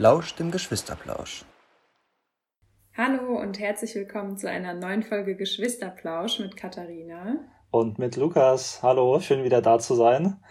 lauscht 0.00 0.38
dem 0.38 0.50
Geschwisterplausch. 0.50 1.44
Hallo 2.96 3.38
und 3.38 3.58
herzlich 3.58 3.94
willkommen 3.94 4.38
zu 4.38 4.48
einer 4.48 4.72
neuen 4.72 5.02
Folge 5.02 5.36
Geschwisterplausch 5.36 6.38
mit 6.38 6.56
Katharina. 6.56 7.36
Und 7.70 7.98
mit 7.98 8.16
Lukas. 8.16 8.82
Hallo, 8.82 9.20
schön 9.20 9.44
wieder 9.44 9.60
da 9.60 9.78
zu 9.78 9.94
sein. 9.94 10.42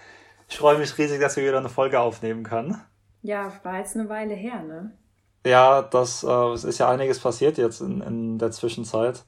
Ich 0.48 0.60
freue 0.60 0.78
mich 0.78 0.96
riesig, 1.00 1.20
dass 1.20 1.36
wir 1.36 1.48
wieder 1.48 1.58
eine 1.58 1.70
Folge 1.70 2.00
aufnehmen 2.00 2.44
können. 2.44 2.80
Ja, 3.24 3.52
war 3.64 3.80
jetzt 3.80 3.96
eine 3.96 4.08
Weile 4.08 4.36
her, 4.36 4.62
ne? 4.62 4.96
Ja, 5.44 5.82
das 5.82 6.24
äh, 6.24 6.54
es 6.54 6.64
ist 6.64 6.78
ja 6.78 6.88
einiges 6.88 7.20
passiert 7.20 7.58
jetzt 7.58 7.82
in, 7.82 8.02
in 8.02 8.38
der 8.38 8.52
Zwischenzeit. 8.52 9.26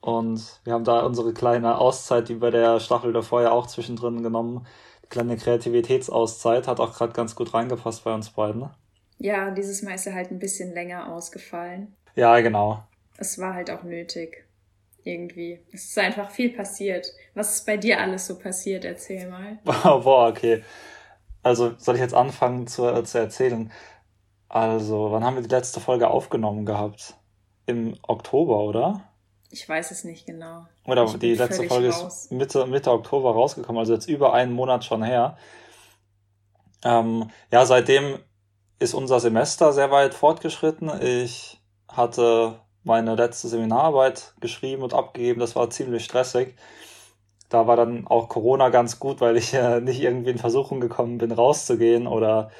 Und 0.00 0.60
wir 0.62 0.74
haben 0.74 0.84
da 0.84 1.00
unsere 1.00 1.34
kleine 1.34 1.76
Auszeit, 1.78 2.28
die 2.28 2.36
bei 2.36 2.52
der 2.52 2.78
Staffel 2.78 3.12
davor 3.12 3.42
ja 3.42 3.50
auch 3.50 3.66
zwischendrin 3.66 4.22
genommen. 4.22 4.64
Die 5.02 5.08
kleine 5.08 5.36
Kreativitätsauszeit 5.36 6.68
hat 6.68 6.78
auch 6.78 6.96
gerade 6.96 7.14
ganz 7.14 7.34
gut 7.34 7.52
reingepasst 7.52 8.04
bei 8.04 8.14
uns 8.14 8.30
beiden. 8.30 8.70
Ja, 9.22 9.50
dieses 9.50 9.82
Mal 9.82 9.94
ist 9.94 10.06
er 10.06 10.14
halt 10.14 10.30
ein 10.30 10.38
bisschen 10.38 10.72
länger 10.72 11.12
ausgefallen. 11.12 11.94
Ja, 12.14 12.40
genau. 12.40 12.82
Es 13.18 13.38
war 13.38 13.52
halt 13.52 13.70
auch 13.70 13.82
nötig. 13.82 14.46
Irgendwie. 15.04 15.60
Es 15.72 15.84
ist 15.84 15.98
einfach 15.98 16.30
viel 16.30 16.50
passiert. 16.50 17.12
Was 17.34 17.54
ist 17.54 17.66
bei 17.66 17.76
dir 17.76 18.00
alles 18.00 18.26
so 18.26 18.38
passiert? 18.38 18.84
Erzähl 18.86 19.28
mal. 19.28 19.58
Boah, 19.64 20.28
okay. 20.28 20.64
Also 21.42 21.74
soll 21.76 21.96
ich 21.96 22.00
jetzt 22.00 22.14
anfangen 22.14 22.66
zu, 22.66 22.86
äh, 22.86 23.04
zu 23.04 23.18
erzählen? 23.18 23.70
Also, 24.48 25.12
wann 25.12 25.22
haben 25.22 25.36
wir 25.36 25.42
die 25.42 25.54
letzte 25.54 25.80
Folge 25.80 26.08
aufgenommen 26.08 26.64
gehabt? 26.64 27.14
Im 27.66 27.98
Oktober, 28.02 28.60
oder? 28.60 29.04
Ich 29.50 29.68
weiß 29.68 29.90
es 29.90 30.04
nicht 30.04 30.26
genau. 30.26 30.66
Oder 30.86 31.04
die 31.18 31.34
letzte 31.34 31.68
Folge 31.68 31.90
raus. 31.90 32.24
ist 32.24 32.32
Mitte, 32.32 32.66
Mitte 32.66 32.90
Oktober 32.90 33.32
rausgekommen, 33.32 33.80
also 33.80 33.92
jetzt 33.92 34.08
über 34.08 34.32
einen 34.32 34.52
Monat 34.52 34.84
schon 34.84 35.02
her. 35.02 35.36
Ähm, 36.82 37.30
ja, 37.52 37.66
seitdem 37.66 38.18
ist 38.80 38.94
unser 38.94 39.20
Semester 39.20 39.72
sehr 39.72 39.90
weit 39.90 40.14
fortgeschritten. 40.14 40.90
Ich 41.02 41.60
hatte 41.86 42.60
meine 42.82 43.14
letzte 43.14 43.48
Seminararbeit 43.48 44.34
geschrieben 44.40 44.82
und 44.82 44.94
abgegeben. 44.94 45.38
Das 45.38 45.54
war 45.54 45.70
ziemlich 45.70 46.04
stressig. 46.04 46.56
Da 47.50 47.66
war 47.66 47.76
dann 47.76 48.06
auch 48.06 48.28
Corona 48.28 48.70
ganz 48.70 48.98
gut, 48.98 49.20
weil 49.20 49.36
ich 49.36 49.52
äh, 49.54 49.80
nicht 49.80 50.00
irgendwie 50.00 50.30
in 50.30 50.38
Versuchung 50.38 50.80
gekommen 50.80 51.18
bin, 51.18 51.30
rauszugehen 51.30 52.06
oder 52.06 52.50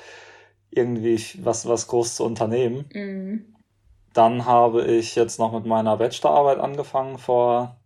irgendwie 0.70 1.18
was, 1.42 1.66
was 1.66 1.88
groß 1.88 2.16
zu 2.16 2.24
unternehmen. 2.24 2.84
Mhm. 2.92 3.54
Dann 4.12 4.44
habe 4.44 4.84
ich 4.84 5.14
jetzt 5.14 5.38
noch 5.38 5.52
mit 5.52 5.64
meiner 5.64 5.96
Bachelorarbeit 5.96 6.58
angefangen 6.58 7.16
vor 7.18 7.76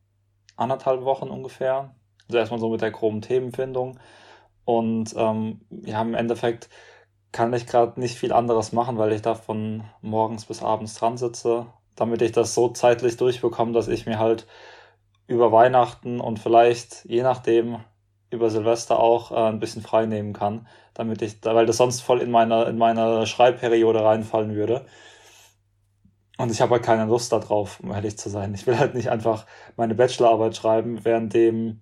anderthalb 0.57 1.05
Wochen 1.05 1.29
ungefähr. 1.29 1.95
Also 2.27 2.39
erstmal 2.39 2.61
so 2.61 2.71
mit 2.71 2.81
der 2.81 2.91
groben 2.91 3.21
Themenfindung. 3.21 4.01
Und 4.65 5.15
ähm, 5.17 5.61
ja, 5.85 6.01
im 6.03 6.15
Endeffekt 6.15 6.69
kann 7.35 7.53
ich 7.53 7.67
gerade 7.67 7.99
nicht 8.01 8.17
viel 8.17 8.33
anderes 8.33 8.73
machen, 8.73 8.97
weil 8.97 9.13
ich 9.13 9.21
da 9.21 9.35
von 9.35 9.83
morgens 10.01 10.45
bis 10.47 10.63
abends 10.63 10.95
dran 10.95 11.17
sitze, 11.17 11.67
damit 11.97 12.23
ich 12.23 12.31
das 12.31 12.55
so 12.55 12.69
zeitlich 12.69 13.17
durchbekomme, 13.17 13.73
dass 13.73 13.89
ich 13.89 14.07
mir 14.07 14.21
halt 14.21 14.47
über 15.27 15.51
Weihnachten 15.51 16.21
und 16.21 16.39
vielleicht, 16.39 17.05
je 17.07 17.23
nachdem, 17.23 17.81
über 18.31 18.51
Silvester 18.51 19.01
auch 19.01 19.33
äh, 19.33 19.49
ein 19.49 19.59
bisschen 19.59 19.83
frei 19.83 20.07
nehmen 20.07 20.33
kann, 20.33 20.69
damit 20.95 21.23
ich, 21.23 21.45
weil 21.45 21.67
das 21.67 21.79
sonst 21.79 22.03
voll 22.03 22.21
in 22.23 22.31
meine, 22.31 22.65
in 22.65 22.79
meine 22.79 23.27
Schreibperiode 23.27 24.05
reinfallen 24.05 24.55
würde. 24.55 24.87
Und 26.39 26.53
ich 26.53 26.61
habe 26.61 26.75
halt 26.75 26.85
keine 26.85 27.07
Lust 27.07 27.33
darauf, 27.33 27.81
um 27.81 27.91
ehrlich 27.91 28.17
zu 28.17 28.29
sein. 28.29 28.55
Ich 28.55 28.67
will 28.67 28.79
halt 28.79 28.95
nicht 28.95 29.11
einfach 29.11 29.47
meine 29.77 29.97
Bachelorarbeit 29.97 30.55
schreiben, 30.57 31.05
währenddem 31.05 31.81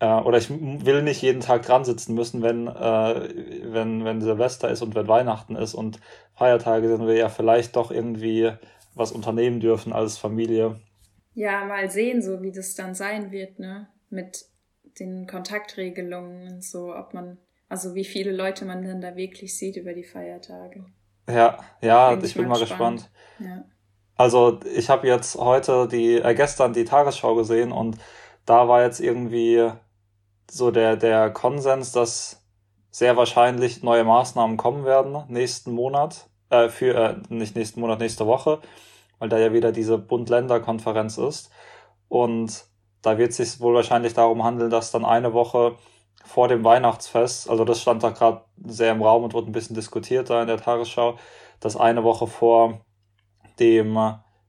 äh, 0.00 0.20
oder 0.20 0.38
ich 0.38 0.50
will 0.50 1.02
nicht 1.02 1.22
jeden 1.22 1.40
Tag 1.40 1.62
dran 1.62 1.84
sitzen 1.84 2.14
müssen, 2.14 2.42
wenn, 2.42 2.66
äh, 2.66 3.72
wenn, 3.72 4.04
wenn 4.04 4.20
Silvester 4.20 4.68
ist 4.70 4.82
und 4.82 4.94
wenn 4.94 5.06
Weihnachten 5.08 5.56
ist 5.56 5.74
und 5.74 6.00
Feiertage 6.34 6.88
sind 6.88 7.06
wir 7.06 7.14
ja 7.14 7.28
vielleicht 7.28 7.76
doch 7.76 7.90
irgendwie 7.90 8.52
was 8.94 9.12
unternehmen 9.12 9.60
dürfen 9.60 9.92
als 9.92 10.18
Familie. 10.18 10.80
Ja, 11.34 11.64
mal 11.64 11.90
sehen, 11.90 12.22
so 12.22 12.42
wie 12.42 12.50
das 12.50 12.74
dann 12.74 12.94
sein 12.94 13.30
wird, 13.30 13.58
ne? 13.58 13.88
Mit 14.08 14.46
den 14.98 15.26
Kontaktregelungen 15.26 16.54
und 16.54 16.64
so, 16.64 16.94
ob 16.94 17.14
man, 17.14 17.38
also 17.68 17.94
wie 17.94 18.04
viele 18.04 18.32
Leute 18.32 18.64
man 18.64 18.82
dann 18.82 19.00
da 19.00 19.14
wirklich 19.14 19.56
sieht 19.56 19.76
über 19.76 19.92
die 19.92 20.02
Feiertage. 20.02 20.84
Ja, 21.28 21.58
ja, 21.80 22.14
bin 22.14 22.24
ich, 22.24 22.34
bin 22.34 22.48
mal 22.48 22.58
gespannt. 22.58 23.08
gespannt. 23.38 23.48
Ja. 23.48 23.64
Also 24.16 24.60
ich 24.74 24.90
habe 24.90 25.06
jetzt 25.06 25.36
heute 25.36 25.86
die, 25.86 26.16
äh, 26.16 26.34
gestern 26.34 26.72
die 26.72 26.84
Tagesschau 26.84 27.36
gesehen 27.36 27.70
und 27.70 27.96
da 28.44 28.66
war 28.66 28.82
jetzt 28.82 29.00
irgendwie 29.00 29.70
so 30.50 30.70
der, 30.70 30.96
der 30.96 31.30
Konsens, 31.30 31.92
dass 31.92 32.42
sehr 32.90 33.16
wahrscheinlich 33.16 33.82
neue 33.82 34.04
Maßnahmen 34.04 34.56
kommen 34.56 34.84
werden 34.84 35.22
nächsten 35.28 35.72
Monat, 35.72 36.28
äh, 36.50 36.68
für, 36.68 36.94
äh, 36.94 37.16
nicht 37.28 37.54
nächsten 37.56 37.80
Monat, 37.80 38.00
nächste 38.00 38.26
Woche, 38.26 38.60
weil 39.18 39.28
da 39.28 39.38
ja 39.38 39.52
wieder 39.52 39.72
diese 39.72 39.96
Bund-Länder-Konferenz 39.98 41.18
ist. 41.18 41.50
Und 42.08 42.64
da 43.02 43.16
wird 43.18 43.30
es 43.30 43.36
sich 43.36 43.60
wohl 43.60 43.74
wahrscheinlich 43.74 44.14
darum 44.14 44.42
handeln, 44.42 44.70
dass 44.70 44.90
dann 44.90 45.04
eine 45.04 45.32
Woche 45.32 45.76
vor 46.24 46.48
dem 46.48 46.64
Weihnachtsfest, 46.64 47.48
also 47.48 47.64
das 47.64 47.80
stand 47.80 48.02
da 48.02 48.10
gerade 48.10 48.42
sehr 48.64 48.92
im 48.92 49.02
Raum 49.02 49.24
und 49.24 49.32
wurde 49.32 49.50
ein 49.50 49.52
bisschen 49.52 49.76
diskutiert 49.76 50.28
da 50.30 50.42
in 50.42 50.48
der 50.48 50.58
Tagesschau, 50.58 51.16
dass 51.60 51.76
eine 51.76 52.04
Woche 52.04 52.26
vor 52.26 52.80
dem, 53.58 53.96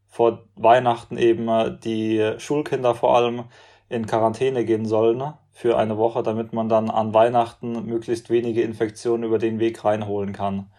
vor 0.08 0.44
Weihnachten 0.56 1.18
eben 1.18 1.80
die 1.82 2.34
Schulkinder 2.40 2.94
vor 2.96 3.16
allem 3.16 3.46
in 3.88 4.06
Quarantäne 4.06 4.66
gehen 4.66 4.86
sollen 4.86 5.34
für 5.52 5.78
eine 5.78 5.98
Woche, 5.98 6.24
damit 6.24 6.54
man 6.54 6.70
dann 6.70 6.90
an 6.90 7.14
Weihnachten 7.14 7.86
möglichst 7.86 8.30
wenige 8.30 8.62
Infektionen 8.62 9.24
über 9.24 9.38
den 9.38 9.60
Weg 9.60 9.84
reinholen 9.84 10.34
kann. 10.34 10.72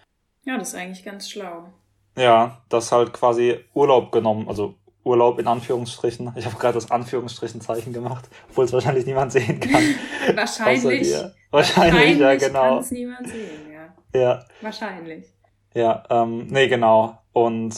Ja, 0.45 0.59
das 0.59 0.71
ist 0.71 0.75
eigentlich 0.75 1.05
ganz 1.05 1.31
schlau. 1.31 1.69
Ja, 2.17 2.63
das 2.69 2.93
halt 2.93 3.13
quasi 3.13 3.61
Urlaub 3.75 4.13
genommen, 4.13 4.49
also 4.49 4.75
Urlaub 5.05 5.39
in 5.39 5.47
Anführungsstrichen. 5.47 6.33
Ich 6.37 6.47
habe 6.47 6.57
gerade 6.57 6.75
das 6.75 6.91
Anführungsstrichenzeichen 6.91 7.93
gemacht, 7.93 8.29
obwohl 8.51 8.65
es 8.65 8.73
wahrscheinlich 8.73 9.07
niemand 9.07 9.33
sehen 9.33 9.61
kann. 9.61 9.83
wahrscheinlich. 10.37 11.13
Wahrscheinlich, 11.13 11.33
wahrscheinlich, 11.51 12.19
ja, 12.19 12.35
genau. 12.37 12.61
Kann 12.61 12.79
es 12.79 12.91
niemand 12.91 13.29
sehen, 13.29 13.73
ja. 13.73 14.21
Ja. 14.21 14.45
Wahrscheinlich. 14.61 15.27
Ja, 15.75 16.05
ähm, 16.11 16.47
nee, 16.49 16.69
genau. 16.69 17.19
Und 17.33 17.75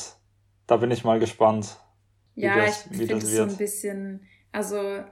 da 0.66 0.76
bin 0.76 0.90
ich 0.90 1.04
mal 1.04 1.18
gespannt. 1.18 1.78
Ja, 2.34 2.56
das, 2.56 2.86
ich 2.90 2.96
finde 2.96 3.16
es 3.18 3.36
so 3.36 3.42
ein 3.42 3.56
bisschen, 3.56 4.26
also 4.52 5.04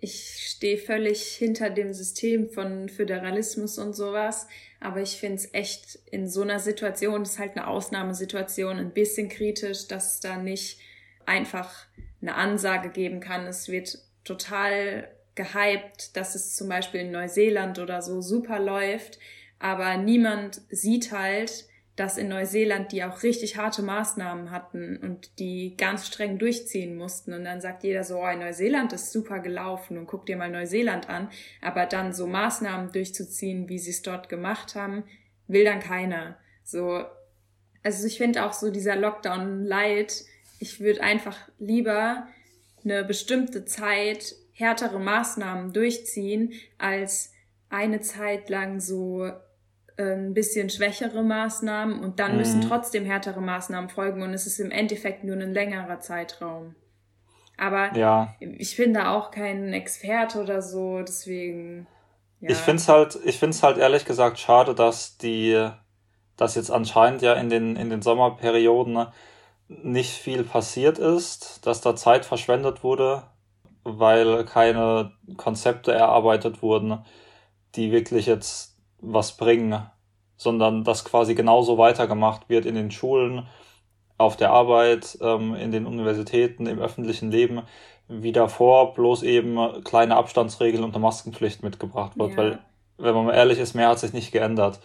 ich 0.00 0.48
stehe 0.48 0.78
völlig 0.78 1.22
hinter 1.22 1.70
dem 1.70 1.92
System 1.92 2.50
von 2.50 2.88
Föderalismus 2.88 3.78
und 3.78 3.94
sowas. 3.94 4.46
Aber 4.80 5.00
ich 5.00 5.18
finde 5.18 5.36
es 5.36 5.54
echt 5.54 5.98
in 6.10 6.28
so 6.28 6.42
einer 6.42 6.60
Situation, 6.60 7.20
das 7.20 7.32
ist 7.32 7.38
halt 7.38 7.56
eine 7.56 7.66
Ausnahmesituation, 7.66 8.78
ein 8.78 8.92
bisschen 8.92 9.28
kritisch, 9.28 9.88
dass 9.88 10.14
es 10.14 10.20
da 10.20 10.36
nicht 10.36 10.78
einfach 11.26 11.86
eine 12.22 12.34
Ansage 12.34 12.90
geben 12.90 13.20
kann. 13.20 13.46
Es 13.46 13.68
wird 13.68 13.98
total 14.24 15.08
gehypt, 15.34 16.16
dass 16.16 16.34
es 16.34 16.54
zum 16.56 16.68
Beispiel 16.68 17.00
in 17.00 17.12
Neuseeland 17.12 17.78
oder 17.78 18.02
so 18.02 18.20
super 18.20 18.58
läuft. 18.58 19.18
Aber 19.58 19.96
niemand 19.96 20.60
sieht 20.70 21.12
halt, 21.12 21.67
dass 21.98 22.16
in 22.16 22.28
Neuseeland 22.28 22.92
die 22.92 23.02
auch 23.02 23.24
richtig 23.24 23.56
harte 23.56 23.82
Maßnahmen 23.82 24.52
hatten 24.52 24.98
und 24.98 25.40
die 25.40 25.76
ganz 25.76 26.06
streng 26.06 26.38
durchziehen 26.38 26.96
mussten. 26.96 27.32
Und 27.32 27.44
dann 27.44 27.60
sagt 27.60 27.82
jeder 27.82 28.04
so, 28.04 28.18
oh, 28.22 28.32
Neuseeland 28.36 28.92
ist 28.92 29.10
super 29.10 29.40
gelaufen 29.40 29.98
und 29.98 30.06
guck 30.06 30.24
dir 30.24 30.36
mal 30.36 30.48
Neuseeland 30.48 31.08
an. 31.08 31.28
Aber 31.60 31.86
dann 31.86 32.12
so 32.12 32.28
Maßnahmen 32.28 32.92
durchzuziehen, 32.92 33.68
wie 33.68 33.80
sie 33.80 33.90
es 33.90 34.02
dort 34.02 34.28
gemacht 34.28 34.76
haben, 34.76 35.02
will 35.48 35.64
dann 35.64 35.80
keiner. 35.80 36.38
So, 36.62 37.04
also 37.82 38.06
ich 38.06 38.18
finde 38.18 38.44
auch 38.44 38.52
so 38.52 38.70
dieser 38.70 38.94
Lockdown 38.94 39.64
light. 39.64 40.24
Ich 40.60 40.78
würde 40.78 41.02
einfach 41.02 41.36
lieber 41.58 42.28
eine 42.84 43.02
bestimmte 43.02 43.64
Zeit 43.64 44.36
härtere 44.52 45.00
Maßnahmen 45.00 45.72
durchziehen, 45.72 46.52
als 46.78 47.32
eine 47.70 48.00
Zeit 48.02 48.50
lang 48.50 48.78
so 48.78 49.32
ein 49.98 50.32
bisschen 50.32 50.70
schwächere 50.70 51.22
Maßnahmen 51.22 52.00
und 52.00 52.20
dann 52.20 52.32
mhm. 52.32 52.38
müssen 52.38 52.60
trotzdem 52.60 53.04
härtere 53.04 53.40
Maßnahmen 53.40 53.90
folgen 53.90 54.22
und 54.22 54.32
es 54.32 54.46
ist 54.46 54.60
im 54.60 54.70
Endeffekt 54.70 55.24
nur 55.24 55.36
ein 55.36 55.52
längerer 55.52 56.00
Zeitraum. 56.00 56.74
Aber 57.56 57.94
ja. 57.96 58.34
ich 58.38 58.76
bin 58.76 58.94
da 58.94 59.12
auch 59.12 59.32
kein 59.32 59.72
Experte 59.72 60.40
oder 60.40 60.62
so, 60.62 61.02
deswegen. 61.02 61.88
Ja. 62.40 62.50
Ich 62.50 62.58
finde 62.58 62.80
es 62.80 62.88
halt, 62.88 63.18
ich 63.24 63.36
finde 63.38 63.56
es 63.56 63.64
halt 63.64 63.78
ehrlich 63.78 64.04
gesagt 64.04 64.38
schade, 64.38 64.76
dass 64.76 65.18
die, 65.18 65.68
dass 66.36 66.54
jetzt 66.54 66.70
anscheinend 66.70 67.20
ja 67.20 67.34
in 67.34 67.50
den, 67.50 67.74
in 67.74 67.90
den 67.90 68.00
Sommerperioden 68.00 69.08
nicht 69.66 70.12
viel 70.12 70.44
passiert 70.44 70.98
ist, 70.98 71.66
dass 71.66 71.80
da 71.80 71.96
Zeit 71.96 72.24
verschwendet 72.24 72.84
wurde, 72.84 73.24
weil 73.82 74.44
keine 74.44 75.12
Konzepte 75.36 75.92
erarbeitet 75.92 76.62
wurden, 76.62 77.04
die 77.74 77.90
wirklich 77.90 78.26
jetzt 78.26 78.77
was 79.00 79.36
bringen, 79.36 79.80
sondern 80.36 80.84
dass 80.84 81.04
quasi 81.04 81.34
genauso 81.34 81.78
weitergemacht 81.78 82.48
wird 82.48 82.66
in 82.66 82.74
den 82.74 82.90
Schulen, 82.90 83.46
auf 84.18 84.36
der 84.36 84.50
Arbeit, 84.50 85.16
ähm, 85.20 85.54
in 85.54 85.70
den 85.70 85.86
Universitäten, 85.86 86.66
im 86.66 86.80
öffentlichen 86.80 87.30
Leben 87.30 87.62
wie 88.08 88.32
davor, 88.32 88.94
bloß 88.94 89.22
eben 89.22 89.84
kleine 89.84 90.16
Abstandsregeln 90.16 90.82
und 90.82 90.94
eine 90.94 91.02
Maskenpflicht 91.02 91.62
mitgebracht 91.62 92.18
wird, 92.18 92.32
ja. 92.32 92.36
weil, 92.36 92.58
wenn 92.96 93.14
man 93.14 93.26
mal 93.26 93.34
ehrlich 93.34 93.58
ist, 93.58 93.74
mehr 93.74 93.88
hat 93.88 93.98
sich 94.00 94.12
nicht 94.12 94.32
geändert. 94.32 94.80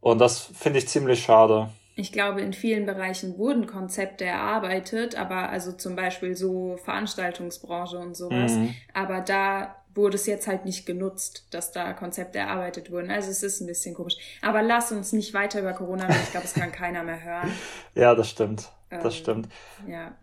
Und 0.00 0.18
das 0.18 0.40
finde 0.40 0.78
ich 0.78 0.88
ziemlich 0.88 1.22
schade. 1.22 1.68
ich 1.96 2.12
glaube, 2.12 2.40
in 2.40 2.54
vielen 2.54 2.86
Bereichen 2.86 3.36
wurden 3.36 3.66
Konzepte 3.66 4.24
erarbeitet, 4.24 5.14
aber 5.14 5.50
also 5.50 5.72
zum 5.72 5.94
Beispiel 5.94 6.34
so 6.34 6.78
Veranstaltungsbranche 6.82 7.98
und 7.98 8.16
sowas. 8.16 8.52
Mhm. 8.52 8.74
Aber 8.94 9.20
da 9.20 9.74
wurde 9.94 10.16
es 10.16 10.26
jetzt 10.26 10.46
halt 10.46 10.64
nicht 10.64 10.86
genutzt, 10.86 11.46
dass 11.50 11.72
da 11.72 11.92
Konzepte 11.92 12.38
erarbeitet 12.38 12.90
wurden. 12.90 13.10
Also 13.10 13.30
es 13.30 13.42
ist 13.42 13.60
ein 13.60 13.66
bisschen 13.66 13.94
komisch. 13.94 14.16
Aber 14.42 14.62
lass 14.62 14.92
uns 14.92 15.12
nicht 15.12 15.34
weiter 15.34 15.60
über 15.60 15.72
Corona 15.72 16.06
reden. 16.06 16.20
Ich 16.22 16.30
glaube, 16.30 16.46
es 16.46 16.54
kann 16.54 16.72
keiner 16.72 17.02
mehr 17.02 17.22
hören. 17.22 17.50
Ja, 17.94 18.14
das 18.14 18.30
stimmt. 18.30 18.70
Das 18.90 19.14
ähm, 19.14 19.20
stimmt. 19.20 19.48
Ja. 19.86 20.16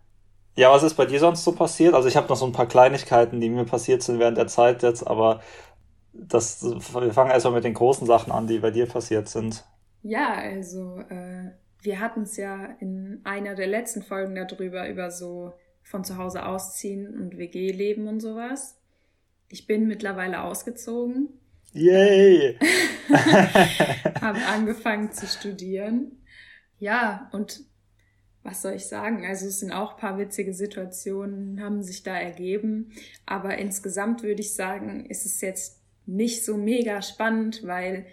Ja, 0.56 0.72
was 0.72 0.82
ist 0.82 0.94
bei 0.94 1.06
dir 1.06 1.20
sonst 1.20 1.44
so 1.44 1.52
passiert? 1.52 1.94
Also 1.94 2.08
ich 2.08 2.16
habe 2.16 2.28
noch 2.28 2.36
so 2.36 2.46
ein 2.46 2.52
paar 2.52 2.66
Kleinigkeiten, 2.66 3.40
die 3.40 3.48
mir 3.48 3.64
passiert 3.64 4.02
sind 4.02 4.18
während 4.18 4.38
der 4.38 4.48
Zeit 4.48 4.82
jetzt, 4.82 5.06
aber 5.06 5.40
das, 6.12 6.64
wir 6.64 7.12
fangen 7.12 7.30
erstmal 7.30 7.54
mit 7.54 7.64
den 7.64 7.74
großen 7.74 8.06
Sachen 8.06 8.32
an, 8.32 8.46
die 8.46 8.58
bei 8.58 8.70
dir 8.70 8.86
passiert 8.86 9.28
sind. 9.28 9.64
Ja, 10.02 10.34
also 10.34 10.98
äh, 11.10 11.52
wir 11.80 12.00
hatten 12.00 12.22
es 12.22 12.36
ja 12.36 12.64
in 12.80 13.20
einer 13.24 13.54
der 13.54 13.66
letzten 13.66 14.02
Folgen 14.02 14.34
darüber, 14.34 14.88
über 14.88 15.10
so 15.10 15.52
von 15.82 16.04
zu 16.04 16.16
Hause 16.16 16.44
ausziehen 16.44 17.06
und 17.14 17.38
WG-Leben 17.38 18.08
und 18.08 18.20
sowas. 18.20 18.77
Ich 19.48 19.66
bin 19.66 19.86
mittlerweile 19.86 20.42
ausgezogen. 20.42 21.28
Yay! 21.72 22.58
habe 24.20 24.38
angefangen 24.46 25.12
zu 25.12 25.26
studieren. 25.26 26.22
Ja, 26.78 27.28
und 27.32 27.64
was 28.42 28.62
soll 28.62 28.74
ich 28.74 28.86
sagen? 28.86 29.26
Also 29.26 29.46
es 29.46 29.60
sind 29.60 29.72
auch 29.72 29.92
ein 29.92 30.00
paar 30.00 30.18
witzige 30.18 30.54
Situationen, 30.54 31.62
haben 31.62 31.82
sich 31.82 32.02
da 32.02 32.16
ergeben. 32.16 32.92
Aber 33.26 33.58
insgesamt 33.58 34.22
würde 34.22 34.40
ich 34.40 34.54
sagen, 34.54 35.06
ist 35.06 35.26
es 35.26 35.40
jetzt 35.40 35.82
nicht 36.06 36.44
so 36.44 36.56
mega 36.56 37.02
spannend, 37.02 37.62
weil 37.64 38.06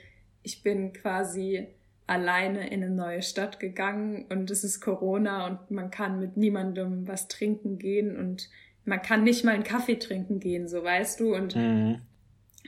ich 0.44 0.64
bin 0.64 0.94
quasi 0.94 1.68
alleine 2.08 2.70
in 2.70 2.84
eine 2.84 2.94
neue 2.94 3.22
Stadt 3.22 3.60
gegangen 3.60 4.26
und 4.30 4.52
es 4.52 4.64
ist 4.64 4.80
Corona 4.80 5.48
und 5.48 5.72
man 5.72 5.90
kann 5.90 6.20
mit 6.20 6.38
niemandem 6.38 7.08
was 7.08 7.28
trinken 7.28 7.80
gehen 7.80 8.16
und 8.16 8.50
man 8.86 9.02
kann 9.02 9.24
nicht 9.24 9.44
mal 9.44 9.56
einen 9.56 9.64
Kaffee 9.64 9.98
trinken 9.98 10.40
gehen, 10.40 10.68
so 10.68 10.84
weißt 10.84 11.20
du. 11.20 11.36
Und 11.36 11.56
mhm. 11.56 12.02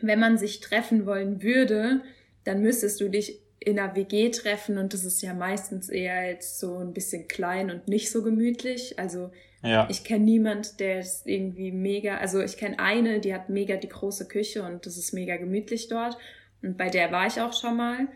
wenn 0.01 0.19
man 0.19 0.37
sich 0.37 0.59
treffen 0.59 1.05
wollen 1.05 1.41
würde, 1.41 2.01
dann 2.43 2.61
müsstest 2.61 2.99
du 2.99 3.09
dich 3.09 3.39
in 3.59 3.79
einer 3.79 3.95
WG 3.95 4.29
treffen 4.29 4.77
und 4.77 4.93
das 4.93 5.03
ist 5.03 5.21
ja 5.21 5.33
meistens 5.33 5.89
eher 5.89 6.29
jetzt 6.29 6.59
so 6.59 6.77
ein 6.77 6.93
bisschen 6.93 7.27
klein 7.27 7.69
und 7.69 7.87
nicht 7.87 8.11
so 8.11 8.23
gemütlich. 8.23 8.97
Also 8.97 9.31
ja. 9.63 9.87
ich 9.89 10.03
kenne 10.03 10.23
niemand, 10.23 10.79
der 10.79 10.99
ist 10.99 11.27
irgendwie 11.27 11.71
mega, 11.71 12.17
also 12.17 12.39
ich 12.39 12.57
kenne 12.57 12.79
eine, 12.79 13.19
die 13.19 13.33
hat 13.33 13.49
mega 13.49 13.75
die 13.75 13.89
große 13.89 14.27
Küche 14.27 14.63
und 14.63 14.85
das 14.85 14.97
ist 14.97 15.13
mega 15.13 15.37
gemütlich 15.37 15.87
dort. 15.87 16.17
Und 16.61 16.77
bei 16.77 16.89
der 16.89 17.11
war 17.11 17.27
ich 17.27 17.41
auch 17.41 17.53
schon 17.53 17.77
mal. 17.77 18.07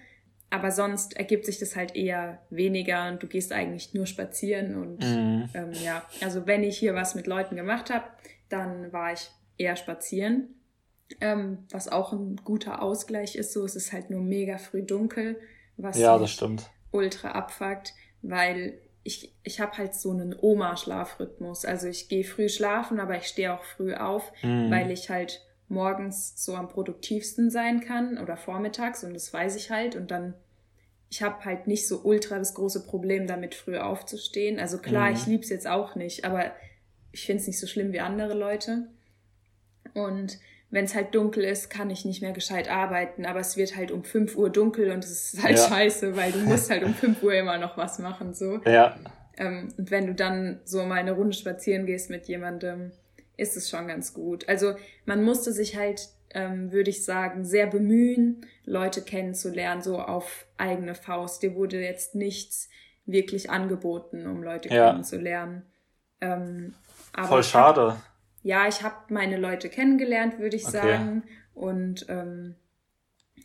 Aber 0.52 0.72
sonst 0.72 1.16
ergibt 1.16 1.46
sich 1.46 1.60
das 1.60 1.78
halt 1.78 1.96
eher 1.96 2.40
weniger 2.50 3.08
und 3.08 3.24
du 3.24 3.28
gehst 3.28 3.54
eigentlich 3.54 3.94
nur 3.94 4.06
spazieren 4.06 4.76
und 4.76 5.00
mhm. 5.00 5.50
ähm, 5.54 5.72
ja, 5.84 6.04
also 6.22 6.46
wenn 6.46 6.64
ich 6.64 6.78
hier 6.78 6.94
was 6.94 7.16
mit 7.16 7.26
Leuten 7.26 7.56
gemacht 7.56 7.90
habe, 7.90 8.04
dann 8.50 8.92
war 8.92 9.14
ich 9.14 9.32
eher 9.58 9.78
spazieren. 9.78 10.56
Ähm, 11.22 11.60
was 11.72 11.88
auch 11.88 12.12
ein 12.12 12.36
guter 12.44 12.82
Ausgleich 12.82 13.36
ist, 13.36 13.54
so 13.54 13.64
es 13.64 13.76
ist 13.76 13.94
halt 13.94 14.10
nur 14.10 14.22
mega 14.22 14.58
früh 14.58 14.84
dunkel, 14.84 15.40
was 15.78 15.98
ja, 15.98 16.18
das 16.18 16.32
stimmt. 16.32 16.70
ultra 16.92 17.32
abfuckt, 17.32 17.94
weil 18.22 18.78
ich, 19.04 19.34
ich 19.44 19.60
habe 19.60 19.78
halt 19.78 19.96
so 19.96 20.12
einen 20.12 20.36
Oma-Schlafrhythmus. 20.38 21.66
Also 21.66 21.88
ich 21.88 22.08
gehe 22.08 22.24
früh 22.24 22.50
schlafen, 22.50 23.00
aber 23.00 23.18
ich 23.18 23.26
stehe 23.26 23.54
auch 23.54 23.64
früh 23.64 23.94
auf, 23.94 24.32
mhm. 24.44 24.70
weil 24.70 24.92
ich 24.92 25.10
halt 25.10 25.42
morgens 25.72 26.34
so 26.36 26.56
am 26.56 26.68
produktivsten 26.68 27.50
sein 27.50 27.82
kann 27.82 28.18
oder 28.18 28.38
vormittags 28.38 29.04
und 29.04 29.14
das 29.14 29.34
weiß 29.34 29.56
ich 29.56 29.72
halt 29.72 29.96
und 29.96 30.12
dann 30.12 30.36
ich 31.10 31.22
habe 31.22 31.44
halt 31.44 31.68
nicht 31.68 31.88
so 31.88 32.02
ultra 32.04 32.38
das 32.38 32.54
große 32.54 32.86
Problem 32.86 33.28
damit 33.28 33.54
früh 33.54 33.78
aufzustehen. 33.78 34.62
Also 34.62 34.78
klar, 34.78 35.10
mhm. 35.10 35.16
ich 35.18 35.26
lieb's 35.26 35.50
jetzt 35.50 35.68
auch 35.68 35.96
nicht, 35.96 36.24
aber 36.24 36.54
ich 37.12 37.26
find's 37.26 37.48
nicht 37.48 37.60
so 37.60 37.68
schlimm 37.68 37.92
wie 37.92 38.00
andere 38.00 38.34
Leute. 38.34 38.88
Und 39.94 40.40
wenn 40.70 40.86
es 40.86 40.96
halt 40.96 41.14
dunkel 41.14 41.44
ist, 41.44 41.70
kann 41.70 41.90
ich 41.90 42.06
nicht 42.06 42.22
mehr 42.22 42.32
gescheit 42.32 42.70
arbeiten, 42.70 43.26
aber 43.26 43.42
es 43.42 43.58
wird 43.58 43.76
halt 43.76 43.92
um 43.92 44.06
5 44.06 44.38
Uhr 44.38 44.50
dunkel 44.50 44.90
und 44.92 45.04
es 45.04 45.34
ist 45.34 45.44
halt 45.44 45.58
ja. 45.58 45.68
scheiße, 45.68 46.16
weil 46.16 46.32
du 46.32 46.40
musst 46.46 46.70
halt 46.70 46.84
um 46.84 46.94
5 46.94 47.22
Uhr 47.22 47.34
immer 47.34 47.58
noch 47.58 47.76
was 47.76 48.00
machen, 48.00 48.34
so. 48.34 48.62
Ja. 48.64 48.96
Ähm, 49.38 49.74
und 49.78 49.92
wenn 49.92 50.08
du 50.08 50.16
dann 50.16 50.62
so 50.64 50.84
mal 50.84 50.96
eine 50.96 51.12
Runde 51.12 51.34
spazieren 51.34 51.86
gehst 51.86 52.10
mit 52.10 52.30
jemandem, 52.30 52.92
ist 53.42 53.58
es 53.58 53.70
schon 53.70 53.88
ganz 53.88 54.14
gut. 54.14 54.48
Also 54.48 54.76
man 55.06 55.24
musste 55.24 55.52
sich 55.52 55.76
halt, 55.76 56.10
ähm, 56.30 56.72
würde 56.72 56.92
ich 56.92 57.04
sagen, 57.04 57.44
sehr 57.44 57.66
bemühen, 57.66 58.46
Leute 58.66 59.02
kennenzulernen, 59.02 59.82
so 59.82 60.00
auf 60.00 60.46
eigene 60.58 60.94
Faust. 60.94 61.42
Dir 61.42 61.56
wurde 61.56 61.82
jetzt 61.82 62.14
nichts 62.14 62.70
wirklich 63.06 63.50
angeboten, 63.50 64.28
um 64.28 64.44
Leute 64.44 64.70
ja. 64.70 64.92
kennenzulernen. 64.92 65.64
Ähm, 66.22 66.76
Voll 67.24 67.44
schade. 67.44 67.94
Hab, 67.94 68.02
ja, 68.44 68.68
ich 68.68 68.84
habe 68.84 68.96
meine 69.10 69.38
Leute 69.38 69.70
kennengelernt, 69.70 70.38
würde 70.38 70.56
ich 70.56 70.68
okay. 70.68 70.78
sagen. 70.78 71.24
Und 71.56 72.06
ähm, 72.10 72.56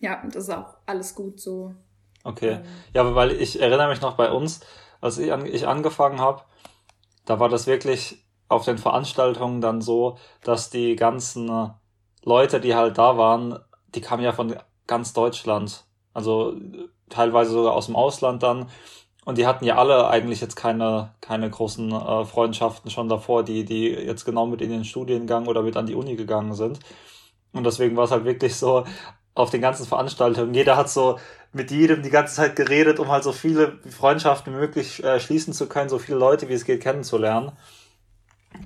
ja, 0.00 0.22
das 0.26 0.44
ist 0.44 0.50
auch 0.50 0.76
alles 0.84 1.14
gut 1.14 1.40
so. 1.40 1.74
Okay. 2.22 2.50
Ähm, 2.50 2.62
ja, 2.92 3.14
weil 3.14 3.32
ich 3.32 3.60
erinnere 3.60 3.88
mich 3.88 4.02
noch 4.02 4.16
bei 4.16 4.30
uns, 4.30 4.60
als 5.00 5.16
ich, 5.16 5.32
an, 5.32 5.46
ich 5.46 5.66
angefangen 5.66 6.20
habe, 6.20 6.42
da 7.24 7.40
war 7.40 7.48
das 7.48 7.66
wirklich 7.66 8.25
auf 8.48 8.64
den 8.64 8.78
Veranstaltungen 8.78 9.60
dann 9.60 9.80
so, 9.80 10.18
dass 10.42 10.70
die 10.70 10.96
ganzen 10.96 11.70
Leute, 12.22 12.60
die 12.60 12.74
halt 12.74 12.98
da 12.98 13.16
waren, 13.16 13.58
die 13.94 14.00
kamen 14.00 14.22
ja 14.22 14.32
von 14.32 14.56
ganz 14.86 15.12
Deutschland. 15.12 15.84
Also 16.14 16.56
teilweise 17.08 17.52
sogar 17.52 17.74
aus 17.74 17.86
dem 17.86 17.96
Ausland 17.96 18.42
dann. 18.42 18.68
Und 19.24 19.38
die 19.38 19.46
hatten 19.46 19.64
ja 19.64 19.76
alle 19.76 20.08
eigentlich 20.08 20.40
jetzt 20.40 20.54
keine, 20.54 21.14
keine 21.20 21.50
großen 21.50 21.90
äh, 21.90 22.24
Freundschaften 22.24 22.90
schon 22.90 23.08
davor, 23.08 23.42
die, 23.42 23.64
die 23.64 23.88
jetzt 23.88 24.24
genau 24.24 24.46
mit 24.46 24.60
in 24.62 24.70
den 24.70 24.84
Studiengang 24.84 25.46
oder 25.46 25.62
mit 25.62 25.76
an 25.76 25.86
die 25.86 25.96
Uni 25.96 26.14
gegangen 26.14 26.54
sind. 26.54 26.78
Und 27.52 27.64
deswegen 27.64 27.96
war 27.96 28.04
es 28.04 28.12
halt 28.12 28.24
wirklich 28.24 28.54
so, 28.54 28.84
auf 29.36 29.50
den 29.50 29.60
ganzen 29.60 29.86
Veranstaltungen, 29.86 30.54
jeder 30.54 30.76
hat 30.76 30.88
so 30.90 31.18
mit 31.52 31.70
jedem 31.70 32.02
die 32.02 32.10
ganze 32.10 32.36
Zeit 32.36 32.56
geredet, 32.56 32.98
um 32.98 33.08
halt 33.08 33.22
so 33.22 33.32
viele 33.32 33.78
Freundschaften 33.88 34.52
möglich 34.52 35.04
äh, 35.04 35.20
schließen 35.20 35.52
zu 35.52 35.68
können, 35.68 35.90
so 35.90 35.98
viele 35.98 36.18
Leute 36.18 36.48
wie 36.48 36.54
es 36.54 36.64
geht 36.64 36.82
kennenzulernen. 36.82 37.52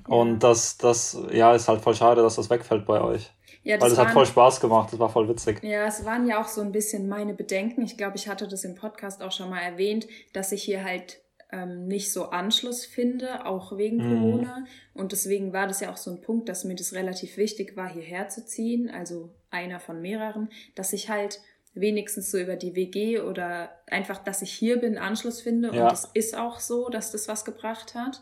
Und 0.07 0.39
das, 0.39 0.77
das, 0.77 1.17
ja, 1.31 1.53
ist 1.53 1.67
halt 1.67 1.81
voll 1.81 1.95
schade, 1.95 2.21
dass 2.21 2.35
das 2.35 2.49
wegfällt 2.49 2.85
bei 2.85 3.01
euch. 3.01 3.31
Ja, 3.63 3.77
das 3.77 3.83
Weil 3.83 3.91
es 3.91 3.97
hat 3.99 4.11
voll 4.11 4.25
Spaß 4.25 4.59
gemacht, 4.59 4.91
das 4.91 4.99
war 4.99 5.09
voll 5.09 5.29
witzig. 5.29 5.63
Ja, 5.63 5.85
es 5.85 6.03
waren 6.03 6.27
ja 6.27 6.41
auch 6.41 6.47
so 6.47 6.61
ein 6.61 6.71
bisschen 6.71 7.07
meine 7.07 7.33
Bedenken. 7.33 7.83
Ich 7.83 7.97
glaube, 7.97 8.17
ich 8.17 8.27
hatte 8.27 8.47
das 8.47 8.63
im 8.63 8.75
Podcast 8.75 9.21
auch 9.21 9.31
schon 9.31 9.49
mal 9.49 9.59
erwähnt, 9.59 10.07
dass 10.33 10.51
ich 10.51 10.63
hier 10.63 10.83
halt 10.83 11.21
ähm, 11.51 11.87
nicht 11.87 12.11
so 12.11 12.29
Anschluss 12.29 12.85
finde, 12.85 13.45
auch 13.45 13.77
wegen 13.77 13.97
mhm. 13.97 14.19
Corona. 14.19 14.65
Und 14.93 15.11
deswegen 15.11 15.53
war 15.53 15.67
das 15.67 15.81
ja 15.81 15.91
auch 15.91 15.97
so 15.97 16.11
ein 16.11 16.21
Punkt, 16.21 16.49
dass 16.49 16.63
mir 16.63 16.75
das 16.75 16.93
relativ 16.93 17.37
wichtig 17.37 17.75
war, 17.75 17.91
hierher 17.91 18.29
zu 18.29 18.45
ziehen, 18.45 18.89
also 18.89 19.29
einer 19.51 19.79
von 19.79 20.01
mehreren, 20.01 20.49
dass 20.75 20.93
ich 20.93 21.09
halt 21.09 21.41
wenigstens 21.73 22.31
so 22.31 22.37
über 22.37 22.55
die 22.55 22.75
WG 22.75 23.19
oder 23.19 23.69
einfach, 23.87 24.23
dass 24.23 24.41
ich 24.41 24.51
hier 24.51 24.79
bin, 24.79 24.97
Anschluss 24.97 25.41
finde. 25.41 25.73
Ja. 25.73 25.87
Und 25.87 25.93
es 25.93 26.09
ist 26.13 26.37
auch 26.37 26.59
so, 26.59 26.89
dass 26.89 27.11
das 27.11 27.27
was 27.27 27.45
gebracht 27.45 27.95
hat. 27.95 28.21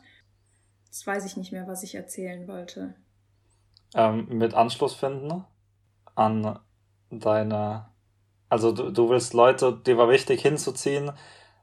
Jetzt 0.90 1.06
weiß 1.06 1.24
ich 1.26 1.38
nicht 1.38 1.52
mehr, 1.52 1.68
was 1.68 1.84
ich 1.84 1.94
erzählen 1.94 2.48
wollte. 2.48 2.96
Ähm, 3.94 4.28
mit 4.28 4.56
Anschluss 4.56 4.96
finden 4.96 5.46
an 6.16 6.60
deine. 7.12 7.90
Also 8.50 8.72
du, 8.72 8.90
du 8.90 9.10
willst 9.10 9.36
Leute, 9.36 9.80
dir 9.86 10.00
war 10.00 10.10
wichtig 10.10 10.42
hinzuziehen, 10.42 11.12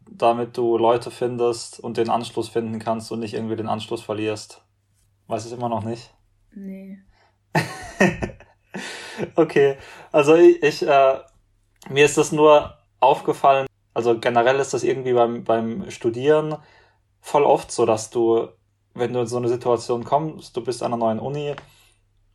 damit 0.09 0.56
du 0.56 0.78
Leute 0.78 1.11
findest 1.11 1.80
und 1.80 1.97
den 1.97 2.09
Anschluss 2.09 2.49
finden 2.49 2.78
kannst 2.78 3.11
und 3.11 3.18
nicht 3.18 3.35
irgendwie 3.35 3.56
den 3.56 3.68
Anschluss 3.68 4.02
verlierst. 4.02 4.62
Weiß 5.26 5.45
ich 5.45 5.52
immer 5.52 5.68
noch 5.68 5.83
nicht? 5.83 6.14
Nee. 6.54 6.99
okay, 9.35 9.76
also 10.12 10.37
ich, 10.37 10.62
ich 10.62 10.87
äh, 10.87 11.18
mir 11.88 12.04
ist 12.04 12.16
das 12.16 12.30
nur 12.30 12.78
aufgefallen, 13.00 13.66
also 13.92 14.21
generell 14.21 14.61
ist 14.61 14.73
das 14.73 14.85
irgendwie 14.85 15.14
beim, 15.14 15.42
beim 15.42 15.90
Studieren 15.90 16.56
voll 17.21 17.45
oft 17.45 17.73
so, 17.73 17.87
dass 17.87 18.11
du 18.11 18.49
wenn 18.96 19.12
du 19.12 19.20
in 19.20 19.26
so 19.26 19.36
eine 19.36 19.48
Situation 19.48 20.04
kommst, 20.04 20.56
du 20.56 20.62
bist 20.62 20.82
an 20.82 20.92
einer 20.92 21.04
neuen 21.04 21.18
Uni 21.18 21.54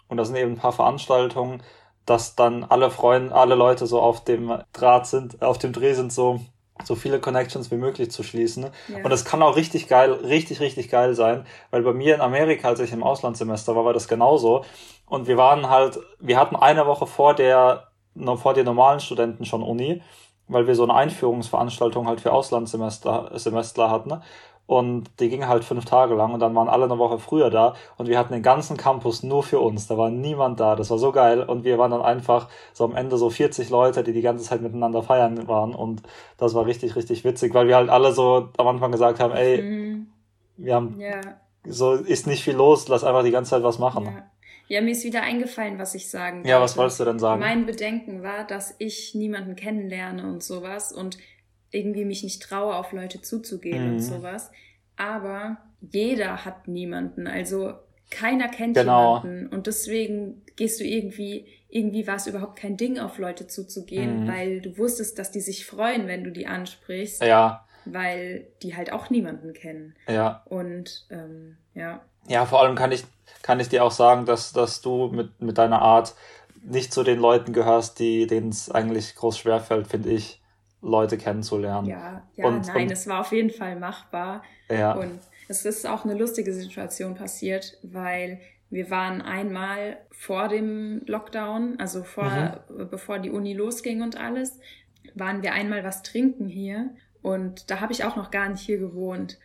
und 0.08 0.18
da 0.18 0.26
sind 0.26 0.36
eben 0.36 0.54
ein 0.54 0.58
paar 0.58 0.74
Veranstaltungen, 0.74 1.64
dass 2.06 2.36
dann 2.36 2.64
alle 2.64 2.90
Freunde, 2.90 3.34
alle 3.36 3.56
Leute 3.56 3.86
so 3.86 4.02
auf 4.02 4.24
dem 4.24 4.54
Draht 4.74 5.08
sind, 5.08 5.42
auf 5.42 5.58
dem 5.58 5.74
Dreh 5.74 5.94
sind, 5.94 6.12
so, 6.12 6.40
so 6.84 6.96
viele 6.96 7.20
Connections 7.20 7.72
wie 7.72 7.78
möglich 7.78 8.12
zu 8.12 8.24
schließen. 8.24 8.68
Ja. 8.88 9.04
Und 9.04 9.10
das 9.10 9.26
kann 9.26 9.42
auch 9.42 9.56
richtig 9.56 9.88
geil, 9.88 10.12
richtig, 10.12 10.60
richtig 10.60 10.90
geil 10.90 11.14
sein, 11.14 11.46
weil 11.70 11.84
bei 11.84 11.94
mir 11.94 12.16
in 12.16 12.22
Amerika, 12.22 12.70
als 12.70 12.80
ich 12.80 12.92
im 12.92 13.04
Auslandssemester 13.04 13.76
war, 13.76 13.86
war 13.86 13.94
das 13.94 14.08
genauso. 14.08 14.66
Und 15.06 15.28
wir 15.28 15.38
waren 15.38 15.70
halt, 15.70 16.00
wir 16.20 16.38
hatten 16.38 16.56
eine 16.56 16.86
Woche 16.86 17.08
vor 17.08 17.34
der, 17.34 17.88
vor 18.36 18.54
den 18.54 18.66
normalen 18.66 19.00
Studenten 19.00 19.46
schon 19.46 19.64
Uni, 19.64 20.02
weil 20.48 20.68
wir 20.68 20.76
so 20.76 20.84
eine 20.84 20.96
Einführungsveranstaltung 20.96 22.08
halt 22.08 22.22
für 22.22 22.34
Auslandssemester, 22.34 23.32
Semestler 23.36 23.90
hatten. 23.90 24.22
Und 24.72 25.20
die 25.20 25.28
ging 25.28 25.50
halt 25.50 25.66
fünf 25.66 25.84
Tage 25.84 26.16
lang 26.16 26.34
und 26.34 26.40
dann 26.40 26.56
waren 26.56 26.70
alle 26.70 26.86
eine 26.86 26.98
Woche 26.98 27.20
früher 27.20 27.50
da 27.50 27.76
und 27.98 28.08
wir 28.08 28.18
hatten 28.18 28.32
den 28.32 28.42
ganzen 28.42 28.78
Campus 28.78 29.22
nur 29.22 29.44
für 29.44 29.60
uns. 29.60 29.88
Da 29.88 29.98
war 29.98 30.10
niemand 30.10 30.62
da. 30.62 30.78
Das 30.78 30.90
war 30.90 30.98
so 30.98 31.12
geil 31.12 31.44
und 31.44 31.66
wir 31.66 31.78
waren 31.78 31.92
dann 31.92 32.02
einfach 32.02 32.48
so 32.72 32.86
am 32.86 32.96
Ende 32.96 33.18
so 33.18 33.30
40 33.30 33.70
Leute, 33.70 34.02
die 34.02 34.14
die 34.14 34.22
ganze 34.22 34.46
Zeit 34.46 34.62
miteinander 34.62 35.04
feiern 35.04 35.46
waren 35.50 35.76
und 35.76 36.04
das 36.38 36.54
war 36.54 36.66
richtig, 36.68 36.96
richtig 36.96 37.26
witzig, 37.26 37.54
weil 37.54 37.68
wir 37.68 37.76
halt 37.76 37.90
alle 37.90 38.14
so 38.14 38.48
am 38.58 38.68
Anfang 38.68 38.94
gesagt 38.94 39.20
haben, 39.20 39.34
ey, 39.34 39.62
mhm. 39.62 40.08
wir 40.56 40.74
haben, 40.74 40.98
ja. 41.02 41.20
so 41.66 41.92
ist 41.96 42.26
nicht 42.26 42.42
viel 42.42 42.56
los, 42.56 42.88
lass 42.88 43.04
einfach 43.04 43.24
die 43.24 43.32
ganze 43.32 43.52
Zeit 43.52 43.64
was 43.64 43.78
machen. 43.78 44.06
Ja. 44.06 44.24
Ja, 44.70 44.80
mir 44.80 44.92
ist 44.92 45.04
wieder 45.04 45.22
eingefallen, 45.22 45.80
was 45.80 45.96
ich 45.96 46.10
sagen 46.10 46.38
wollte. 46.38 46.50
Ja, 46.50 46.62
was 46.62 46.78
wolltest 46.78 47.02
du 47.02 47.04
denn 47.04 47.20
sagen? 47.20 47.42
Mein 47.42 47.66
Bedenken 47.66 48.24
war, 48.24 48.48
dass 48.48 48.74
ich 48.78 49.14
niemanden 49.16 49.58
kennenlerne 49.58 50.26
und 50.26 50.42
sowas 50.42 50.94
und 50.94 51.18
irgendwie 51.72 52.06
mich 52.06 52.24
nicht 52.24 52.42
traue, 52.44 52.76
auf 52.76 52.92
Leute 52.92 53.22
zuzugehen 53.22 53.88
mhm. 53.88 53.94
und 53.94 54.00
sowas. 54.02 54.52
Aber 54.98 55.58
jeder 55.82 56.46
hat 56.46 56.68
niemanden. 56.68 57.28
Also 57.28 57.74
keiner 58.10 58.50
kennt 58.50 58.76
genau. 58.76 59.18
jemanden. 59.18 59.48
Und 59.48 59.68
deswegen 59.68 60.44
gehst 60.56 60.80
du 60.80 60.84
irgendwie, 60.84 61.48
irgendwie 61.70 62.06
war 62.06 62.18
es 62.18 62.28
überhaupt 62.28 62.58
kein 62.58 62.78
Ding, 62.78 63.00
auf 63.00 63.18
Leute 63.18 63.48
zuzugehen, 63.48 64.24
mhm. 64.24 64.28
weil 64.28 64.62
du 64.62 64.78
wusstest, 64.78 65.18
dass 65.18 65.32
die 65.32 65.42
sich 65.42 65.66
freuen, 65.66 66.08
wenn 66.08 66.24
du 66.24 66.32
die 66.32 66.46
ansprichst. 66.46 67.24
Ja. 67.24 67.66
Weil 67.86 68.48
die 68.62 68.76
halt 68.76 68.92
auch 68.92 69.10
niemanden 69.10 69.54
kennen. 69.54 69.96
Ja. 70.08 70.44
Und 70.46 71.08
ähm, 71.10 71.58
ja. 71.74 72.02
Ja, 72.28 72.46
vor 72.46 72.62
allem 72.62 72.76
kann 72.76 72.92
ich, 72.92 73.06
kann 73.42 73.60
ich 73.60 73.70
dir 73.70 73.84
auch 73.84 73.92
sagen, 73.92 74.26
dass, 74.26 74.54
dass 74.54 74.82
du 74.82 75.08
mit, 75.08 75.42
mit 75.42 75.58
deiner 75.58 75.82
Art 75.82 76.14
nicht 76.64 76.94
zu 76.94 77.04
den 77.04 77.18
Leuten 77.18 77.54
gehörst, 77.54 77.98
die 77.98 78.28
denen 78.28 78.50
es 78.50 78.70
eigentlich 78.70 79.16
groß 79.16 79.40
schwerfällt, 79.40 79.88
finde 79.88 80.12
ich 80.12 80.41
Leute 80.82 81.18
kennenzulernen. 81.18 81.88
Ja, 81.88 82.24
ja, 82.36 82.46
und, 82.46 82.68
nein, 82.68 82.84
und, 82.84 82.92
es 82.92 83.08
war 83.08 83.22
auf 83.22 83.32
jeden 83.32 83.52
Fall 83.52 83.76
machbar. 83.76 84.44
Ja. 84.70 84.94
Und 84.94 85.20
es 85.48 85.66
ist 85.66 85.86
auch 85.86 86.06
eine 86.06 86.16
lustige 86.16 86.54
Situation 86.54 87.16
passiert, 87.16 87.78
weil 87.84 88.40
wir 88.70 88.90
waren 88.90 89.22
einmal 89.22 89.98
vor 90.12 90.48
dem 90.48 91.02
Lockdown, 91.06 91.80
also 91.80 92.04
vor, 92.04 92.64
mhm. 92.70 92.90
bevor 92.90 93.20
die 93.20 93.30
Uni 93.30 93.54
losging 93.54 94.02
und 94.02 94.18
alles, 94.18 94.60
waren 95.14 95.44
wir 95.44 95.54
einmal 95.54 95.84
was 95.84 96.04
trinken 96.04 96.48
hier 96.48 96.92
und 97.22 97.70
da 97.70 97.82
habe 97.82 97.92
ich 97.92 98.06
auch 98.06 98.16
noch 98.16 98.32
gar 98.32 98.50
nicht 98.50 98.62
hier 98.62 98.78
gewohnt. 98.78 99.40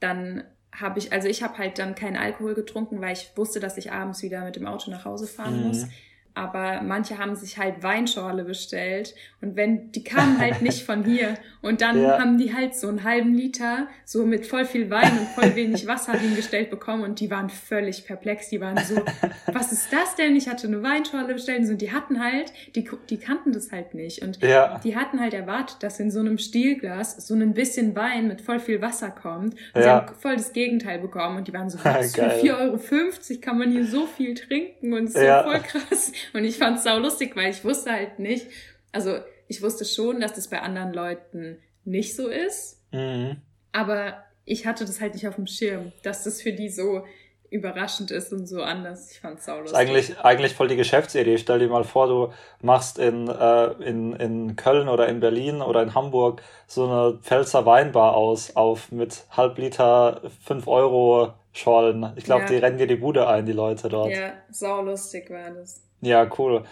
Dann 0.00 0.44
habe 0.72 0.98
ich, 0.98 1.12
also 1.12 1.28
ich 1.28 1.42
habe 1.42 1.58
halt 1.58 1.78
dann 1.78 1.94
keinen 1.94 2.16
Alkohol 2.16 2.54
getrunken, 2.54 3.00
weil 3.00 3.12
ich 3.12 3.32
wusste, 3.36 3.60
dass 3.60 3.76
ich 3.76 3.92
abends 3.92 4.22
wieder 4.22 4.44
mit 4.44 4.56
dem 4.56 4.66
Auto 4.66 4.90
nach 4.90 5.04
Hause 5.04 5.26
fahren 5.26 5.60
mhm. 5.60 5.66
muss 5.68 5.86
aber 6.34 6.80
manche 6.82 7.18
haben 7.18 7.34
sich 7.34 7.58
halt 7.58 7.82
Weinschorle 7.82 8.44
bestellt 8.44 9.14
und 9.40 9.56
wenn 9.56 9.90
die 9.92 10.04
kamen 10.04 10.38
halt 10.38 10.62
nicht 10.62 10.84
von 10.84 11.04
hier 11.04 11.34
und 11.62 11.80
dann 11.80 12.00
ja. 12.00 12.18
haben 12.18 12.38
die 12.38 12.54
halt 12.54 12.74
so 12.74 12.88
einen 12.88 13.04
halben 13.04 13.34
Liter 13.34 13.88
so 14.04 14.24
mit 14.24 14.46
voll 14.46 14.64
viel 14.64 14.90
Wein 14.90 15.18
und 15.18 15.28
voll 15.28 15.54
wenig 15.56 15.86
Wasser 15.86 16.12
hingestellt 16.12 16.70
bekommen 16.70 17.02
und 17.02 17.20
die 17.20 17.30
waren 17.30 17.50
völlig 17.50 18.06
perplex, 18.06 18.48
die 18.48 18.60
waren 18.60 18.78
so, 18.78 18.96
was 19.52 19.72
ist 19.72 19.92
das 19.92 20.14
denn? 20.16 20.36
Ich 20.36 20.48
hatte 20.48 20.66
eine 20.66 20.82
Weinschorle 20.82 21.34
bestellt 21.34 21.68
und 21.68 21.78
die 21.78 21.92
hatten 21.92 22.22
halt, 22.22 22.52
die 22.74 22.88
die 23.08 23.18
kannten 23.18 23.52
das 23.52 23.72
halt 23.72 23.94
nicht 23.94 24.22
und 24.22 24.42
ja. 24.42 24.80
die 24.84 24.96
hatten 24.96 25.20
halt 25.20 25.34
erwartet, 25.34 25.82
dass 25.82 26.00
in 26.00 26.10
so 26.10 26.20
einem 26.20 26.38
Stielglas 26.38 27.16
so 27.26 27.34
ein 27.34 27.54
bisschen 27.54 27.96
Wein 27.96 28.28
mit 28.28 28.40
voll 28.40 28.60
viel 28.60 28.80
Wasser 28.80 29.10
kommt 29.10 29.54
und 29.54 29.60
ja. 29.74 29.82
sie 29.82 29.88
haben 29.88 30.14
voll 30.14 30.36
das 30.36 30.52
Gegenteil 30.52 31.00
bekommen 31.00 31.38
und 31.38 31.48
die 31.48 31.52
waren 31.52 31.68
so, 31.68 31.78
was, 31.82 32.14
für 32.14 32.22
4,50 32.22 32.50
Euro 32.58 33.40
kann 33.40 33.58
man 33.58 33.70
hier 33.72 33.84
so 33.84 34.06
viel 34.06 34.34
trinken 34.34 34.92
und 34.92 35.10
so 35.10 35.18
voll 35.18 35.60
krass 35.60 36.12
und 36.32 36.44
ich 36.44 36.58
fand 36.58 36.78
es 36.78 36.84
sau 36.84 36.98
lustig, 36.98 37.36
weil 37.36 37.50
ich 37.50 37.64
wusste 37.64 37.92
halt 37.92 38.18
nicht, 38.18 38.46
also 38.92 39.18
ich 39.48 39.62
wusste 39.62 39.84
schon, 39.84 40.20
dass 40.20 40.34
das 40.34 40.48
bei 40.48 40.60
anderen 40.60 40.92
Leuten 40.92 41.58
nicht 41.84 42.14
so 42.14 42.28
ist. 42.28 42.80
Mhm. 42.92 43.36
Aber 43.72 44.24
ich 44.44 44.66
hatte 44.66 44.84
das 44.84 45.00
halt 45.00 45.14
nicht 45.14 45.26
auf 45.26 45.36
dem 45.36 45.46
Schirm, 45.46 45.92
dass 46.02 46.24
das 46.24 46.42
für 46.42 46.52
die 46.52 46.68
so 46.68 47.04
überraschend 47.50 48.12
ist 48.12 48.32
und 48.32 48.46
so 48.46 48.62
anders. 48.62 49.10
Ich 49.10 49.20
fand's 49.20 49.44
saulustig. 49.44 49.76
Eigentlich, 49.76 50.18
eigentlich 50.20 50.54
voll 50.54 50.68
die 50.68 50.76
Geschäftsidee. 50.76 51.36
Stell 51.36 51.58
dir 51.58 51.68
mal 51.68 51.84
vor, 51.84 52.06
du 52.06 52.32
machst 52.62 52.98
in, 52.98 53.28
äh, 53.28 53.72
in, 53.82 54.12
in 54.14 54.56
Köln 54.56 54.88
oder 54.88 55.08
in 55.08 55.18
Berlin 55.18 55.60
oder 55.60 55.82
in 55.82 55.94
Hamburg 55.94 56.42
so 56.68 56.86
eine 56.86 57.18
Pfälzer 57.18 57.66
Weinbar 57.66 58.16
aus, 58.16 58.54
auf 58.54 58.92
mit 58.92 59.24
halb 59.30 59.58
Liter 59.58 60.22
5 60.44 60.68
Euro 60.68 61.34
Schollen. 61.52 62.12
Ich 62.16 62.24
glaube, 62.24 62.42
ja. 62.42 62.48
die 62.48 62.56
rennen 62.56 62.78
dir 62.78 62.86
die 62.86 62.96
Bude 62.96 63.26
ein, 63.26 63.46
die 63.46 63.52
Leute 63.52 63.88
dort. 63.88 64.10
Ja, 64.10 64.32
saulustig 64.50 65.30
war 65.30 65.50
das. 65.50 65.82
Ja, 66.00 66.28
cool. 66.38 66.64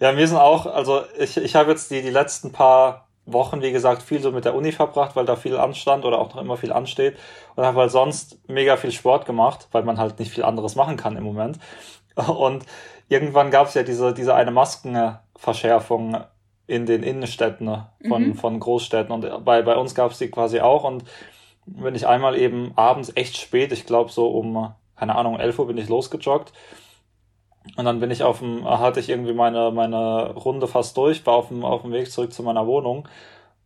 Ja, 0.00 0.16
wir 0.16 0.26
sind 0.26 0.38
auch, 0.38 0.66
also 0.66 1.02
ich, 1.18 1.36
ich 1.36 1.54
habe 1.54 1.70
jetzt 1.70 1.90
die, 1.90 2.02
die 2.02 2.10
letzten 2.10 2.52
paar 2.52 3.08
Wochen, 3.26 3.62
wie 3.62 3.72
gesagt, 3.72 4.02
viel 4.02 4.20
so 4.20 4.32
mit 4.32 4.44
der 4.44 4.54
Uni 4.54 4.72
verbracht, 4.72 5.16
weil 5.16 5.24
da 5.24 5.36
viel 5.36 5.56
anstand 5.56 6.04
oder 6.04 6.18
auch 6.18 6.34
noch 6.34 6.42
immer 6.42 6.56
viel 6.56 6.72
ansteht 6.72 7.16
und 7.54 7.64
habe 7.64 7.80
halt 7.80 7.90
sonst 7.90 8.38
mega 8.48 8.76
viel 8.76 8.92
Sport 8.92 9.24
gemacht, 9.24 9.68
weil 9.72 9.84
man 9.84 9.98
halt 9.98 10.18
nicht 10.18 10.32
viel 10.32 10.44
anderes 10.44 10.74
machen 10.74 10.96
kann 10.96 11.16
im 11.16 11.24
Moment. 11.24 11.58
Und 12.16 12.64
irgendwann 13.08 13.50
gab 13.50 13.68
es 13.68 13.74
ja 13.74 13.82
diese, 13.82 14.12
diese 14.12 14.34
eine 14.34 14.50
Maskenverschärfung 14.50 16.18
in 16.66 16.86
den 16.86 17.02
Innenstädten 17.02 17.84
von, 18.06 18.28
mhm. 18.28 18.34
von 18.34 18.60
Großstädten 18.60 19.12
und 19.12 19.44
bei, 19.44 19.62
bei 19.62 19.76
uns 19.76 19.94
gab 19.94 20.12
es 20.12 20.18
die 20.18 20.30
quasi 20.30 20.60
auch 20.60 20.84
und 20.84 21.04
wenn 21.66 21.94
ich 21.94 22.06
einmal 22.06 22.36
eben 22.36 22.72
abends 22.76 23.12
echt 23.14 23.36
spät, 23.36 23.72
ich 23.72 23.86
glaube 23.86 24.10
so 24.10 24.28
um, 24.28 24.72
keine 24.96 25.14
Ahnung, 25.16 25.38
11 25.38 25.58
Uhr 25.58 25.66
bin 25.66 25.78
ich 25.78 25.88
losgejoggt 25.88 26.52
und 27.76 27.84
dann 27.84 28.00
bin 28.00 28.10
ich 28.10 28.22
auf 28.22 28.40
dem, 28.40 28.64
hatte 28.68 29.00
ich 29.00 29.08
irgendwie 29.08 29.32
meine, 29.32 29.70
meine 29.70 30.34
Runde 30.34 30.68
fast 30.68 30.96
durch, 30.96 31.24
war 31.26 31.34
auf 31.34 31.48
dem, 31.48 31.64
auf 31.64 31.82
dem 31.82 31.92
Weg 31.92 32.10
zurück 32.10 32.32
zu 32.32 32.42
meiner 32.42 32.66
Wohnung. 32.66 33.08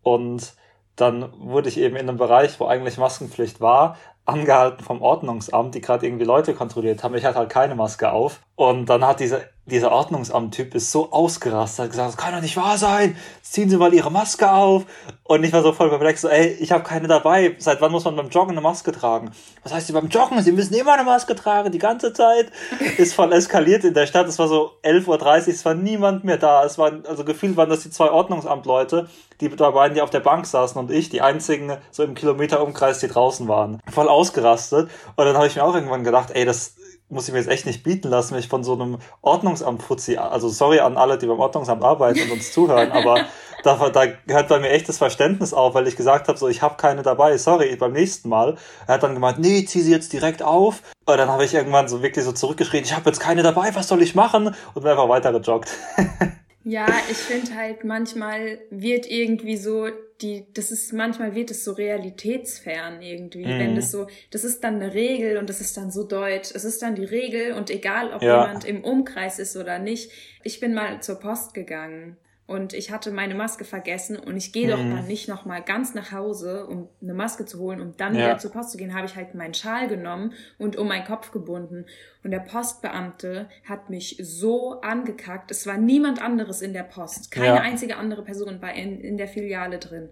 Und 0.03 0.55
dann 0.97 1.33
wurde 1.39 1.69
ich 1.69 1.79
eben 1.79 1.97
in 1.97 2.09
einem 2.09 2.19
Bereich, 2.19 2.59
wo 2.61 2.67
eigentlich 2.67 2.97
Maskenpflicht 2.97 3.61
war, 3.61 3.97
angehalten 4.25 4.85
vom 4.85 5.03
Ordnungsamt, 5.03 5.75
die 5.75 5.81
gerade 5.81 6.07
irgendwie 6.07 6.25
Leute 6.25 6.55
kontrolliert 6.55 7.03
haben. 7.03 7.15
Ich 7.17 7.25
hatte 7.25 7.39
halt 7.39 7.51
keine 7.51 7.75
Maske 7.75 8.13
auf. 8.13 8.41
Und 8.59 8.87
dann 8.87 9.07
hat 9.07 9.21
diese, 9.21 9.49
dieser 9.67 9.93
Ordnungsamt-Typ 9.93 10.75
ist 10.75 10.91
so 10.91 11.13
ausgerastet, 11.13 11.85
hat 11.85 11.91
gesagt, 11.93 12.09
das 12.09 12.17
kann 12.17 12.35
doch 12.35 12.41
nicht 12.41 12.57
wahr 12.57 12.77
sein, 12.77 13.17
ziehen 13.41 13.71
Sie 13.71 13.77
mal 13.77 13.95
Ihre 13.95 14.11
Maske 14.11 14.51
auf. 14.51 14.85
Und 15.23 15.45
ich 15.45 15.53
war 15.53 15.63
so 15.63 15.73
voll 15.73 15.91
perplex, 15.91 16.23
so, 16.23 16.29
ey, 16.29 16.57
ich 16.59 16.73
habe 16.73 16.83
keine 16.83 17.07
dabei. 17.07 17.55
Seit 17.59 17.81
wann 17.81 17.93
muss 17.93 18.05
man 18.05 18.17
beim 18.17 18.31
Joggen 18.31 18.51
eine 18.51 18.61
Maske 18.61 18.91
tragen? 18.91 19.31
Was 19.63 19.73
heißt 19.73 19.87
Sie 19.87 19.93
beim 19.93 20.09
Joggen? 20.09 20.43
Sie 20.43 20.51
müssen 20.51 20.75
immer 20.75 20.95
eine 20.95 21.05
Maske 21.05 21.37
tragen, 21.37 21.71
die 21.71 21.79
ganze 21.79 22.13
Zeit. 22.13 22.51
Ist 22.99 23.15
voll 23.15 23.33
eskaliert 23.33 23.85
in 23.85 23.95
der 23.95 24.07
Stadt. 24.07 24.27
Es 24.27 24.41
war 24.41 24.49
so 24.49 24.73
11.30 24.83 25.07
Uhr, 25.07 25.49
es 25.55 25.65
war 25.65 25.75
niemand 25.75 26.25
mehr 26.25 26.39
da. 26.39 26.65
Es 26.65 26.79
waren, 26.79 27.07
also 27.07 27.23
gefühlt 27.23 27.57
waren 27.57 27.71
das 27.71 27.85
die 27.85 27.91
zwei 27.91 28.11
Ordnungsamtleute, 28.11 29.09
die 29.41 29.51
da 29.51 29.71
beiden, 29.71 29.95
die 29.95 30.03
auf 30.03 30.11
der 30.11 30.19
Bank 30.19 30.47
saßen 30.47 30.81
und 30.81 30.91
ich, 30.91 31.11
die 31.11 31.21
einzigen 31.21 31.77
so 31.93 32.03
im 32.03 32.17
Kilometerumkreis, 32.17 32.99
die 32.99 33.07
draußen 33.07 33.47
waren. 33.47 33.79
Voll 33.89 34.09
ausgerastet. 34.09 34.91
Und 35.15 35.25
dann 35.25 35.37
habe 35.37 35.47
ich 35.47 35.55
mir 35.55 35.63
auch 35.63 35.77
irgendwann 35.77 36.03
gedacht, 36.03 36.33
ey, 36.33 36.45
das 36.45 36.75
muss 37.09 37.27
ich 37.27 37.33
mir 37.33 37.41
jetzt 37.41 37.51
echt 37.51 37.67
nicht 37.67 37.83
bieten 37.83 38.09
lassen, 38.09 38.35
mich 38.35 38.49
von 38.49 38.65
so 38.65 38.75
einem 38.75 38.99
Ordnungsamt-Fuzzi, 39.23 40.17
also 40.19 40.49
sorry 40.49 40.81
an 40.81 40.97
alle, 40.97 41.19
die 41.19 41.27
beim 41.27 41.41
Ordnungsamt 41.41 41.83
arbeiten 41.83 42.21
und 42.23 42.33
uns 42.33 42.53
zuhören, 42.53 42.93
aber 42.93 43.25
da, 43.63 43.89
da 43.89 44.05
hört 44.27 44.49
bei 44.49 44.59
mir 44.59 44.71
echt 44.71 44.89
das 44.89 44.99
Verständnis 44.99 45.55
auf, 45.55 45.75
weil 45.75 45.87
ich 45.89 45.97
gesagt 45.97 46.29
habe, 46.29 46.39
so 46.39 46.49
ich 46.49 46.63
habe 46.63 46.77
keine 46.77 47.03
dabei, 47.03 47.39
sorry, 47.39 47.75
beim 47.77 47.93
nächsten 47.93 48.29
Mal. 48.29 48.57
Er 48.87 48.95
hat 48.95 49.03
dann 49.03 49.15
gemeint, 49.15 49.39
nee, 49.39 49.65
zieh 49.65 49.81
sie 49.81 49.93
jetzt 49.93 50.13
direkt 50.13 50.43
auf. 50.43 50.83
Und 51.07 51.17
dann 51.17 51.29
habe 51.29 51.45
ich 51.45 51.55
irgendwann 51.55 51.89
so 51.89 52.03
wirklich 52.03 52.25
so 52.25 52.33
zurückgeschrien, 52.33 52.85
ich 52.85 52.95
habe 52.95 53.09
jetzt 53.09 53.21
keine 53.21 53.43
dabei, 53.43 53.75
was 53.75 53.89
soll 53.89 54.03
ich 54.03 54.15
machen? 54.15 54.55
Und 54.75 54.83
bin 54.83 54.87
einfach 54.87 55.09
weiter 55.09 55.33
gejoggt. 55.33 55.71
Ja, 56.65 56.87
ich 57.11 57.17
finde 57.17 57.55
halt 57.55 57.85
manchmal 57.85 58.59
wird 58.71 59.11
irgendwie 59.11 59.57
so 59.57 59.89
die, 60.21 60.47
das 60.53 60.73
ist 60.73 60.93
manchmal 60.93 61.35
wird 61.35 61.51
es 61.51 61.65
so 61.65 61.73
realitätsfern 61.73 63.01
irgendwie, 63.01 63.47
mhm. 63.47 63.59
wenn 63.59 63.77
das 63.77 63.93
so, 63.93 64.09
das 64.31 64.43
ist 64.43 64.65
dann 64.65 64.77
eine 64.77 64.93
Regel 64.93 65.37
und 65.37 65.49
das 65.49 65.61
ist 65.61 65.77
dann 65.77 65.91
so 65.91 66.03
deutsch. 66.05 66.51
Es 66.53 66.65
ist 66.65 66.83
dann 66.83 66.97
die 66.97 67.05
Regel 67.05 67.53
und 67.53 67.71
egal, 67.71 68.13
ob 68.13 68.23
ja. 68.23 68.43
jemand 68.43 68.65
im 68.65 68.83
Umkreis 68.83 69.39
ist 69.39 69.57
oder 69.57 69.79
nicht. 69.79 70.11
Ich 70.43 70.59
bin 70.59 70.75
mal 70.75 71.01
zur 71.01 71.21
Post 71.21 71.55
gegangen 71.55 72.17
und 72.49 72.73
ich 72.73 72.91
hatte 72.91 73.11
meine 73.11 73.35
Maske 73.35 73.65
vergessen 73.65 74.17
und 74.17 74.35
ich 74.35 74.55
gehe 74.55 74.71
doch 74.71 74.83
mhm. 74.83 74.97
dann 74.97 75.07
nicht 75.07 75.29
noch 75.29 75.45
mal 75.45 75.61
ganz 75.61 75.93
nach 75.93 76.13
Hause, 76.13 76.67
um 76.67 76.89
eine 77.03 77.13
Maske 77.13 77.45
zu 77.45 77.59
holen, 77.59 77.83
um 77.83 77.95
dann 77.99 78.15
ja. 78.15 78.23
wieder 78.23 78.39
zur 78.39 78.51
Post 78.53 78.71
zu 78.71 78.79
gehen, 78.79 78.95
habe 78.95 79.07
ich 79.07 79.17
halt 79.17 79.35
meinen 79.35 79.53
Schal 79.53 79.87
genommen 79.87 80.33
und 80.57 80.75
um 80.77 80.89
meinen 80.89 81.05
Kopf 81.05 81.31
gebunden 81.31 81.85
und 82.25 82.31
der 82.31 82.41
Postbeamte 82.41 83.51
hat 83.69 83.91
mich 83.91 84.19
so 84.23 84.81
angekackt. 84.81 85.51
Es 85.51 85.67
war 85.67 85.77
niemand 85.77 86.23
anderes 86.23 86.63
in 86.63 86.73
der 86.73 86.85
Post, 86.85 87.31
keine 87.31 87.47
ja. 87.49 87.61
einzige 87.61 87.99
andere 87.99 88.25
Person 88.25 88.63
war 88.63 88.73
in, 88.73 88.99
in 89.03 89.19
der 89.19 89.29
Filiale 89.29 89.79
drin 89.79 90.09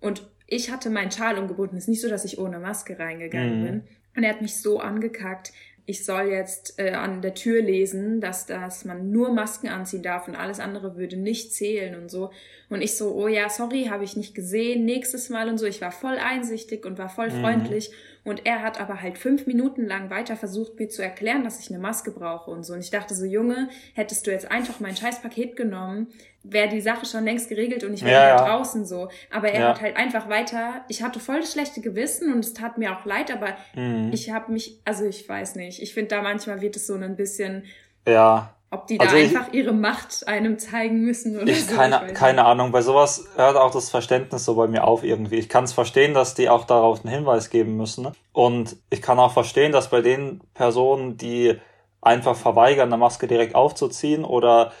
und 0.00 0.26
ich 0.46 0.70
hatte 0.70 0.88
meinen 0.88 1.10
Schal 1.10 1.38
umgebunden. 1.38 1.76
Es 1.76 1.84
ist 1.84 1.88
nicht 1.88 2.00
so, 2.00 2.08
dass 2.08 2.24
ich 2.24 2.38
ohne 2.38 2.58
Maske 2.58 2.98
reingegangen 2.98 3.60
mhm. 3.60 3.64
bin. 3.64 3.82
Und 4.16 4.22
er 4.22 4.30
hat 4.30 4.42
mich 4.42 4.60
so 4.60 4.78
angekackt 4.78 5.52
ich 5.86 6.04
soll 6.04 6.28
jetzt 6.30 6.78
äh, 6.78 6.92
an 6.92 7.20
der 7.20 7.34
Tür 7.34 7.62
lesen, 7.62 8.20
dass, 8.20 8.46
dass 8.46 8.84
man 8.84 9.10
nur 9.10 9.32
Masken 9.32 9.68
anziehen 9.68 10.02
darf 10.02 10.28
und 10.28 10.34
alles 10.34 10.58
andere 10.58 10.96
würde 10.96 11.16
nicht 11.16 11.52
zählen 11.52 12.00
und 12.00 12.10
so. 12.10 12.30
Und 12.70 12.80
ich 12.80 12.96
so, 12.96 13.14
oh 13.14 13.28
ja, 13.28 13.50
sorry, 13.50 13.86
habe 13.90 14.04
ich 14.04 14.16
nicht 14.16 14.34
gesehen, 14.34 14.86
nächstes 14.86 15.28
Mal 15.28 15.48
und 15.48 15.58
so. 15.58 15.66
Ich 15.66 15.82
war 15.82 15.92
voll 15.92 16.16
einsichtig 16.16 16.86
und 16.86 16.96
war 16.96 17.10
voll 17.10 17.30
mhm. 17.30 17.40
freundlich. 17.40 17.90
Und 18.24 18.46
er 18.46 18.62
hat 18.62 18.80
aber 18.80 19.02
halt 19.02 19.18
fünf 19.18 19.46
Minuten 19.46 19.86
lang 19.86 20.08
weiter 20.08 20.34
versucht, 20.34 20.78
mir 20.78 20.88
zu 20.88 21.02
erklären, 21.02 21.44
dass 21.44 21.60
ich 21.60 21.68
eine 21.68 21.78
Maske 21.78 22.10
brauche 22.10 22.50
und 22.50 22.64
so. 22.64 22.72
Und 22.72 22.80
ich 22.80 22.90
dachte 22.90 23.14
so, 23.14 23.26
Junge, 23.26 23.68
hättest 23.94 24.26
du 24.26 24.30
jetzt 24.30 24.50
einfach 24.50 24.80
mein 24.80 24.96
scheiß 24.96 25.20
Paket 25.20 25.56
genommen, 25.56 26.08
wäre 26.42 26.68
die 26.68 26.80
Sache 26.80 27.04
schon 27.04 27.24
längst 27.24 27.50
geregelt 27.50 27.84
und 27.84 27.92
ich 27.92 28.04
wäre 28.04 28.28
ja, 28.28 28.36
ja. 28.36 28.44
draußen 28.44 28.86
so. 28.86 29.08
Aber 29.30 29.48
er 29.48 29.60
ja. 29.60 29.68
hat 29.68 29.82
halt 29.82 29.96
einfach 29.96 30.28
weiter, 30.28 30.84
ich 30.88 31.02
hatte 31.02 31.20
voll 31.20 31.40
das 31.40 31.52
schlechte 31.52 31.82
Gewissen 31.82 32.32
und 32.32 32.40
es 32.40 32.54
tat 32.54 32.78
mir 32.78 32.96
auch 32.96 33.04
leid, 33.04 33.30
aber 33.30 33.56
mhm. 33.74 34.10
ich 34.12 34.30
habe 34.30 34.52
mich, 34.52 34.80
also 34.84 35.04
ich 35.04 35.28
weiß 35.28 35.56
nicht, 35.56 35.82
ich 35.82 35.92
finde 35.92 36.16
da 36.16 36.22
manchmal 36.22 36.62
wird 36.62 36.76
es 36.76 36.86
so 36.86 36.94
ein 36.94 37.16
bisschen, 37.16 37.64
ja. 38.06 38.53
Ob 38.74 38.88
die 38.88 38.98
da 38.98 39.04
also 39.04 39.16
einfach 39.16 39.48
ich, 39.48 39.54
ihre 39.54 39.72
Macht 39.72 40.26
einem 40.26 40.58
zeigen 40.58 41.02
müssen 41.02 41.36
oder 41.40 41.46
ich 41.46 41.64
so. 41.64 41.76
Keine, 41.76 42.02
ich 42.08 42.14
keine 42.14 42.44
Ahnung. 42.44 42.72
Bei 42.72 42.82
sowas 42.82 43.24
hört 43.36 43.56
auch 43.56 43.70
das 43.70 43.88
Verständnis 43.88 44.44
so 44.44 44.56
bei 44.56 44.66
mir 44.66 44.84
auf 44.84 45.04
irgendwie. 45.04 45.36
Ich 45.36 45.48
kann 45.48 45.64
es 45.64 45.72
verstehen, 45.72 46.12
dass 46.12 46.34
die 46.34 46.48
auch 46.48 46.64
darauf 46.64 47.04
einen 47.04 47.14
Hinweis 47.14 47.50
geben 47.50 47.76
müssen. 47.76 48.08
Und 48.32 48.76
ich 48.90 49.00
kann 49.00 49.18
auch 49.20 49.32
verstehen, 49.32 49.70
dass 49.70 49.90
bei 49.90 50.00
den 50.00 50.40
Personen, 50.54 51.16
die 51.16 51.54
einfach 52.00 52.34
verweigern, 52.34 52.88
eine 52.88 52.98
Maske 52.98 53.28
direkt 53.28 53.54
aufzuziehen 53.54 54.24
oder 54.24 54.72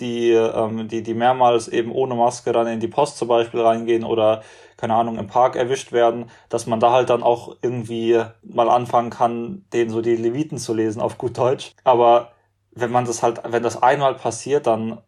die, 0.00 0.32
ähm, 0.32 0.88
die, 0.88 1.02
die 1.02 1.14
mehrmals 1.14 1.68
eben 1.68 1.92
ohne 1.92 2.14
Maske 2.14 2.52
dann 2.52 2.66
in 2.66 2.80
die 2.80 2.88
Post 2.88 3.18
zum 3.18 3.28
Beispiel 3.28 3.60
reingehen 3.60 4.04
oder, 4.04 4.42
keine 4.76 4.94
Ahnung, 4.94 5.18
im 5.18 5.26
Park 5.26 5.56
erwischt 5.56 5.92
werden, 5.92 6.30
dass 6.48 6.66
man 6.66 6.80
da 6.80 6.92
halt 6.92 7.10
dann 7.10 7.22
auch 7.22 7.56
irgendwie 7.62 8.22
mal 8.42 8.68
anfangen 8.68 9.10
kann, 9.10 9.64
denen 9.72 9.90
so 9.90 10.00
die 10.00 10.16
Leviten 10.16 10.58
zu 10.58 10.74
lesen 10.74 11.00
auf 11.00 11.18
gut 11.18 11.36
Deutsch. 11.36 11.72
Aber 11.84 12.32
wenn 12.80 12.90
man 12.90 13.04
das 13.04 13.22
halt, 13.22 13.40
wenn 13.44 13.62
das 13.62 13.82
einmal 13.82 14.14
passiert, 14.14 14.66
dann, 14.66 15.00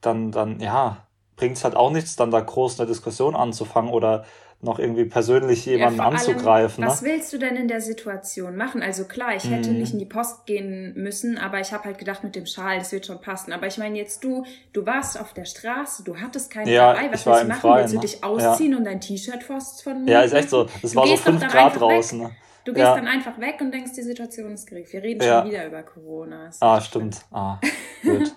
dann, 0.00 0.30
dann, 0.30 0.60
ja, 0.60 1.06
bringt 1.36 1.56
es 1.56 1.64
halt 1.64 1.76
auch 1.76 1.90
nichts, 1.90 2.16
dann 2.16 2.30
da 2.30 2.40
groß 2.40 2.80
eine 2.80 2.88
Diskussion 2.88 3.36
anzufangen 3.36 3.92
oder 3.92 4.24
noch 4.62 4.78
irgendwie 4.78 5.04
persönlich 5.04 5.66
jemanden 5.66 5.98
ja, 5.98 6.06
anzugreifen. 6.06 6.82
Allem, 6.82 6.90
ne? 6.90 6.96
Was 6.96 7.02
willst 7.02 7.32
du 7.32 7.38
denn 7.38 7.56
in 7.56 7.68
der 7.68 7.82
Situation 7.82 8.56
machen? 8.56 8.82
Also 8.82 9.04
klar, 9.04 9.36
ich 9.36 9.44
hätte 9.50 9.70
mhm. 9.70 9.78
nicht 9.78 9.92
in 9.92 9.98
die 9.98 10.06
Post 10.06 10.46
gehen 10.46 10.94
müssen, 10.96 11.36
aber 11.36 11.60
ich 11.60 11.72
habe 11.72 11.84
halt 11.84 11.98
gedacht, 11.98 12.24
mit 12.24 12.34
dem 12.34 12.46
Schal, 12.46 12.78
das 12.78 12.90
wird 12.90 13.04
schon 13.04 13.20
passen. 13.20 13.52
Aber 13.52 13.66
ich 13.66 13.76
meine 13.76 13.98
jetzt 13.98 14.24
du, 14.24 14.46
du 14.72 14.86
warst 14.86 15.20
auf 15.20 15.34
der 15.34 15.44
Straße, 15.44 16.04
du 16.04 16.16
hattest 16.16 16.50
keine 16.50 16.70
ja, 16.72 16.94
dabei, 16.94 17.12
was 17.12 17.26
willst 17.26 17.42
du 17.42 17.48
machen? 17.48 17.60
Freien, 17.60 17.80
willst 17.80 17.92
du 17.92 17.98
ne? 17.98 18.02
dich 18.02 18.24
ausziehen 18.24 18.72
ja. 18.72 18.78
und 18.78 18.84
dein 18.84 19.00
T-Shirt 19.00 19.42
von 19.42 20.04
mir? 20.04 20.10
Ja, 20.10 20.22
ist 20.22 20.32
echt 20.32 20.48
so. 20.48 20.66
Das 20.80 20.96
war 20.96 21.06
so 21.06 21.16
fünf 21.16 21.46
Grad 21.46 21.78
draußen. 21.78 22.18
Ne? 22.18 22.30
Du 22.66 22.72
gehst 22.72 22.84
ja. 22.84 22.96
dann 22.96 23.06
einfach 23.06 23.38
weg 23.38 23.58
und 23.60 23.72
denkst, 23.72 23.92
die 23.94 24.02
Situation 24.02 24.52
ist 24.52 24.66
geregelt. 24.66 24.92
Wir 24.92 25.02
reden 25.02 25.22
ja. 25.22 25.40
schon 25.40 25.50
wieder 25.50 25.66
über 25.66 25.84
Corona. 25.84 26.50
Ah, 26.58 26.80
stimmt. 26.80 27.24
Ah, 27.30 27.60
gut. 28.02 28.34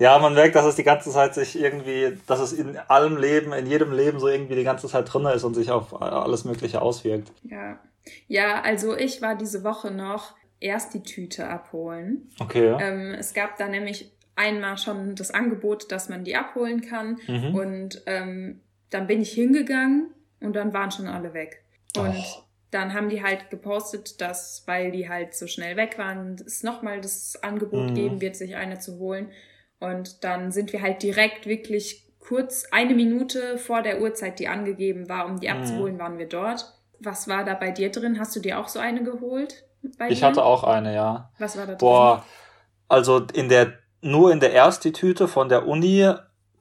ja, 0.00 0.18
man 0.18 0.34
merkt, 0.34 0.56
dass 0.56 0.66
es 0.66 0.74
die 0.74 0.82
ganze 0.82 1.12
Zeit 1.12 1.34
sich 1.34 1.56
irgendwie, 1.56 2.18
dass 2.26 2.40
es 2.40 2.52
in 2.52 2.76
allem 2.76 3.16
Leben, 3.16 3.52
in 3.52 3.66
jedem 3.66 3.92
Leben 3.92 4.18
so 4.18 4.26
irgendwie 4.26 4.56
die 4.56 4.64
ganze 4.64 4.88
Zeit 4.88 5.12
drin 5.12 5.24
ist 5.26 5.44
und 5.44 5.54
sich 5.54 5.70
auf 5.70 6.02
alles 6.02 6.44
Mögliche 6.44 6.82
auswirkt. 6.82 7.30
Ja. 7.44 7.78
Ja, 8.26 8.60
also 8.62 8.96
ich 8.96 9.22
war 9.22 9.36
diese 9.36 9.62
Woche 9.62 9.92
noch 9.92 10.34
erst 10.58 10.92
die 10.94 11.04
Tüte 11.04 11.48
abholen. 11.48 12.28
Okay. 12.40 12.76
Ähm, 12.80 13.14
es 13.14 13.34
gab 13.34 13.56
da 13.56 13.68
nämlich 13.68 14.10
einmal 14.34 14.78
schon 14.78 15.14
das 15.14 15.30
Angebot, 15.30 15.92
dass 15.92 16.08
man 16.08 16.24
die 16.24 16.34
abholen 16.34 16.80
kann. 16.80 17.18
Mhm. 17.28 17.54
Und 17.54 18.02
ähm, 18.06 18.62
dann 18.88 19.06
bin 19.06 19.20
ich 19.20 19.30
hingegangen 19.30 20.12
und 20.40 20.56
dann 20.56 20.72
waren 20.72 20.90
schon 20.90 21.06
alle 21.06 21.34
weg. 21.34 21.62
Und 21.96 22.16
oh 22.16 22.42
dann 22.70 22.94
haben 22.94 23.08
die 23.08 23.22
halt 23.22 23.50
gepostet, 23.50 24.20
dass, 24.20 24.62
weil 24.66 24.92
die 24.92 25.08
halt 25.08 25.34
so 25.34 25.46
schnell 25.46 25.76
weg 25.76 25.98
waren, 25.98 26.36
es 26.46 26.62
nochmal 26.62 27.00
das 27.00 27.42
Angebot 27.42 27.90
mhm. 27.90 27.94
geben 27.94 28.20
wird, 28.20 28.36
sich 28.36 28.56
eine 28.56 28.78
zu 28.78 28.98
holen. 28.98 29.30
Und 29.80 30.24
dann 30.24 30.52
sind 30.52 30.72
wir 30.72 30.82
halt 30.82 31.02
direkt 31.02 31.46
wirklich 31.46 32.06
kurz 32.20 32.66
eine 32.70 32.94
Minute 32.94 33.58
vor 33.58 33.82
der 33.82 34.00
Uhrzeit, 34.00 34.38
die 34.38 34.46
angegeben 34.46 35.08
war, 35.08 35.26
um 35.26 35.40
die 35.40 35.48
mhm. 35.48 35.54
abzuholen, 35.54 35.98
waren 35.98 36.18
wir 36.18 36.28
dort. 36.28 36.64
Was 37.00 37.28
war 37.28 37.44
da 37.44 37.54
bei 37.54 37.70
dir 37.70 37.90
drin? 37.90 38.20
Hast 38.20 38.36
du 38.36 38.40
dir 38.40 38.58
auch 38.58 38.68
so 38.68 38.78
eine 38.78 39.02
geholt? 39.02 39.64
ich 40.08 40.22
hatte 40.22 40.44
auch 40.44 40.62
eine, 40.62 40.94
ja. 40.94 41.30
Was 41.38 41.56
war 41.56 41.62
da 41.62 41.72
drin? 41.72 41.78
Boah, 41.78 42.24
also 42.88 43.22
in 43.32 43.48
der, 43.48 43.72
nur 44.02 44.30
in 44.30 44.40
der 44.40 44.54
ersten 44.54 44.92
Tüte 44.92 45.26
von 45.26 45.48
der 45.48 45.66
Uni, 45.66 46.08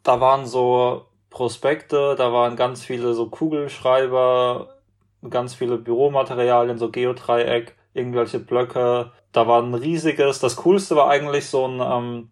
da 0.03 0.21
waren 0.21 0.45
so 0.45 1.05
Prospekte, 1.29 2.15
da 2.17 2.31
waren 2.31 2.55
ganz 2.55 2.83
viele 2.83 3.13
so 3.13 3.29
Kugelschreiber, 3.29 4.78
ganz 5.27 5.53
viele 5.53 5.77
Büromaterialien, 5.77 6.77
so 6.77 6.89
Geodreieck, 6.89 7.75
irgendwelche 7.93 8.39
Blöcke. 8.39 9.11
Da 9.31 9.47
war 9.47 9.61
ein 9.61 9.73
riesiges, 9.73 10.39
das 10.39 10.57
coolste 10.57 10.95
war 10.95 11.09
eigentlich 11.09 11.47
so 11.47 11.67
ein, 11.67 11.81
ähm, 11.81 12.29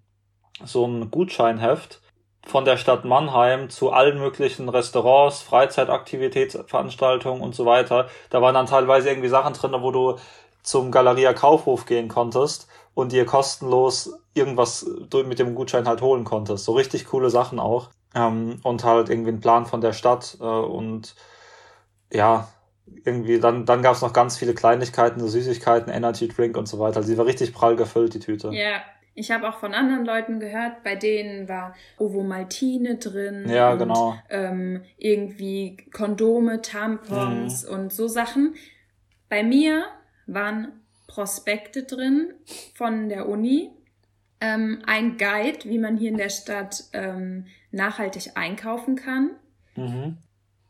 so 0.63 0.85
ein 0.85 1.11
Gutscheinheft 1.11 2.01
von 2.45 2.65
der 2.65 2.77
Stadt 2.77 3.05
Mannheim 3.05 3.69
zu 3.69 3.91
allen 3.91 4.19
möglichen 4.19 4.69
Restaurants, 4.69 5.41
Freizeitaktivitätsveranstaltungen 5.41 7.41
und 7.41 7.53
so 7.53 7.65
weiter. 7.65 8.07
Da 8.29 8.41
waren 8.41 8.53
dann 8.53 8.67
teilweise 8.67 9.09
irgendwie 9.09 9.27
Sachen 9.27 9.53
drin, 9.53 9.75
wo 9.79 9.91
du 9.91 10.15
zum 10.63 10.91
Galeria 10.91 11.33
Kaufhof 11.33 11.85
gehen 11.85 12.07
konntest 12.07 12.67
und 12.93 13.11
dir 13.11 13.25
kostenlos 13.25 14.17
irgendwas 14.33 14.85
mit 15.25 15.39
dem 15.39 15.55
Gutschein 15.55 15.87
halt 15.87 16.01
holen 16.01 16.23
konntest. 16.23 16.65
So 16.65 16.73
richtig 16.73 17.05
coole 17.05 17.29
Sachen 17.29 17.59
auch. 17.59 17.89
Ähm, 18.15 18.59
und 18.63 18.83
halt 18.83 19.09
irgendwie 19.09 19.31
ein 19.31 19.41
Plan 19.41 19.65
von 19.65 19.81
der 19.81 19.93
Stadt 19.93 20.37
äh, 20.39 20.43
und 20.43 21.15
ja, 22.11 22.47
irgendwie, 23.03 23.39
dann, 23.39 23.65
dann 23.65 23.81
gab 23.81 23.95
es 23.95 24.01
noch 24.01 24.13
ganz 24.13 24.37
viele 24.37 24.53
Kleinigkeiten, 24.53 25.19
so 25.19 25.27
Süßigkeiten, 25.27 25.91
Energy 25.91 26.27
Drink 26.27 26.57
und 26.57 26.67
so 26.67 26.79
weiter. 26.79 26.97
Also 26.97 27.07
sie 27.07 27.17
war 27.17 27.25
richtig 27.25 27.53
prall 27.53 27.75
gefüllt, 27.75 28.13
die 28.13 28.19
Tüte. 28.19 28.49
Ja. 28.51 28.81
Ich 29.19 29.31
habe 29.31 29.49
auch 29.49 29.57
von 29.57 29.73
anderen 29.73 30.05
Leuten 30.05 30.39
gehört, 30.39 30.83
bei 30.83 30.95
denen 30.95 31.49
war 31.49 31.73
Ovomaltine 31.97 32.97
drin. 32.97 33.49
Ja, 33.49 33.71
und, 33.71 33.79
genau. 33.79 34.15
Ähm, 34.29 34.83
irgendwie 34.97 35.77
Kondome, 35.91 36.61
Tampons 36.61 37.65
mhm. 37.65 37.73
und 37.73 37.93
so 37.93 38.07
Sachen. 38.07 38.53
Bei 39.27 39.41
mir 39.41 39.85
waren 40.27 40.67
Prospekte 41.07 41.81
drin 41.81 42.31
von 42.75 43.09
der 43.09 43.27
Uni, 43.27 43.71
ähm, 44.39 44.83
ein 44.85 45.17
Guide, 45.17 45.67
wie 45.67 45.79
man 45.79 45.97
hier 45.97 46.11
in 46.11 46.17
der 46.17 46.29
Stadt 46.29 46.83
ähm, 46.93 47.47
nachhaltig 47.71 48.33
einkaufen 48.35 48.95
kann. 48.95 49.31
Mhm 49.75 50.17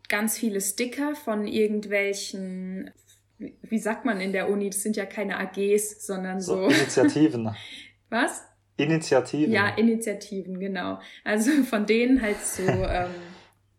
ganz 0.10 0.38
viele 0.38 0.62
Sticker 0.62 1.16
von 1.16 1.48
irgendwelchen, 1.48 2.92
wie 3.38 3.80
sagt 3.80 4.06
man 4.06 4.22
in 4.22 4.32
der 4.32 4.50
Uni, 4.50 4.70
das 4.70 4.84
sind 4.84 4.96
ja 4.96 5.06
keine 5.06 5.38
AGs, 5.38 6.06
sondern 6.06 6.42
so. 6.42 6.56
so 6.56 6.76
Initiativen. 6.76 7.56
Was? 8.10 8.44
Initiativen. 8.78 9.52
Ja, 9.52 9.70
Initiativen, 9.70 10.60
genau. 10.60 11.00
Also 11.24 11.52
von 11.64 11.86
denen 11.86 12.22
halt 12.22 12.40
so, 12.40 12.62
ähm, 12.64 13.10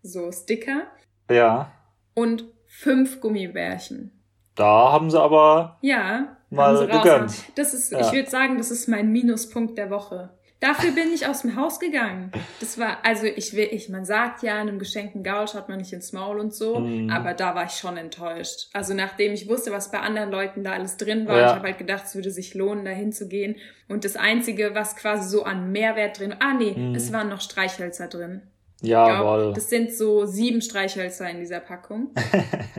so 0.02 0.30
Sticker. 0.32 0.88
Ja. 1.30 1.72
Und 2.14 2.44
fünf 2.66 3.20
Gummibärchen. 3.20 4.12
Da 4.54 4.92
haben 4.92 5.08
sie 5.10 5.20
aber 5.20 5.78
ja, 5.82 6.36
mal 6.50 6.86
gegönnt. 6.86 7.44
Das 7.56 7.74
ist, 7.74 7.92
ja. 7.92 8.00
ich 8.00 8.12
würde 8.12 8.28
sagen, 8.28 8.58
das 8.58 8.72
ist 8.72 8.88
mein 8.88 9.12
Minuspunkt 9.12 9.78
der 9.78 9.90
Woche. 9.90 10.30
Dafür 10.60 10.90
bin 10.90 11.12
ich 11.14 11.26
aus 11.26 11.42
dem 11.42 11.54
Haus 11.54 11.78
gegangen. 11.78 12.32
Das 12.58 12.78
war, 12.78 12.98
also 13.04 13.26
ich 13.26 13.54
will, 13.54 13.68
ich, 13.70 13.88
man 13.88 14.04
sagt 14.04 14.42
ja, 14.42 14.58
einem 14.58 14.80
geschenkten 14.80 15.22
Gaul 15.22 15.46
schaut 15.46 15.68
man 15.68 15.78
nicht 15.78 15.92
ins 15.92 16.12
Maul 16.12 16.40
und 16.40 16.52
so, 16.52 16.80
mm. 16.80 17.10
aber 17.10 17.32
da 17.34 17.54
war 17.54 17.66
ich 17.66 17.72
schon 17.72 17.96
enttäuscht. 17.96 18.68
Also 18.72 18.92
nachdem 18.92 19.32
ich 19.32 19.48
wusste, 19.48 19.70
was 19.70 19.92
bei 19.92 20.00
anderen 20.00 20.32
Leuten 20.32 20.64
da 20.64 20.72
alles 20.72 20.96
drin 20.96 21.28
war, 21.28 21.38
ja. 21.38 21.46
ich 21.46 21.54
habe 21.54 21.68
halt 21.68 21.78
gedacht, 21.78 22.06
es 22.06 22.16
würde 22.16 22.32
sich 22.32 22.54
lohnen, 22.54 22.84
da 22.84 22.90
hinzugehen. 22.90 23.54
Und 23.88 24.04
das 24.04 24.16
Einzige, 24.16 24.74
was 24.74 24.96
quasi 24.96 25.28
so 25.28 25.44
an 25.44 25.70
Mehrwert 25.70 26.18
drin, 26.18 26.34
ah 26.40 26.54
nee, 26.54 26.72
mm. 26.72 26.94
es 26.96 27.12
waren 27.12 27.28
noch 27.28 27.40
Streichhölzer 27.40 28.08
drin. 28.08 28.42
Ja, 28.80 29.52
Das 29.52 29.70
sind 29.70 29.92
so 29.92 30.26
sieben 30.26 30.60
Streichhölzer 30.60 31.30
in 31.30 31.38
dieser 31.38 31.60
Packung. 31.60 32.10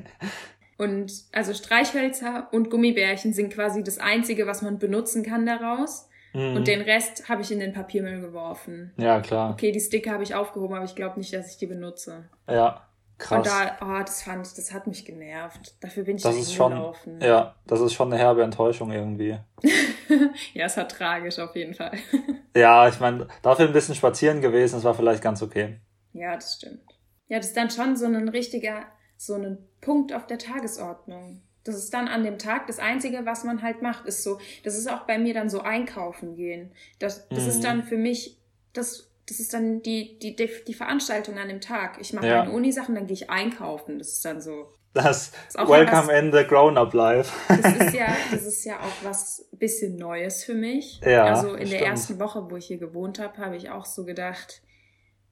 und 0.78 1.14
also 1.32 1.54
Streichhölzer 1.54 2.50
und 2.52 2.70
Gummibärchen 2.70 3.32
sind 3.32 3.54
quasi 3.54 3.84
das 3.84 4.00
Einzige, 4.00 4.48
was 4.48 4.62
man 4.62 4.80
benutzen 4.80 5.24
kann 5.24 5.46
daraus. 5.46 6.09
Mhm. 6.34 6.58
Und 6.58 6.68
den 6.68 6.82
Rest 6.82 7.30
habe 7.30 7.42
ich 7.42 7.52
in 7.52 7.60
den 7.60 7.74
Papiermüll 7.74 8.22
geworfen. 8.22 8.94
Ja, 8.98 9.20
klar. 9.20 9.52
Okay, 9.52 9.72
die 9.72 9.80
Sticker 9.80 10.12
habe 10.12 10.24
ich 10.24 10.36
aufgehoben, 10.36 10.76
aber 10.76 10.86
ich 10.86 10.96
glaube 10.96 11.20
nicht, 11.20 11.34
dass 11.34 11.52
ich 11.52 11.58
die 11.58 11.66
benutze. 11.66 12.30
Ja, 12.48 12.88
krass. 13.18 13.38
Und 13.38 13.48
da, 13.48 13.78
oh, 13.82 14.00
das 14.00 14.24
fand 14.24 14.46
ich, 14.46 14.54
das 14.54 14.74
hat 14.74 14.88
mich 14.88 15.06
genervt. 15.06 15.76
Dafür 15.82 16.04
bin 16.04 16.18
ich 16.18 16.24
das 16.24 16.36
ist 16.36 16.54
schon, 16.54 16.74
gelaufen. 16.74 17.20
Ja, 17.22 17.56
das 17.66 17.82
ist 17.82 17.94
schon 17.94 18.12
eine 18.12 18.22
herbe 18.22 18.44
Enttäuschung 18.44 18.92
irgendwie. 18.92 19.38
ja, 20.54 20.66
es 20.66 20.78
war 20.78 20.88
tragisch 20.88 21.40
auf 21.40 21.56
jeden 21.56 21.74
Fall. 21.74 21.98
ja, 22.56 22.88
ich 22.88 23.00
meine, 23.00 23.28
dafür 23.42 23.68
ein 23.68 23.74
bisschen 23.74 23.96
spazieren 23.96 24.42
gewesen, 24.42 24.76
das 24.76 24.84
war 24.84 24.94
vielleicht 24.94 25.24
ganz 25.24 25.42
okay. 25.42 25.80
Ja, 26.14 26.36
das 26.36 26.56
stimmt. 26.56 26.82
Ja, 27.28 27.38
das 27.38 27.48
ist 27.48 27.58
dann 27.58 27.70
schon 27.70 27.96
so 27.96 28.06
ein 28.06 28.30
richtiger, 28.30 28.86
so 29.18 29.36
ein 29.36 29.60
Punkt 29.82 30.14
auf 30.14 30.26
der 30.26 30.40
Tagesordnung. 30.40 31.42
Das 31.64 31.76
ist 31.76 31.94
dann 31.94 32.08
an 32.08 32.24
dem 32.24 32.38
Tag 32.38 32.68
das 32.68 32.80
Einzige, 32.80 33.26
was 33.26 33.44
man 33.44 33.62
halt 33.62 33.82
macht, 33.82 34.06
ist 34.06 34.24
so, 34.24 34.40
das 34.64 34.78
ist 34.78 34.90
auch 34.90 35.02
bei 35.02 35.18
mir 35.18 35.34
dann 35.34 35.50
so 35.50 35.62
einkaufen 35.62 36.36
gehen. 36.36 36.72
Das, 37.00 37.28
das 37.30 37.44
mhm. 37.44 37.50
ist 37.50 37.64
dann 37.64 37.84
für 37.84 37.98
mich, 37.98 38.38
das, 38.74 39.12
das 39.28 39.40
ist 39.40 39.54
dann 39.54 39.82
die, 39.82 40.18
die, 40.20 40.36
die 40.36 40.74
Veranstaltung 40.74 41.38
an 41.38 41.50
dem 41.50 41.62
Tag. 41.62 41.98
Ich 42.00 42.14
mache 42.14 42.28
ja. 42.28 42.40
meine 42.40 42.52
Uni-Sachen, 42.52 42.96
dann 42.96 43.08
gehe 43.08 43.14
ich 43.14 43.30
einkaufen. 43.30 44.00
Das 44.00 44.10
ist 44.10 44.26
dann 44.26 44.42
so. 44.42 44.74
Das, 44.94 45.32
das 45.54 45.70
Welcome 45.70 46.08
was, 46.08 46.20
in 46.20 46.32
the 46.32 46.44
Grown-Up 46.44 46.94
Life. 46.94 47.32
das 47.48 47.76
ist 47.76 47.94
ja, 47.94 48.08
das 48.32 48.44
ist 48.44 48.66
ja 48.66 48.80
auch 48.80 49.04
was 49.04 49.48
bisschen 49.52 49.98
Neues 49.98 50.44
für 50.44 50.56
mich. 50.56 51.00
Ja, 51.06 51.26
also 51.26 51.50
in 51.50 51.68
stimmt. 51.68 51.74
der 51.74 51.88
ersten 51.88 52.20
Woche, 52.20 52.50
wo 52.50 52.56
ich 52.56 52.66
hier 52.66 52.80
gewohnt 52.80 53.20
habe, 53.20 53.38
habe 53.38 53.56
ich 53.56 53.70
auch 53.70 53.86
so 53.86 54.04
gedacht, 54.04 54.64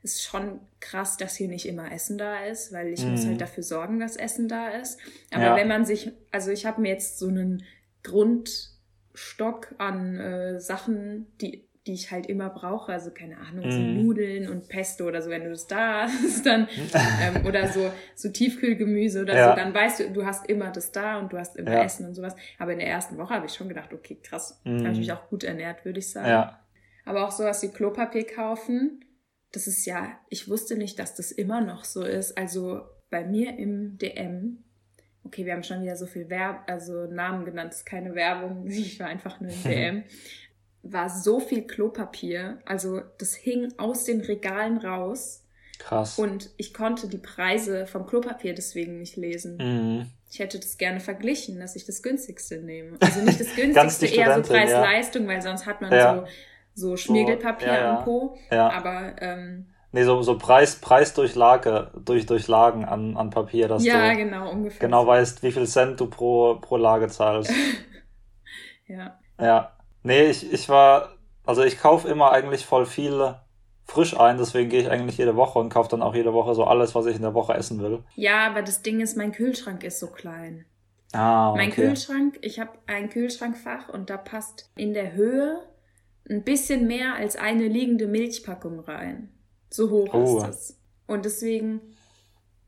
ist 0.03 0.23
schon 0.23 0.59
krass, 0.79 1.17
dass 1.17 1.35
hier 1.35 1.47
nicht 1.47 1.67
immer 1.67 1.91
Essen 1.91 2.17
da 2.17 2.45
ist, 2.45 2.71
weil 2.71 2.87
ich 2.89 3.03
mhm. 3.03 3.11
muss 3.11 3.25
halt 3.25 3.41
dafür 3.41 3.63
sorgen, 3.63 3.99
dass 3.99 4.15
Essen 4.15 4.47
da 4.47 4.69
ist. 4.69 4.99
Aber 5.31 5.43
ja. 5.43 5.55
wenn 5.55 5.67
man 5.67 5.85
sich, 5.85 6.11
also 6.31 6.51
ich 6.51 6.65
habe 6.65 6.81
mir 6.81 6.89
jetzt 6.89 7.19
so 7.19 7.27
einen 7.27 7.63
Grundstock 8.03 9.75
an 9.77 10.17
äh, 10.17 10.59
Sachen, 10.59 11.27
die 11.41 11.67
die 11.87 11.93
ich 11.93 12.11
halt 12.11 12.27
immer 12.27 12.49
brauche, 12.49 12.91
also 12.91 13.11
keine 13.11 13.37
Ahnung, 13.37 13.71
so 13.71 13.79
mm. 13.79 14.03
Nudeln 14.03 14.49
und 14.49 14.67
Pesto 14.67 15.05
oder 15.05 15.21
so, 15.21 15.29
wenn 15.29 15.45
du 15.45 15.51
das 15.51 15.67
da 15.67 16.03
hast, 16.03 16.45
dann 16.45 16.67
ähm, 17.21 17.45
oder 17.45 17.67
so 17.69 17.91
so 18.13 18.29
Tiefkühlgemüse 18.29 19.21
oder 19.21 19.35
ja. 19.35 19.49
so, 19.49 19.55
dann 19.55 19.73
weißt 19.73 20.01
du, 20.01 20.09
du 20.11 20.25
hast 20.25 20.47
immer 20.49 20.69
das 20.71 20.91
da 20.91 21.17
und 21.17 21.31
du 21.31 21.37
hast 21.37 21.55
immer 21.55 21.71
ja. 21.71 21.83
Essen 21.83 22.05
und 22.05 22.13
sowas. 22.13 22.35
Aber 22.59 22.73
in 22.73 22.79
der 22.79 22.89
ersten 22.89 23.17
Woche 23.17 23.33
habe 23.33 23.45
ich 23.45 23.53
schon 23.53 23.69
gedacht, 23.69 23.93
okay, 23.93 24.17
krass, 24.21 24.59
mm. 24.65 24.79
habe 24.79 24.91
ich 24.91 24.99
mich 24.99 25.11
auch 25.13 25.29
gut 25.29 25.43
ernährt, 25.43 25.85
würde 25.85 25.99
ich 25.99 26.11
sagen. 26.11 26.27
Ja. 26.27 26.59
Aber 27.05 27.25
auch 27.25 27.31
sowas 27.31 27.63
wie 27.63 27.69
Klopapier 27.69 28.27
kaufen, 28.27 29.05
das 29.57 29.67
ist 29.67 29.85
ja, 29.85 30.17
ich 30.29 30.49
wusste 30.49 30.77
nicht, 30.77 30.99
dass 30.99 31.15
das 31.15 31.31
immer 31.31 31.61
noch 31.61 31.83
so 31.83 32.03
ist. 32.03 32.37
Also 32.37 32.81
bei 33.09 33.25
mir 33.25 33.57
im 33.57 33.97
DM 33.97 34.63
okay, 35.27 35.45
wir 35.45 35.53
haben 35.53 35.63
schon 35.63 35.81
wieder 35.81 35.97
so 35.97 36.05
viel 36.05 36.29
Werb, 36.29 36.63
also 36.67 37.05
Namen 37.05 37.43
genannt, 37.43 37.71
das 37.71 37.79
ist 37.79 37.85
keine 37.85 38.15
Werbung, 38.15 38.65
ich 38.67 38.99
war 38.99 39.07
einfach 39.07 39.39
nur 39.39 39.51
im 39.51 39.63
DM 39.63 40.03
war 40.83 41.09
so 41.09 41.39
viel 41.39 41.63
Klopapier. 41.63 42.59
Also 42.65 43.01
das 43.17 43.35
hing 43.35 43.73
aus 43.77 44.05
den 44.05 44.21
Regalen 44.21 44.77
raus. 44.77 45.43
Krass. 45.79 46.17
Und 46.17 46.49
ich 46.55 46.73
konnte 46.73 47.07
die 47.07 47.17
Preise 47.17 47.85
vom 47.85 48.05
Klopapier 48.05 48.53
deswegen 48.53 48.99
nicht 48.99 49.17
lesen. 49.17 49.57
Mhm. 49.57 50.05
Ich 50.31 50.39
hätte 50.39 50.59
das 50.59 50.77
gerne 50.77 51.01
verglichen, 51.01 51.59
dass 51.59 51.75
ich 51.75 51.85
das 51.85 52.01
günstigste 52.01 52.57
nehme. 52.57 52.97
Also 53.01 53.21
nicht 53.21 53.39
das 53.39 53.53
günstigste, 53.55 54.05
eher 54.07 54.41
so 54.41 54.49
Preis-Leistung, 54.49 55.23
ja. 55.23 55.29
weil 55.29 55.41
sonst 55.41 55.65
hat 55.65 55.81
man 55.81 55.91
ja. 55.91 56.15
so, 56.15 56.27
so 56.77 56.95
Schmiergelpapier 56.95 57.67
so, 57.67 57.73
ja, 57.73 57.97
am 57.97 58.03
Po. 58.03 58.37
Ja. 58.51 58.69
Aber 58.71 59.15
ähm, 59.19 59.67
Nee, 59.93 60.03
so, 60.03 60.21
so 60.21 60.37
Preis, 60.37 60.75
Preis 60.75 61.13
durch 61.13 61.33
Lage, 61.35 61.91
durch, 61.95 62.25
durch 62.25 62.47
Lagen 62.47 62.85
an, 62.85 63.15
an 63.15 63.29
Papier, 63.29 63.67
dass 63.67 63.85
ja, 63.85 64.11
du 64.11 64.17
genau, 64.17 64.51
ungefähr 64.51 64.87
genau 64.87 65.07
weißt, 65.07 65.41
wie 65.43 65.51
viel 65.51 65.65
Cent 65.65 65.99
du 65.99 66.07
pro, 66.07 66.55
pro 66.55 66.77
Lage 66.77 67.07
zahlst. 67.07 67.51
ja. 68.87 69.17
Ja. 69.39 69.71
Nee, 70.03 70.25
ich, 70.25 70.51
ich 70.51 70.67
war, 70.69 71.13
also 71.45 71.63
ich 71.63 71.79
kaufe 71.79 72.07
immer 72.09 72.31
eigentlich 72.31 72.65
voll 72.65 72.85
viel 72.85 73.35
frisch 73.85 74.19
ein, 74.19 74.37
deswegen 74.37 74.69
gehe 74.69 74.81
ich 74.81 74.91
eigentlich 74.91 75.17
jede 75.17 75.37
Woche 75.37 75.57
und 75.59 75.69
kaufe 75.69 75.89
dann 75.89 76.01
auch 76.01 76.13
jede 76.13 76.33
Woche 76.33 76.53
so 76.53 76.65
alles, 76.65 76.93
was 76.93 77.05
ich 77.05 77.15
in 77.15 77.21
der 77.21 77.33
Woche 77.33 77.53
essen 77.53 77.81
will. 77.81 78.03
Ja, 78.15 78.45
aber 78.45 78.61
das 78.61 78.81
Ding 78.81 78.99
ist, 78.99 79.15
mein 79.15 79.31
Kühlschrank 79.31 79.83
ist 79.83 79.99
so 79.99 80.07
klein. 80.07 80.65
Ah, 81.13 81.51
okay. 81.51 81.57
Mein 81.57 81.71
Kühlschrank, 81.71 82.37
ich 82.41 82.59
habe 82.59 82.71
ein 82.85 83.09
Kühlschrankfach 83.09 83.87
und 83.87 84.09
da 84.09 84.17
passt 84.17 84.69
in 84.75 84.93
der 84.93 85.13
Höhe 85.13 85.63
ein 86.29 86.43
bisschen 86.43 86.87
mehr 86.87 87.15
als 87.15 87.35
eine 87.35 87.67
liegende 87.67 88.07
Milchpackung 88.07 88.79
rein. 88.79 89.29
So 89.69 89.89
hoch 89.89 90.13
oh. 90.13 90.37
ist 90.37 90.47
es. 90.47 90.79
Und 91.07 91.25
deswegen 91.25 91.81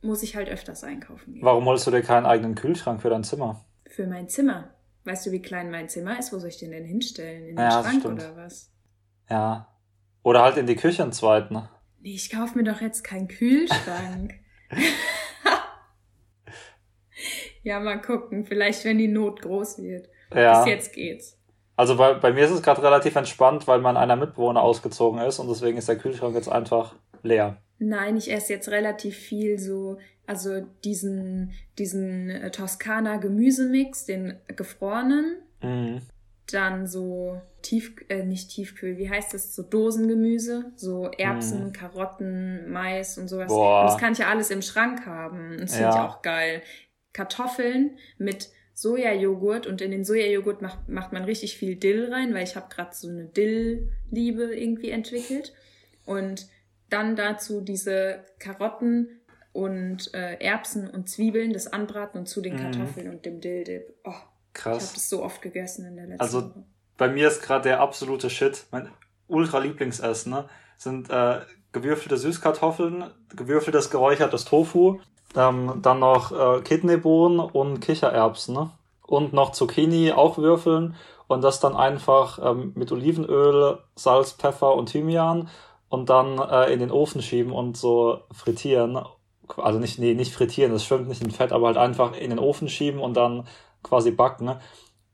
muss 0.01 0.23
ich 0.23 0.35
halt 0.35 0.49
öfters 0.49 0.83
einkaufen 0.83 1.33
gehen. 1.33 1.43
Warum 1.43 1.65
holst 1.65 1.85
du 1.87 1.91
dir 1.91 2.01
keinen 2.01 2.25
eigenen 2.25 2.55
Kühlschrank 2.55 3.01
für 3.01 3.09
dein 3.09 3.23
Zimmer? 3.23 3.65
Für 3.87 4.07
mein 4.07 4.29
Zimmer. 4.29 4.73
Weißt 5.03 5.25
du, 5.25 5.31
wie 5.31 5.41
klein 5.41 5.71
mein 5.71 5.89
Zimmer 5.89 6.17
ist? 6.19 6.31
Wo 6.31 6.39
soll 6.39 6.49
ich 6.49 6.57
den 6.57 6.71
denn 6.71 6.85
hinstellen? 6.85 7.49
In 7.49 7.55
den 7.55 7.65
ja, 7.65 7.83
Schrank 7.83 8.05
oder 8.05 8.35
was? 8.35 8.71
Ja. 9.29 9.67
Oder 10.23 10.43
halt 10.43 10.57
in 10.57 10.67
die 10.67 10.75
Küche 10.75 11.03
einen 11.03 11.11
zweiten. 11.11 11.55
Nee, 12.01 12.13
ich 12.13 12.29
kaufe 12.29 12.57
mir 12.57 12.63
doch 12.63 12.81
jetzt 12.81 13.03
keinen 13.03 13.27
Kühlschrank. 13.27 14.35
ja, 17.63 17.79
mal 17.79 18.01
gucken. 18.01 18.45
Vielleicht, 18.45 18.85
wenn 18.85 18.97
die 18.97 19.07
Not 19.07 19.41
groß 19.41 19.79
wird. 19.79 20.09
Ja. 20.33 20.63
Bis 20.63 20.71
jetzt 20.71 20.93
geht's. 20.93 21.38
Also 21.79 21.95
bei, 21.95 22.13
bei 22.13 22.33
mir 22.33 22.43
ist 22.43 22.51
es 22.51 22.61
gerade 22.61 22.83
relativ 22.83 23.15
entspannt, 23.15 23.65
weil 23.65 23.79
mein 23.79 23.95
einer 23.95 24.17
Mitbewohner 24.17 24.61
ausgezogen 24.61 25.21
ist 25.21 25.39
und 25.39 25.47
deswegen 25.47 25.77
ist 25.77 25.87
der 25.87 25.97
Kühlschrank 25.97 26.35
jetzt 26.35 26.51
einfach 26.51 26.93
leer. 27.23 27.55
Nein, 27.77 28.17
ich 28.17 28.29
esse 28.29 28.51
jetzt 28.51 28.67
relativ 28.67 29.15
viel 29.15 29.57
so 29.57 29.97
also 30.27 30.59
diesen, 30.83 31.53
diesen 31.77 32.29
äh, 32.29 32.51
Toskana 32.51 33.15
Gemüsemix, 33.15 34.05
den 34.05 34.35
gefrorenen. 34.57 35.37
Mhm. 35.63 36.01
Dann 36.51 36.85
so 36.85 37.41
tief, 37.61 37.95
äh, 38.09 38.25
nicht 38.25 38.51
Tiefkühl, 38.51 38.97
wie 38.97 39.09
heißt 39.09 39.33
das? 39.33 39.55
So 39.55 39.63
Dosengemüse, 39.63 40.73
so 40.75 41.09
Erbsen, 41.17 41.67
mhm. 41.67 41.71
Karotten, 41.71 42.69
Mais 42.69 43.17
und 43.17 43.29
sowas. 43.29 43.47
Boah. 43.47 43.83
Und 43.83 43.87
das 43.87 43.97
kann 43.97 44.11
ich 44.11 44.19
ja 44.19 44.27
alles 44.27 44.51
im 44.51 44.61
Schrank 44.61 45.05
haben. 45.05 45.55
Das 45.61 45.71
finde 45.75 45.91
ja. 45.91 45.93
ich 45.93 46.11
auch 46.11 46.21
geil. 46.23 46.61
Kartoffeln 47.13 47.97
mit 48.17 48.49
Sojajoghurt 48.81 49.67
und 49.67 49.81
in 49.81 49.91
den 49.91 50.05
Sojajoghurt 50.05 50.61
macht, 50.61 50.89
macht 50.89 51.13
man 51.13 51.23
richtig 51.23 51.57
viel 51.57 51.75
Dill 51.75 52.11
rein, 52.13 52.33
weil 52.33 52.43
ich 52.43 52.55
habe 52.55 52.73
gerade 52.73 52.93
so 52.93 53.07
eine 53.07 53.25
Dill-Liebe 53.25 54.55
irgendwie 54.55 54.91
entwickelt. 54.91 55.53
Und 56.05 56.47
dann 56.89 57.15
dazu 57.15 57.61
diese 57.61 58.23
Karotten 58.39 59.19
und 59.51 60.13
äh, 60.13 60.35
Erbsen 60.35 60.89
und 60.89 61.09
Zwiebeln, 61.09 61.53
das 61.53 61.67
Anbraten 61.67 62.19
und 62.19 62.27
zu 62.27 62.41
den 62.41 62.55
mhm. 62.55 62.59
Kartoffeln 62.59 63.07
mhm. 63.07 63.13
und 63.13 63.25
dem 63.25 63.41
Dildip. 63.41 63.93
Oh, 64.03 64.13
Krass. 64.53 64.77
Ich 64.77 64.89
habe 64.89 64.95
das 64.95 65.09
so 65.09 65.23
oft 65.23 65.41
gegessen 65.41 65.85
in 65.85 65.95
der 65.95 66.07
letzten 66.07 66.21
also, 66.21 66.43
Woche. 66.43 66.63
Bei 66.97 67.07
mir 67.07 67.27
ist 67.27 67.41
gerade 67.41 67.63
der 67.63 67.79
absolute 67.79 68.29
Shit, 68.29 68.65
mein 68.71 68.89
ultra 69.27 69.59
Lieblingsessen, 69.59 70.31
ne? 70.31 70.49
sind 70.77 71.09
äh, 71.09 71.41
gewürfelte 71.71 72.17
Süßkartoffeln, 72.17 73.05
gewürfeltes 73.35 73.89
geräuchertes 73.89 74.45
Tofu, 74.45 74.99
ähm, 75.35 75.79
dann 75.81 75.99
noch 75.99 76.31
äh, 76.31 76.61
Kidneybohnen 76.61 77.39
und 77.39 77.79
Kichererbsen 77.79 78.55
ne? 78.55 78.71
und 79.05 79.33
noch 79.33 79.51
Zucchini 79.51 80.11
auch 80.11 80.37
würfeln 80.37 80.95
und 81.27 81.43
das 81.43 81.59
dann 81.59 81.75
einfach 81.75 82.39
ähm, 82.43 82.73
mit 82.75 82.91
Olivenöl, 82.91 83.79
Salz, 83.95 84.31
Pfeffer 84.31 84.75
und 84.75 84.91
Thymian 84.91 85.49
und 85.89 86.09
dann 86.09 86.39
äh, 86.39 86.73
in 86.73 86.79
den 86.79 86.91
Ofen 86.91 87.21
schieben 87.21 87.51
und 87.51 87.77
so 87.77 88.21
frittieren 88.31 88.99
also 89.57 89.79
nicht, 89.79 89.99
nee, 89.99 90.13
nicht 90.13 90.33
frittieren, 90.33 90.71
das 90.71 90.85
schwimmt 90.85 91.07
nicht 91.07 91.23
in 91.23 91.31
Fett, 91.31 91.51
aber 91.51 91.67
halt 91.67 91.77
einfach 91.77 92.15
in 92.15 92.29
den 92.29 92.39
Ofen 92.39 92.69
schieben 92.69 92.99
und 92.99 93.15
dann 93.15 93.47
quasi 93.83 94.11
backen. 94.11 94.45
Ne? 94.45 94.59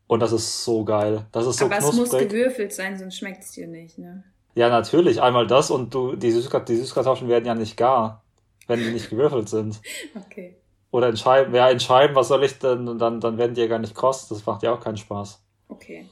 Und 0.07 0.19
das 0.19 0.31
ist 0.31 0.63
so 0.63 0.83
geil. 0.83 1.25
Das 1.31 1.47
ist 1.47 1.57
so 1.57 1.65
aber 1.65 1.77
knusprig. 1.77 2.03
es 2.03 2.11
muss 2.11 2.19
gewürfelt 2.19 2.73
sein, 2.73 2.97
sonst 2.97 3.17
schmeckt 3.17 3.43
es 3.43 3.51
dir 3.51 3.67
nicht, 3.67 3.97
ne? 3.97 4.23
Ja, 4.53 4.69
natürlich. 4.69 5.21
Einmal 5.21 5.47
das 5.47 5.69
und 5.69 5.93
du, 5.93 6.15
die 6.15 6.31
Süßkartoffeln 6.31 7.29
werden 7.29 7.45
ja 7.45 7.55
nicht 7.55 7.75
gar, 7.75 8.23
wenn 8.67 8.79
die 8.79 8.91
nicht 8.91 9.09
gewürfelt 9.09 9.49
sind. 9.49 9.79
Okay. 10.15 10.55
Oder 10.91 11.09
in 11.09 11.17
Scheiben, 11.17 11.53
ja, 11.53 11.69
in 11.69 11.79
Scheiben, 11.79 12.15
was 12.15 12.29
soll 12.29 12.43
ich 12.43 12.57
denn, 12.59 12.97
dann, 12.97 13.19
dann 13.19 13.37
werden 13.37 13.53
die 13.53 13.61
ja 13.61 13.67
gar 13.67 13.79
nicht 13.79 13.95
kross. 13.95 14.27
Das 14.29 14.45
macht 14.45 14.63
ja 14.63 14.73
auch 14.73 14.79
keinen 14.79 14.97
Spaß. 14.97 15.41
Okay. 15.67 16.05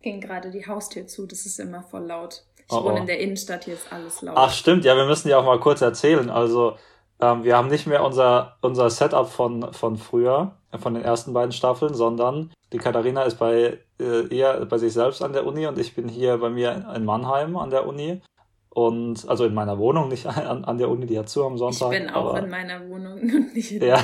Ging 0.00 0.20
gerade 0.20 0.50
die 0.50 0.66
Haustür 0.66 1.06
zu, 1.06 1.26
das 1.26 1.44
ist 1.44 1.58
immer 1.58 1.82
voll 1.82 2.04
laut. 2.04 2.44
Ich 2.56 2.72
oh, 2.72 2.84
wohne 2.84 2.94
oh. 2.94 2.98
in 2.98 3.06
der 3.06 3.18
Innenstadt, 3.18 3.64
hier 3.64 3.74
ist 3.74 3.92
alles 3.92 4.22
laut. 4.22 4.36
Ach, 4.38 4.52
stimmt, 4.52 4.84
ja, 4.84 4.96
wir 4.96 5.06
müssen 5.06 5.28
ja 5.28 5.38
auch 5.38 5.44
mal 5.44 5.58
kurz 5.58 5.80
erzählen. 5.80 6.30
Also, 6.30 6.76
ähm, 7.20 7.44
wir 7.44 7.56
haben 7.56 7.68
nicht 7.68 7.86
mehr 7.86 8.04
unser, 8.04 8.56
unser 8.60 8.88
Setup 8.90 9.28
von, 9.28 9.72
von 9.72 9.96
früher, 9.96 10.56
von 10.78 10.94
den 10.94 11.02
ersten 11.02 11.32
beiden 11.32 11.52
Staffeln, 11.52 11.94
sondern 11.94 12.52
die 12.72 12.78
Katharina 12.78 13.24
ist 13.24 13.38
bei 13.38 13.78
äh, 13.98 14.34
eher 14.34 14.64
bei 14.66 14.78
sich 14.78 14.92
selbst 14.92 15.22
an 15.22 15.32
der 15.32 15.44
Uni 15.46 15.66
und 15.66 15.78
ich 15.78 15.94
bin 15.94 16.08
hier 16.08 16.38
bei 16.38 16.48
mir 16.48 16.92
in 16.94 17.04
Mannheim 17.04 17.56
an 17.56 17.70
der 17.70 17.86
Uni. 17.86 18.22
Und 18.72 19.28
also 19.28 19.44
in 19.44 19.54
meiner 19.54 19.78
Wohnung, 19.78 20.08
nicht 20.08 20.26
an, 20.26 20.64
an 20.64 20.78
der 20.78 20.88
Uni, 20.88 21.06
die 21.06 21.18
hat 21.18 21.28
zu 21.28 21.44
am 21.44 21.58
Sonntag. 21.58 21.92
Ich 21.92 21.98
bin 21.98 22.10
auch 22.10 22.36
in 22.36 22.48
meiner 22.48 22.88
Wohnung 22.88 23.20
und 23.20 23.54
nicht 23.54 23.72
in 23.72 23.82
ja. 23.82 24.02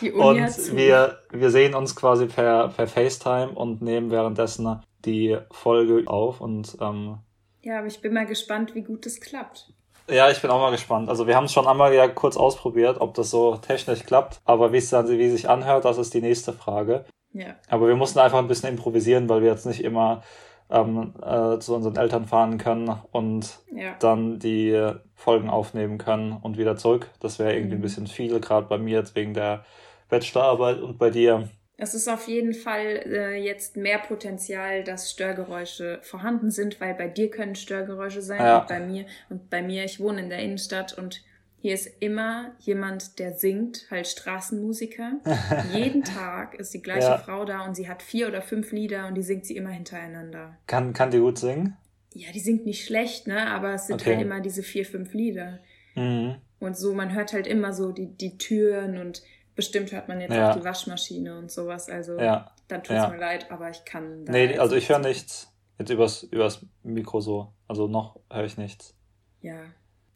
die 0.00 0.12
Uni. 0.12 0.22
und 0.22 0.42
hat 0.42 0.52
zu. 0.52 0.76
Wir, 0.76 1.18
wir 1.30 1.50
sehen 1.50 1.74
uns 1.74 1.96
quasi 1.96 2.26
per, 2.26 2.68
per 2.68 2.86
FaceTime 2.86 3.50
und 3.50 3.82
nehmen 3.82 4.10
währenddessen 4.10 4.80
die 5.04 5.36
Folge 5.50 6.02
auf 6.06 6.40
und 6.40 6.76
ähm, 6.80 7.18
ja, 7.62 7.78
aber 7.78 7.86
ich 7.88 8.00
bin 8.00 8.14
mal 8.14 8.26
gespannt, 8.26 8.74
wie 8.74 8.82
gut 8.82 9.04
es 9.06 9.20
klappt. 9.20 9.72
Ja, 10.08 10.30
ich 10.30 10.40
bin 10.40 10.50
auch 10.50 10.60
mal 10.60 10.70
gespannt. 10.70 11.08
Also 11.08 11.26
wir 11.26 11.36
haben 11.36 11.44
es 11.44 11.52
schon 11.52 11.66
einmal 11.66 11.94
ja 11.94 12.08
kurz 12.08 12.36
ausprobiert, 12.36 13.00
ob 13.00 13.14
das 13.14 13.30
so 13.30 13.56
technisch 13.56 14.04
klappt. 14.04 14.40
Aber 14.44 14.72
wie 14.72 14.78
es 14.78 14.90
dann 14.90 15.08
wie 15.08 15.30
sich 15.30 15.48
anhört, 15.48 15.84
das 15.84 15.98
ist 15.98 16.14
die 16.14 16.22
nächste 16.22 16.52
Frage. 16.52 17.04
Ja. 17.32 17.54
Aber 17.68 17.86
wir 17.86 17.94
mussten 17.94 18.18
einfach 18.18 18.38
ein 18.38 18.48
bisschen 18.48 18.70
improvisieren, 18.70 19.28
weil 19.28 19.42
wir 19.42 19.50
jetzt 19.50 19.66
nicht 19.66 19.84
immer 19.84 20.22
ähm, 20.70 21.14
äh, 21.22 21.58
zu 21.58 21.74
unseren 21.74 21.96
Eltern 21.96 22.26
fahren 22.26 22.58
können 22.58 22.94
und 23.10 23.60
ja. 23.74 23.96
dann 23.98 24.38
die 24.38 24.92
Folgen 25.14 25.50
aufnehmen 25.50 25.98
können 25.98 26.32
und 26.40 26.58
wieder 26.58 26.76
zurück. 26.76 27.10
Das 27.20 27.38
wäre 27.38 27.54
irgendwie 27.54 27.74
mhm. 27.74 27.80
ein 27.80 27.82
bisschen 27.82 28.06
viel, 28.06 28.40
gerade 28.40 28.66
bei 28.66 28.78
mir 28.78 28.98
jetzt 28.98 29.14
wegen 29.16 29.34
der 29.34 29.64
Bachelorarbeit 30.08 30.80
und 30.80 30.98
bei 30.98 31.10
dir. 31.10 31.48
Es 31.76 31.94
ist 31.94 32.08
auf 32.08 32.28
jeden 32.28 32.52
Fall 32.52 33.02
äh, 33.06 33.42
jetzt 33.42 33.76
mehr 33.76 33.98
Potenzial, 33.98 34.84
dass 34.84 35.10
Störgeräusche 35.10 35.98
vorhanden 36.02 36.50
sind, 36.50 36.78
weil 36.80 36.94
bei 36.94 37.08
dir 37.08 37.30
können 37.30 37.54
Störgeräusche 37.54 38.20
sein 38.20 38.40
ja. 38.40 38.58
und 38.58 38.68
bei 38.68 38.80
mir 38.80 39.06
und 39.30 39.48
bei 39.48 39.62
mir, 39.62 39.84
ich 39.84 39.98
wohne 39.98 40.20
in 40.20 40.28
der 40.28 40.40
Innenstadt 40.40 40.96
und 40.96 41.22
hier 41.60 41.74
ist 41.74 41.88
immer 42.00 42.52
jemand, 42.58 43.18
der 43.18 43.34
singt, 43.34 43.86
halt 43.90 44.06
Straßenmusiker. 44.06 45.20
Jeden 45.72 46.02
Tag 46.02 46.54
ist 46.54 46.72
die 46.74 46.82
gleiche 46.82 47.06
ja. 47.06 47.18
Frau 47.18 47.44
da 47.44 47.64
und 47.64 47.74
sie 47.74 47.88
hat 47.88 48.02
vier 48.02 48.28
oder 48.28 48.42
fünf 48.42 48.72
Lieder 48.72 49.06
und 49.06 49.14
die 49.14 49.22
singt 49.22 49.46
sie 49.46 49.56
immer 49.56 49.70
hintereinander. 49.70 50.56
Kann, 50.66 50.92
kann 50.92 51.10
die 51.10 51.18
gut 51.18 51.38
singen? 51.38 51.76
Ja, 52.14 52.32
die 52.32 52.40
singt 52.40 52.66
nicht 52.66 52.84
schlecht, 52.84 53.26
ne? 53.26 53.48
Aber 53.48 53.74
es 53.74 53.86
sind 53.86 54.00
okay. 54.00 54.14
halt 54.14 54.22
immer 54.22 54.40
diese 54.40 54.62
vier, 54.62 54.84
fünf 54.84 55.12
Lieder. 55.12 55.60
Mhm. 55.94 56.36
Und 56.58 56.76
so, 56.76 56.94
man 56.94 57.14
hört 57.14 57.32
halt 57.32 57.46
immer 57.46 57.72
so 57.72 57.92
die, 57.92 58.06
die 58.06 58.36
Türen 58.36 58.98
und 58.98 59.22
Bestimmt 59.60 59.92
hört 59.92 60.08
man 60.08 60.22
jetzt 60.22 60.32
ja. 60.32 60.50
auch 60.50 60.56
die 60.56 60.64
Waschmaschine 60.64 61.36
und 61.36 61.50
sowas. 61.50 61.90
Also 61.90 62.18
ja. 62.18 62.50
dann 62.68 62.82
tut 62.82 62.96
es 62.96 63.02
ja. 63.02 63.08
mir 63.10 63.18
leid, 63.18 63.50
aber 63.50 63.68
ich 63.68 63.84
kann. 63.84 64.24
Da 64.24 64.32
nee, 64.32 64.56
also 64.56 64.74
ich 64.74 64.88
höre 64.88 65.00
nichts. 65.00 65.52
Jetzt 65.78 65.90
übers, 65.90 66.22
übers 66.22 66.64
Mikro 66.82 67.20
so. 67.20 67.52
Also 67.68 67.86
noch 67.86 68.18
höre 68.30 68.44
ich 68.44 68.56
nichts. 68.56 68.94
Ja, 69.42 69.64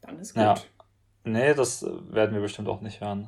Dann 0.01 0.19
ist 0.19 0.33
gut. 0.33 0.67
Nee, 1.25 1.53
das 1.53 1.85
werden 2.09 2.33
wir 2.33 2.41
bestimmt 2.41 2.67
auch 2.67 2.81
nicht 2.81 3.01
hören. 3.01 3.27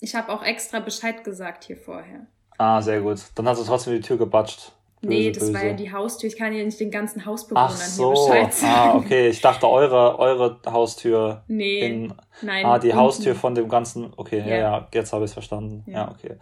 Ich 0.00 0.14
habe 0.14 0.32
auch 0.32 0.42
extra 0.42 0.80
Bescheid 0.80 1.24
gesagt 1.24 1.64
hier 1.64 1.76
vorher. 1.76 2.26
Ah, 2.58 2.82
sehr 2.82 3.00
gut. 3.00 3.20
Dann 3.34 3.48
hast 3.48 3.60
du 3.60 3.64
trotzdem 3.64 3.94
die 3.94 4.00
Tür 4.00 4.18
gebatscht. 4.18 4.72
Böse, 5.00 5.14
nee, 5.14 5.30
das 5.30 5.40
böse. 5.40 5.54
war 5.54 5.64
ja 5.64 5.72
die 5.74 5.92
Haustür. 5.92 6.28
Ich 6.28 6.36
kann 6.36 6.52
ja 6.52 6.64
nicht 6.64 6.80
den 6.80 6.90
ganzen 6.90 7.24
Hausbewohnern 7.24 7.68
Ach 7.70 7.76
so. 7.76 8.12
hier 8.14 8.34
Bescheid 8.34 8.54
sagen. 8.54 8.72
Ah, 8.74 8.94
okay. 8.96 9.28
Ich 9.28 9.40
dachte, 9.40 9.68
eure, 9.68 10.18
eure 10.18 10.60
Haustür. 10.66 11.44
Nee. 11.48 11.80
In, 11.80 12.14
nein. 12.42 12.64
Ah, 12.64 12.78
die 12.78 12.88
unten. 12.88 13.00
Haustür 13.00 13.34
von 13.34 13.54
dem 13.54 13.68
ganzen. 13.68 14.12
Okay, 14.16 14.40
ja, 14.40 14.46
ja, 14.46 14.56
ja 14.56 14.88
jetzt 14.92 15.12
habe 15.12 15.24
ich 15.24 15.30
es 15.30 15.34
verstanden. 15.34 15.84
Ja. 15.86 15.92
ja, 15.92 16.10
okay. 16.10 16.38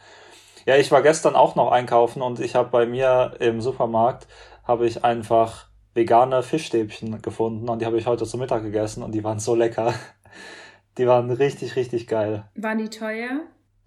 Ja, 0.66 0.76
ich 0.76 0.90
war 0.90 1.02
gestern 1.02 1.36
auch 1.36 1.56
noch 1.56 1.70
einkaufen 1.72 2.22
und 2.22 2.40
ich 2.40 2.54
habe 2.54 2.70
bei 2.70 2.86
mir 2.86 3.34
im 3.38 3.60
Supermarkt 3.60 4.26
habe 4.62 4.86
ich 4.86 5.04
einfach 5.04 5.66
vegane 5.92 6.42
Fischstäbchen 6.42 7.20
gefunden 7.20 7.68
und 7.68 7.80
die 7.80 7.86
habe 7.86 7.98
ich 7.98 8.06
heute 8.06 8.24
zum 8.24 8.40
Mittag 8.40 8.62
gegessen 8.62 9.02
und 9.02 9.12
die 9.12 9.22
waren 9.22 9.40
so 9.40 9.54
lecker. 9.54 9.94
Die 10.98 11.07
waren 11.07 11.30
richtig, 11.30 11.76
richtig 11.76 12.07
geil. 12.07 12.44
Waren 12.54 12.78
die 12.78 12.90
teuer? 12.90 13.40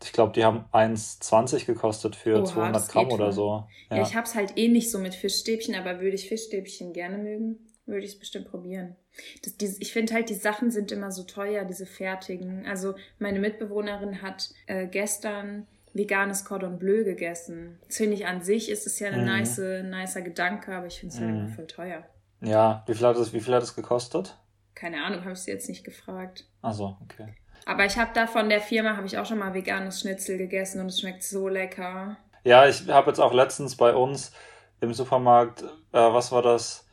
Ich 0.04 0.13
glaube, 0.13 0.34
die 0.34 0.43
haben 0.43 0.65
1,20 0.74 1.65
gekostet 1.65 2.15
für 2.15 2.38
Oha, 2.38 2.46
200 2.46 2.89
Gramm 2.89 3.12
oder 3.12 3.32
so. 3.32 3.65
Ja, 3.89 3.98
ja 3.98 4.04
ich 4.04 4.15
habe 4.15 4.28
es 4.28 4.36
halt 4.36 4.58
eh 4.58 4.67
nicht 4.67 4.91
so 4.91 5.00
mit 5.00 5.15
Fischstäbchen, 5.15 5.74
aber 5.76 6.02
würde 6.02 6.15
ich 6.15 6.28
Fischstäbchen 6.28 6.93
gerne 6.93 7.17
mögen, 7.17 7.58
würde 7.86 8.06
ich 8.06 8.13
es 8.13 8.20
bestimmt 8.20 8.50
probieren. 8.50 8.96
Das, 9.43 9.58
die, 9.58 9.76
ich 9.80 9.93
finde 9.93 10.13
halt, 10.13 10.30
die 10.30 10.36
Sachen 10.36 10.70
sind 10.70 10.91
immer 10.91 11.12
so 11.12 11.24
teuer, 11.24 11.65
diese 11.65 11.88
fertigen. 11.88 12.65
Also 12.67 12.93
meine 13.17 13.39
Mitbewohnerin 13.39 14.22
hat 14.22 14.52
äh, 14.67 14.86
gestern 14.88 15.65
veganes 15.93 16.46
Cordon 16.46 16.78
Bleu 16.78 17.04
gegessen. 17.04 17.80
Das 17.88 17.98
finde 17.98 18.13
ich 18.13 18.28
an 18.28 18.43
sich 18.43 18.70
ist 18.70 18.86
es 18.86 19.00
ja 19.00 19.10
ein 19.10 19.22
mhm. 19.22 19.26
nice, 19.26 19.58
nicer 19.58 20.22
Gedanke, 20.22 20.76
aber 20.76 20.86
ich 20.86 21.00
finde 21.00 21.15
es 21.15 21.20
halt 21.20 21.32
mhm. 21.32 21.39
immer 21.39 21.50
voll 21.50 21.67
teuer. 21.67 22.04
Ja, 22.41 22.84
wie 22.86 22.93
viel 22.93 23.08
hat 23.08 23.17
es, 23.17 23.34
wie 23.34 23.39
viel 23.39 23.56
hat 23.56 23.63
es 23.63 23.76
gekostet? 23.76 24.38
Keine 24.78 25.04
Ahnung, 25.04 25.22
habe 25.22 25.32
ich 25.32 25.40
sie 25.40 25.50
jetzt 25.50 25.68
nicht 25.68 25.84
gefragt. 25.84 26.46
Ach 26.62 26.72
so, 26.72 26.98
okay. 27.02 27.34
Aber 27.66 27.86
ich 27.86 27.98
habe 27.98 28.12
da 28.13 28.28
von 28.28 28.48
der 28.48 28.62
Firma, 28.62 28.96
habe 28.96 29.08
ich 29.08 29.18
auch 29.18 29.26
schon 29.26 29.40
mal 29.40 29.56
veganes 29.56 30.02
Schnitzel 30.02 30.38
gegessen 30.38 30.80
und 30.80 30.88
es 30.88 31.00
schmeckt 31.00 31.24
so 31.24 31.48
lecker. 31.48 32.16
Ja, 32.44 32.68
ich 32.68 32.88
habe 32.88 33.10
jetzt 33.10 33.20
auch 33.20 33.34
letztens 33.34 33.76
bei 33.76 33.96
uns 33.96 34.32
im 34.80 34.94
Supermarkt, 34.94 35.63
äh, 35.63 35.68
was 35.94 36.32
war 36.32 36.44
das, 36.44 36.88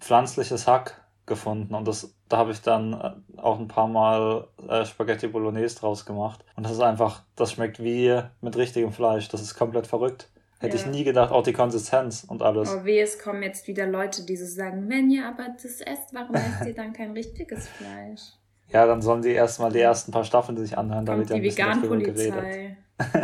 pflanzliches 0.00 0.66
Hack 0.66 1.04
gefunden 1.26 1.74
und 1.74 1.86
das, 1.86 2.14
da 2.30 2.38
habe 2.38 2.52
ich 2.52 2.62
dann 2.62 2.94
äh, 2.94 3.38
auch 3.38 3.58
ein 3.58 3.68
paar 3.68 3.88
Mal 3.88 4.48
äh, 4.66 4.86
Spaghetti 4.86 5.28
Bolognese 5.28 5.80
draus 5.80 6.06
gemacht 6.06 6.42
und 6.56 6.64
das 6.64 6.72
ist 6.72 6.80
einfach, 6.80 7.24
das 7.36 7.52
schmeckt 7.52 7.82
wie 7.82 8.22
mit 8.40 8.56
richtigem 8.56 8.92
Fleisch, 8.92 9.28
das 9.28 9.42
ist 9.42 9.54
komplett 9.54 9.86
verrückt. 9.86 10.30
Hätte 10.60 10.76
ja. 10.76 10.82
ich 10.82 10.88
nie 10.88 11.04
gedacht, 11.04 11.30
auch 11.30 11.42
die 11.42 11.52
Konsistenz 11.52 12.24
und 12.24 12.42
alles. 12.42 12.68
Aber 12.68 12.84
weh, 12.84 13.00
es 13.00 13.18
kommen 13.18 13.42
jetzt 13.42 13.68
wieder 13.68 13.86
Leute, 13.86 14.24
die 14.24 14.36
so 14.36 14.44
sagen, 14.44 14.88
wenn 14.88 15.10
ihr 15.10 15.26
aber 15.26 15.48
das 15.50 15.80
esst, 15.80 16.12
warum 16.12 16.34
esst 16.34 16.66
ihr 16.66 16.74
dann 16.74 16.92
kein 16.92 17.12
richtiges 17.12 17.68
Fleisch? 17.78 18.22
Ja, 18.70 18.86
dann 18.86 19.00
sollen 19.00 19.22
sie 19.22 19.32
erstmal 19.32 19.72
die 19.72 19.80
ersten 19.80 20.12
paar 20.12 20.24
Staffeln 20.24 20.58
sich 20.58 20.76
anhören, 20.76 21.06
damit 21.06 21.30
ja 21.30 21.36
ein 21.36 21.42
bisschen 21.42 21.80
darüber 21.80 21.96
geredet. 21.96 22.76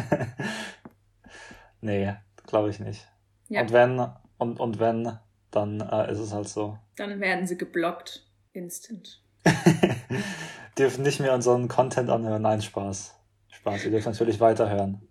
nee, 1.80 2.14
glaube 2.46 2.70
ich 2.70 2.80
nicht. 2.80 3.06
Ja. 3.48 3.62
Und 3.62 3.72
wenn, 3.72 4.06
und, 4.38 4.60
und 4.60 4.78
wenn, 4.78 5.18
dann 5.50 5.80
äh, 5.80 6.10
ist 6.10 6.18
es 6.18 6.32
halt 6.32 6.48
so. 6.48 6.78
Dann 6.96 7.20
werden 7.20 7.46
sie 7.46 7.58
geblockt. 7.58 8.24
Instant. 8.52 9.20
dürfen 10.78 11.02
nicht 11.02 11.20
mehr 11.20 11.34
unseren 11.34 11.68
Content 11.68 12.10
anhören. 12.10 12.42
Nein, 12.42 12.62
Spaß. 12.62 13.14
Spaß. 13.48 13.84
Ihr 13.84 13.90
dürft 13.90 14.06
natürlich 14.06 14.40
weiterhören. 14.40 15.06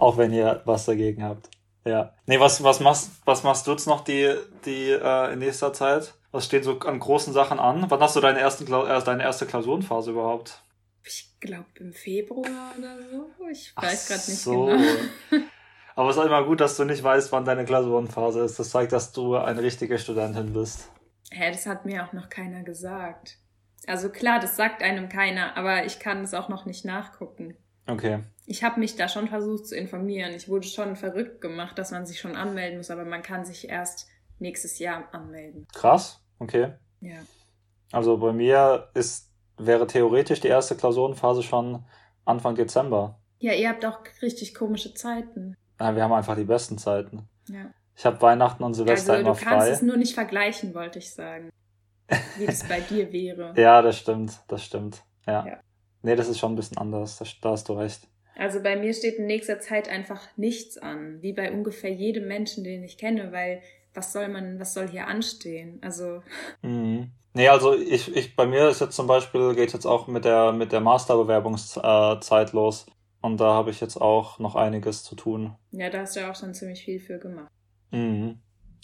Auch 0.00 0.16
wenn 0.16 0.32
ihr 0.32 0.62
was 0.64 0.86
dagegen 0.86 1.22
habt. 1.22 1.50
Ja. 1.84 2.14
Nee, 2.24 2.40
was, 2.40 2.64
was 2.64 2.80
machst, 2.80 3.10
was 3.26 3.42
machst 3.42 3.66
du 3.66 3.72
jetzt 3.72 3.86
noch 3.86 4.02
die, 4.02 4.34
die, 4.64 4.90
äh, 4.90 5.32
in 5.32 5.40
nächster 5.40 5.74
Zeit? 5.74 6.14
Was 6.32 6.46
stehen 6.46 6.62
so 6.62 6.78
an 6.80 6.98
großen 6.98 7.34
Sachen 7.34 7.58
an? 7.58 7.84
Wann 7.88 8.00
hast 8.00 8.16
du 8.16 8.20
deine, 8.20 8.38
ersten, 8.38 8.64
äh, 8.72 9.02
deine 9.02 9.22
erste 9.22 9.44
Klausurenphase 9.44 10.12
überhaupt? 10.12 10.62
Ich 11.04 11.36
glaube 11.40 11.66
im 11.74 11.92
Februar 11.92 12.72
oder 12.78 12.96
so. 13.10 13.48
Ich 13.50 13.74
weiß 13.76 14.08
gerade 14.08 14.30
nicht 14.30 14.40
so. 14.40 14.66
genau. 14.66 14.82
Aber 15.96 16.08
es 16.08 16.16
ist 16.16 16.24
immer 16.24 16.44
gut, 16.44 16.60
dass 16.60 16.78
du 16.78 16.84
nicht 16.84 17.02
weißt, 17.02 17.30
wann 17.32 17.44
deine 17.44 17.66
Klausurenphase 17.66 18.40
ist. 18.40 18.58
Das 18.58 18.70
zeigt, 18.70 18.92
dass 18.92 19.12
du 19.12 19.36
eine 19.36 19.62
richtige 19.62 19.98
Studentin 19.98 20.54
bist. 20.54 20.88
Hä, 21.30 21.50
das 21.50 21.66
hat 21.66 21.84
mir 21.84 22.06
auch 22.06 22.14
noch 22.14 22.30
keiner 22.30 22.62
gesagt. 22.62 23.36
Also 23.86 24.08
klar, 24.08 24.40
das 24.40 24.56
sagt 24.56 24.82
einem 24.82 25.10
keiner, 25.10 25.58
aber 25.58 25.84
ich 25.84 25.98
kann 25.98 26.22
es 26.22 26.32
auch 26.32 26.48
noch 26.48 26.64
nicht 26.64 26.86
nachgucken. 26.86 27.56
Okay. 27.86 28.20
Ich 28.50 28.64
habe 28.64 28.80
mich 28.80 28.96
da 28.96 29.08
schon 29.08 29.28
versucht 29.28 29.68
zu 29.68 29.76
informieren. 29.76 30.32
Ich 30.34 30.48
wurde 30.48 30.66
schon 30.66 30.96
verrückt 30.96 31.40
gemacht, 31.40 31.78
dass 31.78 31.92
man 31.92 32.04
sich 32.04 32.18
schon 32.18 32.34
anmelden 32.34 32.78
muss, 32.78 32.90
aber 32.90 33.04
man 33.04 33.22
kann 33.22 33.44
sich 33.44 33.68
erst 33.68 34.08
nächstes 34.40 34.80
Jahr 34.80 35.04
anmelden. 35.12 35.68
Krass, 35.72 36.20
okay. 36.40 36.72
Ja. 37.00 37.18
Also 37.92 38.18
bei 38.18 38.32
mir 38.32 38.88
ist, 38.94 39.30
wäre 39.56 39.86
theoretisch 39.86 40.40
die 40.40 40.48
erste 40.48 40.74
Klausurenphase 40.74 41.44
schon 41.44 41.84
Anfang 42.24 42.56
Dezember. 42.56 43.20
Ja, 43.38 43.52
ihr 43.52 43.68
habt 43.68 43.86
auch 43.86 44.00
richtig 44.20 44.52
komische 44.52 44.94
Zeiten. 44.94 45.56
Ja, 45.78 45.94
wir 45.94 46.02
haben 46.02 46.12
einfach 46.12 46.34
die 46.34 46.42
besten 46.42 46.76
Zeiten. 46.76 47.28
Ja. 47.48 47.70
Ich 47.94 48.04
habe 48.04 48.20
Weihnachten 48.20 48.64
und 48.64 48.74
Silvester 48.74 49.12
also, 49.12 49.26
immer 49.26 49.36
frei. 49.36 49.44
Du 49.44 49.56
kannst 49.58 49.68
es 49.70 49.82
nur 49.82 49.96
nicht 49.96 50.14
vergleichen, 50.14 50.74
wollte 50.74 50.98
ich 50.98 51.14
sagen. 51.14 51.50
Wie 52.36 52.46
das 52.46 52.64
bei 52.64 52.80
dir 52.80 53.12
wäre. 53.12 53.54
Ja, 53.56 53.80
das 53.80 53.96
stimmt, 53.96 54.40
das 54.48 54.64
stimmt. 54.64 55.04
Ja. 55.24 55.46
ja. 55.46 55.60
Nee, 56.02 56.16
das 56.16 56.26
ist 56.26 56.40
schon 56.40 56.54
ein 56.54 56.56
bisschen 56.56 56.78
anders, 56.78 57.16
da, 57.18 57.26
da 57.42 57.50
hast 57.52 57.68
du 57.68 57.74
recht. 57.74 58.08
Also 58.40 58.62
bei 58.62 58.74
mir 58.74 58.94
steht 58.94 59.16
in 59.16 59.26
nächster 59.26 59.60
Zeit 59.60 59.86
einfach 59.90 60.22
nichts 60.38 60.78
an, 60.78 61.20
wie 61.20 61.34
bei 61.34 61.52
ungefähr 61.52 61.92
jedem 61.92 62.26
Menschen, 62.26 62.64
den 62.64 62.82
ich 62.82 62.96
kenne, 62.96 63.32
weil 63.32 63.60
was 63.92 64.14
soll 64.14 64.28
man, 64.28 64.58
was 64.58 64.72
soll 64.72 64.88
hier 64.88 65.08
anstehen? 65.08 65.78
Also. 65.82 66.22
Mhm. 66.62 67.10
Nee, 67.34 67.48
also 67.48 67.74
ich, 67.74 68.16
ich, 68.16 68.34
bei 68.36 68.46
mir 68.46 68.70
ist 68.70 68.80
jetzt 68.80 68.96
zum 68.96 69.06
Beispiel, 69.06 69.54
geht 69.54 69.74
jetzt 69.74 69.84
auch 69.84 70.06
mit 70.06 70.24
der, 70.24 70.52
mit 70.52 70.72
der 70.72 70.80
Masterbewerbungszeit 70.80 72.52
los. 72.54 72.86
Und 73.20 73.38
da 73.38 73.52
habe 73.52 73.70
ich 73.70 73.80
jetzt 73.82 74.00
auch 74.00 74.38
noch 74.38 74.56
einiges 74.56 75.04
zu 75.04 75.16
tun. 75.16 75.54
Ja, 75.70 75.90
da 75.90 76.00
hast 76.00 76.16
du 76.16 76.20
ja 76.20 76.30
auch 76.30 76.34
schon 76.34 76.54
ziemlich 76.54 76.82
viel 76.82 76.98
für 76.98 77.18
gemacht. 77.18 77.50
Mhm. 77.90 78.38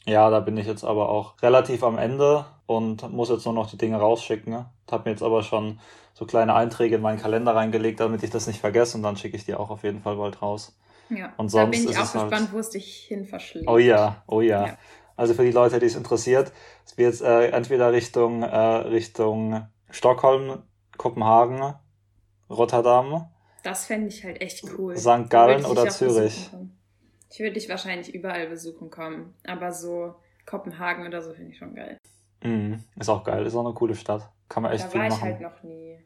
Ja, 0.04 0.28
da 0.28 0.40
bin 0.40 0.58
ich 0.58 0.66
jetzt 0.66 0.84
aber 0.84 1.08
auch 1.08 1.40
relativ 1.42 1.82
am 1.82 1.96
Ende 1.96 2.44
und 2.66 3.10
muss 3.12 3.30
jetzt 3.30 3.44
nur 3.44 3.54
noch 3.54 3.70
die 3.70 3.78
Dinge 3.78 3.96
rausschicken. 3.96 4.52
Ne? 4.52 4.66
Habe 4.90 5.04
mir 5.04 5.10
jetzt 5.12 5.22
aber 5.22 5.42
schon 5.42 5.80
so 6.14 6.26
kleine 6.26 6.54
Einträge 6.54 6.96
in 6.96 7.02
meinen 7.02 7.20
Kalender 7.20 7.54
reingelegt, 7.54 8.00
damit 8.00 8.22
ich 8.22 8.30
das 8.30 8.46
nicht 8.46 8.60
vergesse 8.60 8.96
und 8.96 9.02
dann 9.02 9.16
schicke 9.16 9.36
ich 9.36 9.44
die 9.44 9.54
auch 9.54 9.70
auf 9.70 9.84
jeden 9.84 10.00
Fall 10.00 10.16
bald 10.16 10.42
raus. 10.42 10.76
Ja, 11.08 11.32
und 11.36 11.50
sonst 11.50 11.76
da 11.76 11.82
bin 11.82 11.90
ich 11.90 11.96
auch 11.96 12.12
gespannt, 12.12 12.32
halt... 12.32 12.52
wo 12.52 12.58
es 12.58 12.70
dich 12.70 13.04
hin 13.06 13.24
verschlägt. 13.26 13.68
Oh 13.68 13.78
ja, 13.78 14.22
oh 14.26 14.40
ja. 14.40 14.66
ja. 14.66 14.78
Also 15.16 15.34
für 15.34 15.44
die 15.44 15.52
Leute, 15.52 15.78
die 15.78 15.86
es 15.86 15.94
interessiert, 15.94 16.52
es 16.84 16.98
wird 16.98 17.20
äh, 17.20 17.48
entweder 17.48 17.92
Richtung, 17.92 18.42
äh, 18.42 18.56
Richtung 18.56 19.66
Stockholm, 19.90 20.62
Kopenhagen, 20.96 21.74
Rotterdam. 22.50 23.28
Das 23.62 23.86
fände 23.86 24.08
ich 24.08 24.24
halt 24.24 24.40
echt 24.40 24.64
cool. 24.78 24.96
St. 24.96 25.30
Gallen 25.30 25.64
oder 25.64 25.88
Zürich. 25.88 26.50
Ich 27.30 27.40
würde 27.40 27.54
dich 27.54 27.68
wahrscheinlich 27.68 28.14
überall 28.14 28.48
besuchen 28.48 28.90
kommen, 28.90 29.34
aber 29.46 29.72
so 29.72 30.14
Kopenhagen 30.44 31.06
oder 31.06 31.22
so 31.22 31.32
finde 31.34 31.52
ich 31.52 31.58
schon 31.58 31.74
geil. 31.74 31.98
Mm, 32.46 32.74
ist 32.98 33.08
auch 33.08 33.24
geil, 33.24 33.44
ist 33.44 33.54
auch 33.54 33.64
eine 33.64 33.74
coole 33.74 33.94
Stadt. 33.94 34.28
Kann 34.48 34.62
man 34.62 34.72
echt 34.72 34.84
da 34.84 34.88
viel 34.88 35.00
machen. 35.00 35.10
Da 35.10 35.20
war 35.20 35.28
ich 35.28 35.34
halt 35.34 35.40
noch 35.40 35.62
nie. 35.62 35.98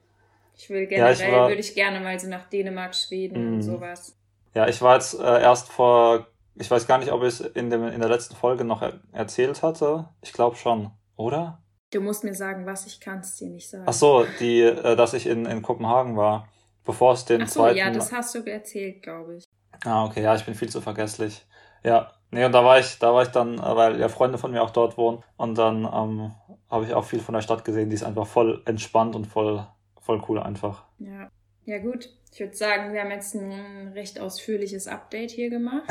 Ich 0.57 0.70
will 0.70 0.87
generell, 0.87 1.16
ja, 1.16 1.26
ich 1.26 1.33
war... 1.33 1.48
würde 1.48 1.61
ich 1.61 1.74
gerne 1.74 2.00
mal 2.00 2.18
so 2.18 2.29
nach 2.29 2.44
Dänemark, 2.48 2.94
Schweden 2.94 3.50
mm. 3.50 3.55
und 3.55 3.62
sowas. 3.62 4.16
Ja, 4.55 4.68
ich 4.68 4.81
war 4.83 4.94
jetzt 4.94 5.18
äh, 5.18 5.42
erst 5.42 5.70
vor, 5.70 6.26
ich 6.55 6.70
weiß 6.70 6.87
gar 6.87 6.98
nicht, 6.98 7.12
ob 7.12 7.22
ich 7.22 7.29
es 7.29 7.40
in, 7.40 7.70
dem, 7.70 7.87
in 7.88 8.00
der 8.00 8.09
letzten 8.09 8.35
Folge 8.35 8.64
noch 8.64 8.83
er 8.83 9.00
erzählt 9.12 9.62
hatte. 9.62 10.09
Ich 10.22 10.33
glaube 10.33 10.57
schon, 10.57 10.90
oder? 11.16 11.62
Du 11.90 12.00
musst 12.00 12.24
mir 12.24 12.35
sagen, 12.35 12.66
was 12.66 12.87
ich 12.87 13.00
kann 13.00 13.20
es 13.20 13.37
dir 13.37 13.48
nicht 13.48 13.68
sagen. 13.68 13.85
Ach 13.87 13.92
so, 13.92 14.24
die, 14.38 14.61
äh, 14.61 14.96
dass 14.96 15.14
ich 15.14 15.26
in, 15.26 15.46
in 15.46 15.62
Kopenhagen 15.62 16.16
war, 16.16 16.48
bevor 16.85 17.14
es 17.14 17.24
den 17.24 17.42
Ach 17.42 17.48
so, 17.48 17.61
zweiten... 17.61 17.79
ja, 17.79 17.90
das 17.90 18.12
hast 18.12 18.35
du 18.35 18.44
erzählt, 18.44 19.03
glaube 19.03 19.37
ich. 19.37 19.44
Ah, 19.85 20.05
okay, 20.05 20.22
ja, 20.22 20.35
ich 20.35 20.44
bin 20.44 20.55
viel 20.55 20.68
zu 20.68 20.81
vergesslich. 20.81 21.46
Ja, 21.83 22.12
nee, 22.31 22.45
und 22.45 22.53
da 22.53 22.64
war 22.64 22.79
ich, 22.79 22.99
da 22.99 23.12
war 23.12 23.23
ich 23.23 23.29
dann, 23.29 23.59
äh, 23.59 23.77
weil 23.77 23.99
ja 24.01 24.09
Freunde 24.09 24.38
von 24.38 24.51
mir 24.51 24.62
auch 24.62 24.71
dort 24.71 24.97
wohnen 24.97 25.23
und 25.37 25.57
dann 25.59 25.85
ähm, 25.85 26.33
habe 26.71 26.85
ich 26.85 26.95
auch 26.95 27.05
viel 27.05 27.21
von 27.21 27.35
der 27.35 27.43
Stadt 27.43 27.64
gesehen, 27.64 27.90
die 27.90 27.95
ist 27.95 28.05
einfach 28.05 28.27
voll 28.27 28.62
entspannt 28.66 29.14
und 29.16 29.27
voll, 29.27 29.66
voll 30.01 30.23
cool 30.29 30.38
einfach. 30.40 30.85
Ja. 30.99 31.31
Ja, 31.66 31.79
gut. 31.79 32.09
Ich 32.33 32.40
würde 32.40 32.57
sagen, 32.57 32.93
wir 32.93 33.03
haben 33.03 33.11
jetzt 33.11 33.35
ein 33.35 33.93
recht 33.93 34.19
ausführliches 34.19 34.88
Update 34.88 35.31
hier 35.31 35.51
gemacht. 35.51 35.85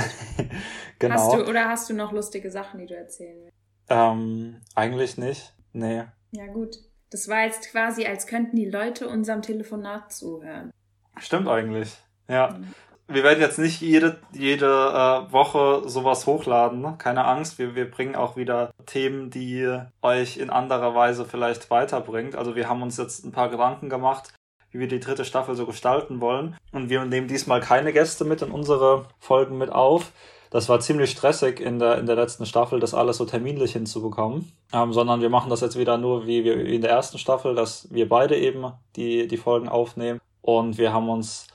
genau. 0.99 1.15
Hast 1.15 1.33
du, 1.33 1.47
oder 1.47 1.69
hast 1.69 1.89
du 1.89 1.93
noch 1.93 2.11
lustige 2.11 2.49
Sachen, 2.49 2.79
die 2.79 2.87
du 2.87 2.95
erzählen 2.95 3.37
willst? 3.43 3.55
Ähm, 3.87 4.61
eigentlich 4.75 5.17
nicht. 5.17 5.53
Nee. 5.71 6.03
Ja, 6.31 6.47
gut. 6.47 6.77
Das 7.11 7.27
war 7.27 7.45
jetzt 7.45 7.71
quasi, 7.71 8.05
als 8.05 8.27
könnten 8.27 8.55
die 8.55 8.69
Leute 8.69 9.07
unserem 9.07 9.41
Telefonat 9.41 10.11
zuhören. 10.11 10.71
Stimmt 11.17 11.47
eigentlich. 11.47 11.95
Ja. 12.27 12.57
Mhm 12.57 12.73
wir 13.09 13.23
werden 13.23 13.41
jetzt 13.41 13.59
nicht 13.59 13.81
jede, 13.81 14.17
jede 14.31 14.65
äh, 14.65 15.33
Woche 15.33 15.81
sowas 15.87 16.27
hochladen. 16.27 16.81
Ne? 16.81 16.95
Keine 16.97 17.25
Angst, 17.25 17.57
wir, 17.57 17.75
wir 17.75 17.89
bringen 17.89 18.15
auch 18.15 18.35
wieder 18.35 18.71
Themen, 18.85 19.29
die 19.29 19.67
euch 20.01 20.37
in 20.37 20.49
anderer 20.49 20.95
Weise 20.95 21.25
vielleicht 21.25 21.69
weiterbringt. 21.71 22.35
Also 22.35 22.55
wir 22.55 22.69
haben 22.69 22.81
uns 22.81 22.97
jetzt 22.97 23.25
ein 23.25 23.31
paar 23.31 23.49
Gedanken 23.49 23.89
gemacht, 23.89 24.33
wie 24.71 24.79
wir 24.79 24.87
die 24.87 24.99
dritte 24.99 25.25
Staffel 25.25 25.55
so 25.55 25.65
gestalten 25.65 26.21
wollen. 26.21 26.55
Und 26.71 26.89
wir 26.89 27.03
nehmen 27.05 27.27
diesmal 27.27 27.61
keine 27.61 27.93
Gäste 27.93 28.25
mit 28.25 28.41
in 28.41 28.51
unsere 28.51 29.07
Folgen 29.19 29.57
mit 29.57 29.71
auf, 29.71 30.11
das 30.49 30.67
war 30.67 30.79
ziemlich 30.79 31.11
stressig 31.11 31.59
in 31.59 31.77
der, 31.77 31.99
in 31.99 32.07
der 32.07 32.15
letzten 32.15 32.45
Staffel, 32.45 32.79
das 32.79 32.95
alles 32.95 33.17
so 33.17 33.25
terminlich 33.25 33.73
hinzubekommen. 33.73 34.51
Ähm, 34.73 34.93
sondern 34.93 35.21
wir 35.21 35.29
machen 35.29 35.49
das 35.49 35.61
jetzt 35.61 35.77
wieder 35.77 35.97
nur 35.97 36.25
wie 36.25 36.43
wir 36.43 36.65
in 36.65 36.81
der 36.81 36.89
ersten 36.89 37.19
Staffel, 37.19 37.53
dass 37.55 37.87
wir 37.91 38.09
beide 38.09 38.35
eben 38.35 38.71
die, 38.95 39.27
die 39.27 39.37
Folgen 39.37 39.69
aufnehmen. 39.69 40.19
Und 40.41 40.77
wir 40.77 40.91
haben 40.91 41.09
uns 41.09 41.47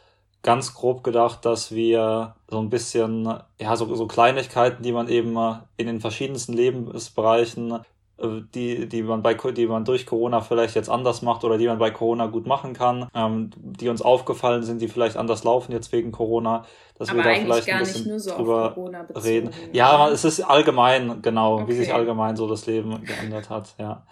ganz 0.44 0.74
grob 0.74 1.02
gedacht, 1.02 1.44
dass 1.44 1.72
wir 1.72 2.36
so 2.48 2.60
ein 2.60 2.70
bisschen, 2.70 3.24
ja, 3.60 3.76
so, 3.76 3.92
so 3.94 4.06
Kleinigkeiten, 4.06 4.84
die 4.84 4.92
man 4.92 5.08
eben 5.08 5.36
in 5.76 5.86
den 5.88 6.00
verschiedensten 6.00 6.52
Lebensbereichen 6.52 7.80
äh, 8.16 8.42
die, 8.54 8.88
die 8.88 9.02
man 9.02 9.22
bei, 9.22 9.34
die 9.34 9.66
man 9.66 9.84
durch 9.84 10.06
Corona 10.06 10.40
vielleicht 10.40 10.76
jetzt 10.76 10.88
anders 10.88 11.22
macht 11.22 11.42
oder 11.42 11.58
die 11.58 11.66
man 11.66 11.78
bei 11.78 11.90
Corona 11.90 12.26
gut 12.26 12.46
machen 12.46 12.72
kann, 12.72 13.08
ähm, 13.14 13.50
die 13.56 13.88
uns 13.88 14.02
aufgefallen 14.02 14.62
sind, 14.62 14.80
die 14.80 14.88
vielleicht 14.88 15.16
anders 15.16 15.42
laufen 15.42 15.72
jetzt 15.72 15.90
wegen 15.92 16.12
Corona, 16.12 16.64
dass 16.96 17.08
Aber 17.08 17.18
wir 17.18 17.24
da 17.24 17.40
vielleicht 17.40 17.68
ein 17.68 17.78
bisschen 17.80 18.18
so 18.20 18.36
drüber 18.36 18.76
reden. 19.16 19.50
Ja, 19.72 20.08
es 20.10 20.24
ist 20.24 20.40
allgemein, 20.42 21.22
genau, 21.22 21.54
okay. 21.54 21.68
wie 21.68 21.72
sich 21.74 21.92
allgemein 21.92 22.36
so 22.36 22.46
das 22.46 22.66
Leben 22.66 23.02
geändert 23.02 23.50
hat, 23.50 23.74
ja. 23.78 24.06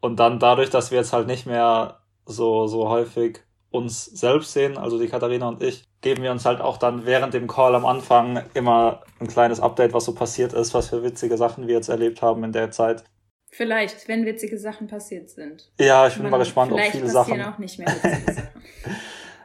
Und 0.00 0.18
dann 0.18 0.38
dadurch, 0.38 0.70
dass 0.70 0.90
wir 0.90 0.98
jetzt 0.98 1.12
halt 1.12 1.28
nicht 1.28 1.46
mehr 1.46 2.00
so, 2.26 2.66
so 2.66 2.88
häufig 2.88 3.40
uns 3.74 4.04
selbst 4.04 4.52
sehen, 4.52 4.78
also 4.78 5.00
die 5.00 5.08
Katharina 5.08 5.48
und 5.48 5.60
ich, 5.60 5.84
geben 6.00 6.22
wir 6.22 6.30
uns 6.30 6.44
halt 6.44 6.60
auch 6.60 6.76
dann 6.76 7.06
während 7.06 7.34
dem 7.34 7.48
Call 7.48 7.74
am 7.74 7.84
Anfang 7.84 8.44
immer 8.54 9.02
ein 9.18 9.26
kleines 9.26 9.58
Update, 9.58 9.92
was 9.92 10.04
so 10.04 10.14
passiert 10.14 10.52
ist, 10.52 10.74
was 10.74 10.90
für 10.90 11.02
witzige 11.02 11.36
Sachen 11.36 11.66
wir 11.66 11.74
jetzt 11.74 11.88
erlebt 11.88 12.22
haben 12.22 12.44
in 12.44 12.52
der 12.52 12.70
Zeit. 12.70 13.02
Vielleicht, 13.50 14.06
wenn 14.06 14.24
witzige 14.26 14.58
Sachen 14.58 14.86
passiert 14.86 15.28
sind. 15.28 15.72
Ja, 15.80 16.06
ich 16.06 16.14
bin 16.14 16.22
Man, 16.22 16.30
mal 16.30 16.38
gespannt, 16.38 16.72
ob 16.72 16.80
viele 16.80 17.08
Sachen. 17.08 17.42
auch 17.42 17.58
nicht 17.58 17.78
mehr 17.80 17.88
witzige 17.88 18.32
Sachen. 18.32 18.48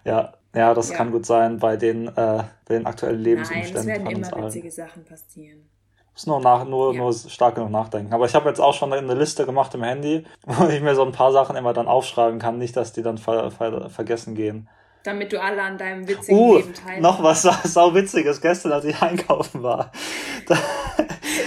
ja, 0.06 0.34
ja, 0.54 0.74
das 0.76 0.90
ja. 0.90 0.96
kann 0.96 1.12
gut 1.12 1.26
sein 1.26 1.58
bei 1.58 1.76
den, 1.76 2.08
äh, 2.08 2.12
bei 2.14 2.76
den 2.76 2.86
aktuellen 2.86 3.22
Lebensumständen. 3.22 3.74
Nein, 3.74 4.02
es 4.06 4.06
werden 4.06 4.36
immer 4.36 4.46
witzige 4.46 4.70
Sachen 4.70 5.06
passieren. 5.06 5.68
Muss 6.14 6.28
nur, 6.28 6.42
nach, 6.42 6.66
nur, 6.66 6.94
ja. 6.94 7.00
nur 7.00 7.14
stark 7.14 7.56
genug 7.56 7.72
nachdenken. 7.72 8.14
Aber 8.14 8.26
ich 8.26 8.36
habe 8.36 8.50
jetzt 8.50 8.60
auch 8.60 8.74
schon 8.74 8.92
eine 8.92 9.14
Liste 9.14 9.46
gemacht 9.46 9.74
im 9.74 9.84
Handy, 9.84 10.26
wo 10.46 10.68
ich 10.68 10.82
mir 10.82 10.96
so 10.96 11.04
ein 11.04 11.12
paar 11.12 11.32
Sachen 11.32 11.56
immer 11.56 11.74
dann 11.74 11.88
aufschreiben 11.88 12.40
kann, 12.40 12.58
nicht, 12.58 12.76
dass 12.76 12.94
die 12.94 13.04
dann 13.04 13.18
ver 13.18 13.52
ver 13.52 13.90
vergessen 13.90 14.36
gehen. 14.36 14.68
Damit 15.04 15.32
du 15.32 15.42
alle 15.42 15.62
an 15.62 15.78
deinem 15.78 16.08
witzigen 16.08 16.38
uh, 16.38 16.58
Leben 16.58 16.74
teilst. 16.74 17.02
Noch 17.02 17.24
was 17.24 17.42
sau 17.64 17.94
witziges 17.94 18.42
gestern, 18.42 18.74
als 18.74 18.86
ich 18.86 19.02
einkaufen 19.02 19.64
war. 19.64 19.92
Da, 20.46 20.58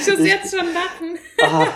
ich 0.08 0.18
muss 0.18 0.26
jetzt 0.26 0.56
schon 0.56 0.66
lachen. 0.72 1.18
ah, 1.42 1.66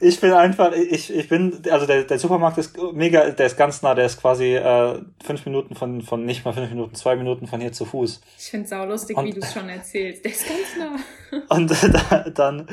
ich 0.00 0.20
bin 0.20 0.32
einfach, 0.32 0.72
ich, 0.72 1.14
ich 1.14 1.28
bin, 1.28 1.62
also 1.70 1.86
der, 1.86 2.04
der 2.04 2.18
Supermarkt 2.18 2.58
ist 2.58 2.76
mega, 2.92 3.30
der 3.30 3.46
ist 3.46 3.56
ganz 3.56 3.82
nah, 3.82 3.94
der 3.94 4.06
ist 4.06 4.20
quasi 4.20 4.54
äh, 4.54 5.00
fünf 5.24 5.44
Minuten 5.46 5.74
von, 5.74 6.02
von, 6.02 6.24
nicht 6.24 6.44
mal 6.44 6.52
fünf 6.52 6.70
Minuten, 6.70 6.94
zwei 6.94 7.16
Minuten 7.16 7.46
von 7.46 7.60
hier 7.60 7.72
zu 7.72 7.84
Fuß. 7.84 8.20
Ich 8.38 8.50
finde 8.50 8.66
es 8.66 8.72
auch 8.72 8.86
lustig, 8.86 9.16
und, 9.16 9.26
wie 9.26 9.32
du 9.32 9.40
es 9.40 9.52
schon 9.52 9.68
erzählst. 9.68 10.24
Der 10.24 10.32
ist 10.32 10.46
ganz 10.46 10.76
nah. 10.78 11.46
und 11.56 11.70
da, 11.70 12.18
dann, 12.30 12.68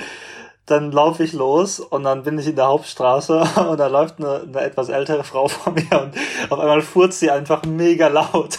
dann 0.65 0.91
laufe 0.91 1.23
ich 1.23 1.33
los 1.33 1.79
und 1.79 2.03
dann 2.03 2.23
bin 2.23 2.39
ich 2.39 2.47
in 2.47 2.55
der 2.55 2.67
Hauptstraße 2.67 3.39
und 3.69 3.79
da 3.79 3.87
läuft 3.87 4.19
eine, 4.19 4.41
eine 4.41 4.61
etwas 4.61 4.89
ältere 4.89 5.23
Frau 5.23 5.47
vor 5.47 5.73
mir 5.73 6.01
und 6.01 6.15
auf 6.49 6.59
einmal 6.59 6.81
furzt 6.81 7.19
sie 7.19 7.31
einfach 7.31 7.63
mega 7.65 8.07
laut. 8.07 8.57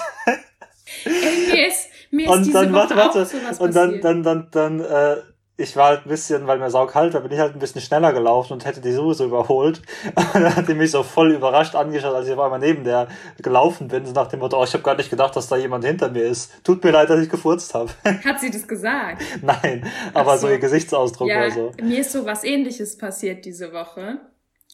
Ey, 1.04 1.52
mir 1.52 1.68
ist, 1.68 1.88
mir 2.10 2.26
ist 2.26 2.32
und 2.32 2.54
dann, 2.54 2.72
warte, 2.72 2.96
warte, 2.96 3.26
und 3.58 3.74
dann, 3.74 4.00
dann, 4.00 4.22
dann, 4.22 4.48
dann, 4.50 4.80
äh, 4.80 5.16
ich 5.62 5.76
war 5.76 5.88
halt 5.88 6.06
ein 6.06 6.08
bisschen, 6.08 6.48
weil 6.48 6.58
mir 6.58 6.70
saukalt 6.70 7.14
war, 7.14 7.20
bin 7.20 7.30
ich 7.30 7.38
halt 7.38 7.54
ein 7.54 7.60
bisschen 7.60 7.80
schneller 7.80 8.12
gelaufen 8.12 8.54
und 8.54 8.64
hätte 8.64 8.80
die 8.80 8.90
sowieso 8.90 9.26
überholt. 9.26 9.80
Und 10.04 10.26
dann 10.34 10.56
hat 10.56 10.68
die 10.68 10.74
mich 10.74 10.90
so 10.90 11.04
voll 11.04 11.32
überrascht 11.32 11.76
angeschaut, 11.76 12.14
als 12.14 12.26
ich 12.26 12.34
auf 12.34 12.40
einmal 12.40 12.58
neben 12.58 12.82
der 12.82 13.06
gelaufen 13.40 13.86
bin, 13.86 14.04
so 14.04 14.12
nach 14.12 14.26
dem 14.26 14.40
Motto, 14.40 14.60
oh, 14.60 14.64
ich 14.64 14.72
habe 14.74 14.82
gar 14.82 14.96
nicht 14.96 15.08
gedacht, 15.08 15.36
dass 15.36 15.48
da 15.48 15.56
jemand 15.56 15.84
hinter 15.84 16.10
mir 16.10 16.24
ist. 16.24 16.64
Tut 16.64 16.82
mir 16.82 16.90
leid, 16.90 17.10
dass 17.10 17.20
ich 17.20 17.30
gefurzt 17.30 17.74
habe. 17.74 17.90
Hat 18.04 18.40
sie 18.40 18.50
das 18.50 18.66
gesagt? 18.66 19.22
Nein, 19.40 19.86
aber 20.14 20.36
so. 20.36 20.48
so. 20.48 20.52
ihr 20.52 20.58
Gesichtsausdruck 20.58 21.28
ja, 21.28 21.38
oder 21.38 21.50
so. 21.52 21.72
Mir 21.80 22.00
ist 22.00 22.10
so 22.10 22.26
was 22.26 22.42
ähnliches 22.42 22.98
passiert 22.98 23.44
diese 23.44 23.72
Woche. 23.72 24.18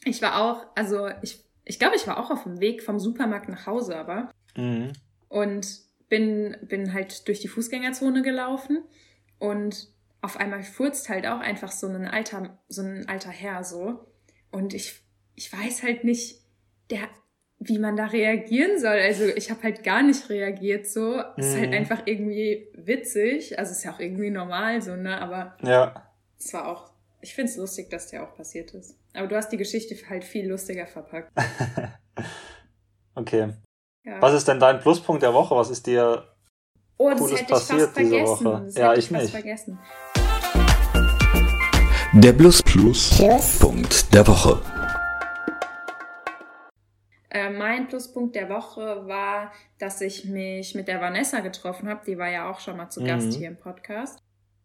Ich 0.05 0.23
war 0.23 0.41
auch, 0.41 0.65
also 0.75 1.09
ich, 1.21 1.45
ich 1.65 1.79
glaube, 1.79 1.97
ich 1.97 2.07
war 2.07 2.19
auch 2.19 2.31
auf 2.31 2.45
dem 2.45 2.61
Weg 2.61 2.83
vom 2.83 2.99
Supermarkt 2.99 3.51
nach 3.51 3.67
Hause, 3.67 3.97
aber. 3.97 4.31
Mhm. 4.57 4.93
Und 5.29 5.67
bin, 6.09 6.57
bin 6.63 6.95
halt 6.95 7.29
durch 7.29 7.41
die 7.41 7.49
Fußgängerzone 7.49 8.23
gelaufen 8.23 8.83
und 9.39 9.89
auf 10.21 10.37
einmal 10.37 10.63
furzt 10.63 11.09
halt 11.09 11.27
auch 11.27 11.41
einfach 11.41 11.71
so 11.71 11.87
ein 11.87 12.07
alter, 12.07 12.59
so 12.69 12.83
ein 12.83 13.09
alter 13.09 13.31
Herr 13.31 13.65
so. 13.65 14.07
Und 14.51 14.75
ich, 14.75 15.01
ich 15.35 15.53
weiß 15.53 15.83
halt 15.83 16.05
nicht, 16.05 16.43
der, 16.91 17.09
wie 17.59 17.79
man 17.79 17.97
da 17.97 18.07
reagieren 18.07 18.79
soll. 18.81 18.99
Also 18.99 19.25
ich 19.25 19.51
habe 19.51 19.63
halt 19.63 19.85
gar 19.85 20.03
nicht 20.03 20.29
reagiert 20.29 20.87
so. 20.87 21.17
Mhm. 21.37 21.43
Ist 21.43 21.57
halt 21.57 21.71
mhm. 21.71 21.77
einfach 21.77 22.03
irgendwie 22.07 22.69
witzig. 22.75 23.59
Also 23.59 23.73
ist 23.73 23.85
ja 23.85 23.93
auch 23.93 24.01
irgendwie 24.01 24.31
normal 24.31 24.83
so, 24.83 24.97
ne? 24.97 25.21
Aber 25.21 25.57
ja. 25.63 26.11
es 26.39 26.53
war 26.53 26.67
auch, 26.69 26.91
ich 27.21 27.35
find's 27.35 27.57
lustig, 27.57 27.91
dass 27.91 28.09
der 28.09 28.25
auch 28.25 28.37
passiert 28.37 28.73
ist. 28.73 28.97
Aber 29.15 29.29
du 29.29 29.37
hast 29.37 29.51
die 29.51 29.57
Geschichte 29.57 29.97
halt 30.09 30.25
viel 30.25 30.49
lustiger 30.49 30.87
verpackt. 30.87 31.31
okay. 33.15 33.53
Ja. 34.05 34.23
Was 34.23 34.35
ist 34.35 34.49
denn 34.49 34.59
dein 34.59 34.81
Pluspunkt 34.81 35.23
der 35.23 35.35
Woche? 35.35 35.55
Was 35.55 35.71
ist 35.71 35.87
dir 35.87 36.25
Oh, 37.01 37.11
das 37.11 37.21
Cooles 37.21 37.41
hätte 37.41 37.53
ich 37.53 37.59
fast 37.59 37.93
vergessen. 37.93 38.45
Das 38.45 38.75
ja, 38.75 38.93
ich, 38.93 38.99
ich 38.99 39.11
nicht. 39.13 39.31
Vergessen. 39.31 39.79
Der 42.15 42.33
Plus 42.33 42.63
Plus, 42.63 43.19
Plus. 43.19 43.59
Punkt 43.59 44.15
der 44.15 44.27
Woche. 44.27 44.63
Äh, 47.29 47.51
mein 47.51 47.87
Pluspunkt 47.87 48.35
der 48.35 48.49
Woche 48.49 49.07
war, 49.07 49.53
dass 49.79 50.01
ich 50.01 50.25
mich 50.25 50.75
mit 50.75 50.89
der 50.89 51.03
Vanessa 51.03 51.41
getroffen 51.41 51.87
habe. 51.87 52.01
Die 52.07 52.17
war 52.17 52.31
ja 52.31 52.51
auch 52.51 52.61
schon 52.61 52.79
mal 52.79 52.89
zu 52.89 53.05
Gast 53.05 53.27
mhm. 53.27 53.33
hier 53.33 53.49
im 53.49 53.59
Podcast. 53.59 54.21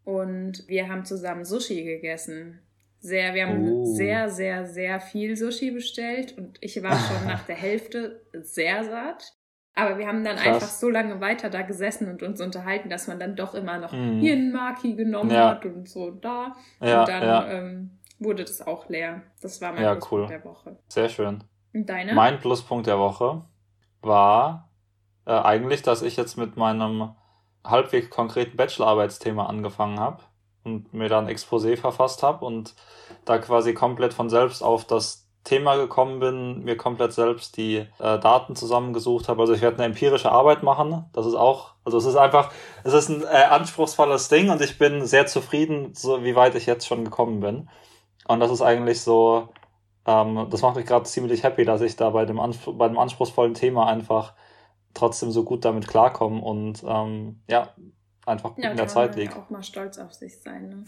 Und 0.05 0.65
wir 0.69 0.87
haben 0.87 1.03
zusammen 1.03 1.43
Sushi 1.43 1.83
gegessen. 1.83 2.61
Sehr, 3.01 3.33
wir 3.33 3.47
haben 3.47 3.69
oh. 3.69 3.85
sehr, 3.93 4.29
sehr, 4.29 4.65
sehr 4.65 5.01
viel 5.01 5.35
Sushi 5.35 5.71
bestellt 5.71 6.37
und 6.37 6.57
ich 6.61 6.81
war 6.81 6.97
schon 6.97 7.27
nach 7.27 7.45
der 7.45 7.57
Hälfte 7.57 8.21
sehr 8.31 8.85
satt. 8.85 9.33
Aber 9.75 9.97
wir 9.97 10.07
haben 10.07 10.23
dann 10.23 10.35
Krass. 10.35 10.47
einfach 10.47 10.67
so 10.67 10.89
lange 10.89 11.19
weiter 11.19 11.49
da 11.49 11.63
gesessen 11.63 12.07
und 12.07 12.21
uns 12.21 12.39
unterhalten, 12.41 12.89
dass 12.89 13.07
man 13.07 13.19
dann 13.19 13.35
doch 13.35 13.55
immer 13.55 13.79
noch 13.79 13.91
mm. 13.91 14.19
hier 14.19 14.33
einen 14.33 14.51
Maki 14.51 14.93
genommen 14.93 15.31
ja. 15.31 15.49
hat 15.49 15.65
und 15.65 15.89
so 15.89 16.11
da. 16.11 16.55
Ja, 16.79 16.99
und 16.99 17.09
dann 17.09 17.23
ja. 17.23 17.47
ähm, 17.49 17.99
wurde 18.19 18.43
das 18.43 18.65
auch 18.65 18.87
leer. 18.89 19.23
Das 19.41 19.61
war 19.61 19.73
mein 19.73 19.83
Pluspunkt 19.83 20.11
cool. 20.11 20.27
der 20.27 20.45
Woche. 20.45 20.77
Sehr 20.87 21.09
schön. 21.09 21.43
Und 21.73 21.89
deine? 21.89 22.13
Mein 22.13 22.39
Pluspunkt 22.39 22.85
der 22.85 22.99
Woche 22.99 23.41
war 24.01 24.69
äh, 25.25 25.31
eigentlich, 25.31 25.81
dass 25.81 26.03
ich 26.03 26.17
jetzt 26.17 26.37
mit 26.37 26.55
meinem 26.55 27.15
halbwegs 27.63 28.09
konkreten 28.09 28.57
Bachelorarbeitsthema 28.57 29.47
angefangen 29.47 29.99
habe 29.99 30.21
und 30.63 30.93
mir 30.93 31.09
dann 31.09 31.27
Exposé 31.27 31.77
verfasst 31.77 32.21
habe 32.23 32.45
und 32.45 32.75
da 33.25 33.37
quasi 33.37 33.73
komplett 33.73 34.13
von 34.13 34.29
selbst 34.29 34.61
auf 34.61 34.85
das 34.85 35.22
Thema 35.43 35.75
gekommen 35.75 36.19
bin, 36.19 36.63
mir 36.63 36.77
komplett 36.77 37.11
selbst 37.11 37.57
die 37.57 37.77
äh, 37.77 37.87
Daten 38.19 38.55
zusammengesucht 38.55 39.27
habe. 39.27 39.41
Also 39.41 39.53
ich 39.53 39.61
werde 39.61 39.77
eine 39.77 39.87
empirische 39.87 40.31
Arbeit 40.31 40.63
machen. 40.63 41.05
Das 41.11 41.25
ist 41.25 41.35
auch, 41.35 41.73
also 41.83 41.97
es 41.97 42.05
ist 42.05 42.15
einfach, 42.15 42.51
es 42.83 42.93
ist 42.93 43.09
ein 43.09 43.23
äh, 43.23 43.43
anspruchsvolles 43.49 44.29
Ding 44.29 44.49
und 44.49 44.61
ich 44.61 44.77
bin 44.77 45.05
sehr 45.05 45.25
zufrieden, 45.25 45.93
so 45.93 46.23
wie 46.23 46.35
weit 46.35 46.55
ich 46.55 46.65
jetzt 46.65 46.87
schon 46.87 47.03
gekommen 47.03 47.41
bin. 47.41 47.69
Und 48.25 48.39
das 48.39 48.51
ist 48.51 48.61
eigentlich 48.61 49.01
so, 49.01 49.49
ähm, 50.05 50.47
das 50.49 50.61
macht 50.61 50.77
mich 50.77 50.85
gerade 50.85 51.03
ziemlich 51.03 51.43
happy, 51.43 51.65
dass 51.65 51.81
ich 51.81 51.97
da 51.97 52.11
bei 52.11 52.23
dem, 52.25 52.39
Anspr 52.39 52.71
bei 52.71 52.87
dem 52.87 52.97
anspruchsvollen 52.97 53.53
Thema 53.53 53.87
einfach 53.87 54.33
trotzdem 54.93 55.31
so 55.31 55.43
gut 55.43 55.65
damit 55.65 55.87
klarkomme 55.89 56.41
und 56.41 56.83
ähm, 56.87 57.41
ja, 57.49 57.73
einfach 58.25 58.57
ja, 58.57 58.71
in 58.71 58.77
der 58.77 58.87
Zeit 58.87 59.17
liegt. 59.17 59.35
Auch 59.35 59.49
mal 59.49 59.63
stolz 59.63 59.97
auf 59.97 60.13
sich 60.13 60.39
sein. 60.39 60.69
Ne? 60.69 60.83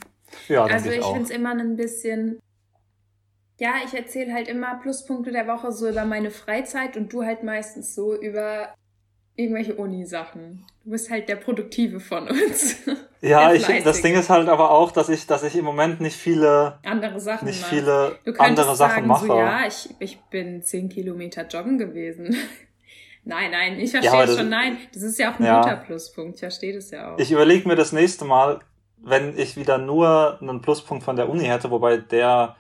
Ja, 0.48 0.64
also 0.64 0.90
ich, 0.90 1.00
ich 1.00 1.06
finde 1.06 1.24
es 1.24 1.30
immer 1.30 1.52
ein 1.52 1.76
bisschen 1.76 2.40
ja, 3.58 3.76
ich 3.86 3.94
erzähle 3.94 4.34
halt 4.34 4.48
immer 4.48 4.76
Pluspunkte 4.76 5.32
der 5.32 5.48
Woche 5.48 5.72
so 5.72 5.88
über 5.88 6.06
meine 6.06 6.32
Freizeit 6.32 6.98
und 6.98 7.12
du 7.14 7.24
halt 7.24 7.44
meistens 7.44 7.96
so 7.96 8.16
über 8.16 8.74
irgendwelche 9.36 9.76
Uni-Sachen. 9.76 10.66
Du 10.84 10.92
bist 10.92 11.10
halt 11.10 11.30
der 11.30 11.36
Produktive 11.36 12.00
von 12.00 12.28
uns. 12.30 12.78
Ja, 13.22 13.54
ich, 13.54 13.66
das 13.84 14.04
Ding 14.04 14.14
ist 14.14 14.30
halt 14.30 14.48
aber 14.50 14.70
auch, 14.70 14.92
dass 14.92 15.10
ich, 15.10 15.26
dass 15.26 15.42
ich 15.42 15.56
im 15.56 15.66
Moment 15.66 16.00
nicht 16.00 16.16
viele 16.16 16.78
andere 16.84 17.20
Sachen 17.20 17.48
nicht 17.48 17.60
mache. 17.62 17.76
viele 17.76 18.20
du 18.24 18.40
andere 18.40 18.76
Sachen 18.76 18.96
sagen, 18.96 19.08
mache. 19.08 19.26
So, 19.26 19.40
ja, 19.40 19.66
ich, 19.66 19.90
ich 19.98 20.20
bin 20.30 20.62
zehn 20.62 20.90
Kilometer 20.90 21.48
joggen 21.48 21.80
gewesen. 21.80 22.36
nein, 23.24 23.50
nein, 23.50 23.80
ich 23.80 23.90
verstehe 23.90 24.14
ja, 24.14 24.28
schon. 24.28 24.50
Nein, 24.50 24.78
das 24.94 25.02
ist 25.02 25.18
ja 25.18 25.34
auch 25.34 25.40
ein 25.40 25.46
ja. 25.46 25.60
guter 25.60 25.78
Pluspunkt. 25.78 26.36
Ich 26.36 26.42
verstehe 26.42 26.76
das 26.76 26.92
ja 26.92 27.16
auch. 27.16 27.18
Ich 27.18 27.32
überlege 27.32 27.68
mir 27.68 27.76
das 27.76 27.94
nächste 27.94 28.26
Mal, 28.26 28.60
wenn 28.98 29.36
ich 29.40 29.58
wieder 29.58 29.80
nur 29.80 30.38
einen 30.40 30.62
Pluspunkt 30.62 31.04
von 31.04 31.16
der 31.16 31.28
Uni 31.28 31.46
hätte, 31.46 31.72
wobei 31.72 31.98
der 31.98 32.56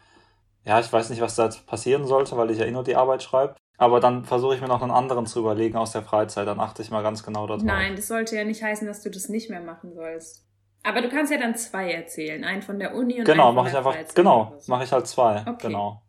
ja, 0.65 0.79
ich 0.79 0.91
weiß 0.91 1.09
nicht, 1.11 1.21
was 1.21 1.35
da 1.35 1.45
jetzt 1.45 1.65
passieren 1.67 2.05
sollte, 2.05 2.35
weil 2.37 2.49
ich 2.51 2.57
ja 2.57 2.65
eh 2.65 2.71
nur 2.71 2.83
die 2.83 2.95
Arbeit 2.95 3.23
schreibe. 3.23 3.55
Aber 3.77 3.99
dann 3.99 4.25
versuche 4.25 4.55
ich 4.55 4.61
mir 4.61 4.67
noch 4.67 4.81
einen 4.81 4.91
anderen 4.91 5.25
zu 5.25 5.39
überlegen 5.39 5.77
aus 5.77 5.91
der 5.91 6.01
Freizeit. 6.01 6.47
Dann 6.47 6.59
achte 6.59 6.81
ich 6.81 6.91
mal 6.91 7.03
ganz 7.03 7.23
genau 7.23 7.45
darauf. 7.45 7.63
Nein, 7.63 7.95
das 7.95 8.07
sollte 8.07 8.35
ja 8.35 8.43
nicht 8.43 8.63
heißen, 8.63 8.87
dass 8.87 9.01
du 9.01 9.11
das 9.11 9.29
nicht 9.29 9.49
mehr 9.49 9.61
machen 9.61 9.93
sollst. 9.93 10.45
Aber 10.83 11.01
du 11.01 11.09
kannst 11.09 11.31
ja 11.31 11.39
dann 11.39 11.55
zwei 11.55 11.91
erzählen. 11.91 12.43
Einen 12.43 12.61
von 12.61 12.79
der 12.79 12.95
Uni 12.95 13.19
und 13.19 13.25
genau, 13.25 13.49
einen 13.49 13.55
von 13.55 13.63
der 13.65 13.71
ich 13.73 13.77
einfach, 13.77 13.93
Freizeit. 13.93 14.15
Genau, 14.15 14.57
mache 14.67 14.83
ich 14.85 14.91
halt 14.91 15.07
zwei. 15.07 15.41
Okay. 15.41 15.67
Genau. 15.67 16.01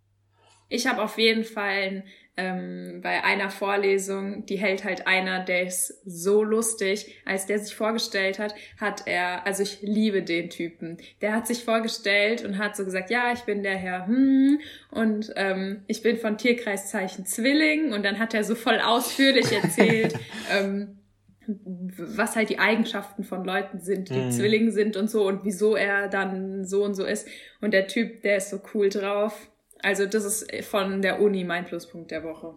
Ich 0.68 0.86
habe 0.86 1.02
auf 1.02 1.18
jeden 1.18 1.44
Fall 1.44 2.04
ähm, 2.38 3.00
bei 3.02 3.24
einer 3.24 3.48
Vorlesung, 3.48 4.44
die 4.44 4.56
hält 4.56 4.84
halt 4.84 5.06
einer, 5.06 5.42
der 5.42 5.66
ist 5.66 6.02
so 6.04 6.42
lustig. 6.42 7.16
Als 7.24 7.46
der 7.46 7.58
sich 7.58 7.74
vorgestellt 7.74 8.38
hat, 8.38 8.54
hat 8.78 9.06
er, 9.06 9.46
also 9.46 9.62
ich 9.62 9.80
liebe 9.80 10.22
den 10.22 10.50
Typen. 10.50 10.98
Der 11.22 11.32
hat 11.32 11.46
sich 11.46 11.64
vorgestellt 11.64 12.44
und 12.44 12.58
hat 12.58 12.76
so 12.76 12.84
gesagt, 12.84 13.10
ja, 13.10 13.32
ich 13.32 13.40
bin 13.40 13.62
der 13.62 13.76
Herr, 13.76 14.06
hm, 14.06 14.60
und 14.90 15.32
ähm, 15.36 15.82
ich 15.86 16.02
bin 16.02 16.18
von 16.18 16.36
Tierkreiszeichen 16.36 17.24
Zwilling. 17.24 17.94
Und 17.94 18.04
dann 18.04 18.18
hat 18.18 18.34
er 18.34 18.44
so 18.44 18.54
voll 18.54 18.80
ausführlich 18.80 19.50
erzählt, 19.62 20.14
ähm, 20.52 20.98
was 21.46 22.36
halt 22.36 22.50
die 22.50 22.58
Eigenschaften 22.58 23.24
von 23.24 23.44
Leuten 23.44 23.80
sind, 23.80 24.10
die 24.10 24.14
mhm. 24.18 24.30
Zwilling 24.30 24.70
sind 24.72 24.96
und 24.96 25.08
so 25.08 25.26
und 25.26 25.44
wieso 25.44 25.76
er 25.76 26.08
dann 26.08 26.64
so 26.64 26.84
und 26.84 26.94
so 26.94 27.04
ist. 27.04 27.26
Und 27.60 27.72
der 27.72 27.86
Typ, 27.86 28.22
der 28.22 28.38
ist 28.38 28.50
so 28.50 28.60
cool 28.74 28.88
drauf. 28.88 29.48
Also 29.82 30.06
das 30.06 30.24
ist 30.24 30.66
von 30.66 31.02
der 31.02 31.20
Uni 31.20 31.44
mein 31.44 31.64
Pluspunkt 31.64 32.10
der 32.10 32.24
Woche. 32.24 32.54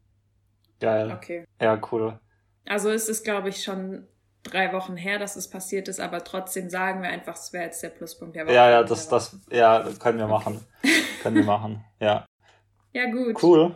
Geil. 0.79 1.11
Okay. 1.11 1.45
Ja, 1.61 1.79
cool. 1.91 2.19
Also 2.65 2.89
es 2.89 3.09
ist, 3.09 3.23
glaube 3.23 3.49
ich, 3.49 3.63
schon 3.63 4.07
drei 4.43 4.71
Wochen 4.73 4.95
her, 4.95 5.19
dass 5.19 5.35
es 5.35 5.49
passiert 5.49 5.87
ist, 5.87 5.99
aber 5.99 6.23
trotzdem 6.23 6.69
sagen 6.69 7.01
wir 7.01 7.09
einfach, 7.09 7.35
es 7.35 7.51
wäre 7.51 7.65
jetzt 7.65 7.83
der 7.83 7.89
Pluspunkt 7.89 8.35
der 8.35 8.45
Woche. 8.45 8.53
Ja, 8.53 8.69
ja, 8.69 8.83
das, 8.83 9.09
das, 9.09 9.37
ja, 9.51 9.85
können 9.99 10.17
wir 10.17 10.27
machen. 10.27 10.61
können 11.21 11.35
wir 11.35 11.43
machen, 11.43 11.83
ja. 11.99 12.25
Ja, 12.93 13.11
gut. 13.11 13.41
Cool. 13.43 13.75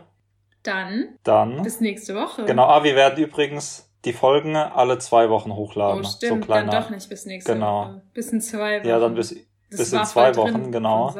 Dann. 0.62 1.18
Dann. 1.22 1.62
Bis 1.62 1.80
nächste 1.80 2.14
Woche. 2.14 2.44
Genau, 2.46 2.64
ah, 2.64 2.82
wir 2.82 2.96
werden 2.96 3.22
übrigens 3.22 3.92
die 4.04 4.14
Folgen 4.14 4.56
alle 4.56 4.98
zwei 4.98 5.28
Wochen 5.28 5.52
hochladen. 5.52 6.00
Oh, 6.00 6.08
stimmt, 6.08 6.42
so 6.42 6.46
kleiner, 6.46 6.72
dann 6.72 6.82
doch 6.82 6.90
nicht 6.90 7.08
bis 7.08 7.26
nächste 7.26 7.52
genau. 7.52 7.84
Woche. 7.84 8.02
Bis 8.14 8.32
in 8.32 8.40
zwei 8.40 8.80
Wochen. 8.80 8.88
Ja, 8.88 8.98
dann 8.98 9.14
bis, 9.14 9.36
bis 9.68 9.92
in 9.92 10.04
zwei 10.04 10.34
Wochen, 10.36 10.72
genau. 10.72 11.14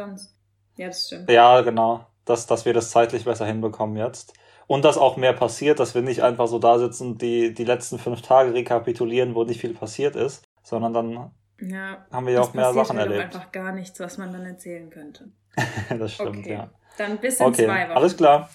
Ja, 0.77 0.87
das 0.87 1.07
stimmt. 1.07 1.31
Ja, 1.31 1.61
genau 1.61 2.07
dass, 2.25 2.47
dass 2.47 2.65
wir 2.65 2.73
das 2.73 2.91
zeitlich 2.91 3.25
besser 3.25 3.47
hinbekommen 3.47 3.97
jetzt. 3.97 4.35
Und 4.67 4.85
dass 4.85 4.97
auch 4.97 5.17
mehr 5.17 5.35
passiert, 5.35 5.79
dass 5.79 5.95
wir 5.95 6.03
nicht 6.03 6.23
einfach 6.23 6.47
so 6.47 6.59
da 6.59 6.79
sitzen 6.79 7.13
und 7.13 7.23
die, 7.23 7.53
die 7.53 7.65
letzten 7.65 7.99
fünf 7.99 8.23
Tage 8.23 8.55
rekapitulieren, 8.55 9.35
wo 9.35 9.45
nicht 9.45 9.61
viel 9.61 9.75
passiert 9.75 10.17
ist, 10.17 10.43
sondern 10.63 10.95
dann 10.95 11.31
ja, 11.61 12.07
haben 12.11 12.27
wir 12.27 12.35
ja 12.35 12.41
auch 12.41 12.55
mehr 12.55 12.73
Sachen 12.73 12.99
halt 12.99 13.11
erlebt. 13.11 13.35
einfach 13.35 13.53
gar 13.53 13.73
nichts, 13.73 14.01
was 14.01 14.17
man 14.19 14.33
dann 14.33 14.47
erzählen 14.47 14.89
könnte. 14.89 15.29
das 15.99 16.15
stimmt, 16.15 16.39
okay. 16.39 16.53
ja. 16.53 16.71
Dann 16.97 17.19
bis 17.19 17.41
in 17.41 17.47
okay. 17.47 17.67
zwei 17.67 17.89
Wochen. 17.89 17.97
Alles 17.97 18.17
klar. 18.17 18.49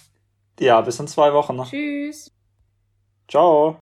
Ja, 0.60 0.82
bis 0.82 1.00
in 1.00 1.08
zwei 1.08 1.34
Wochen. 1.34 1.62
Tschüss. 1.64 2.32
Ciao. 3.28 3.80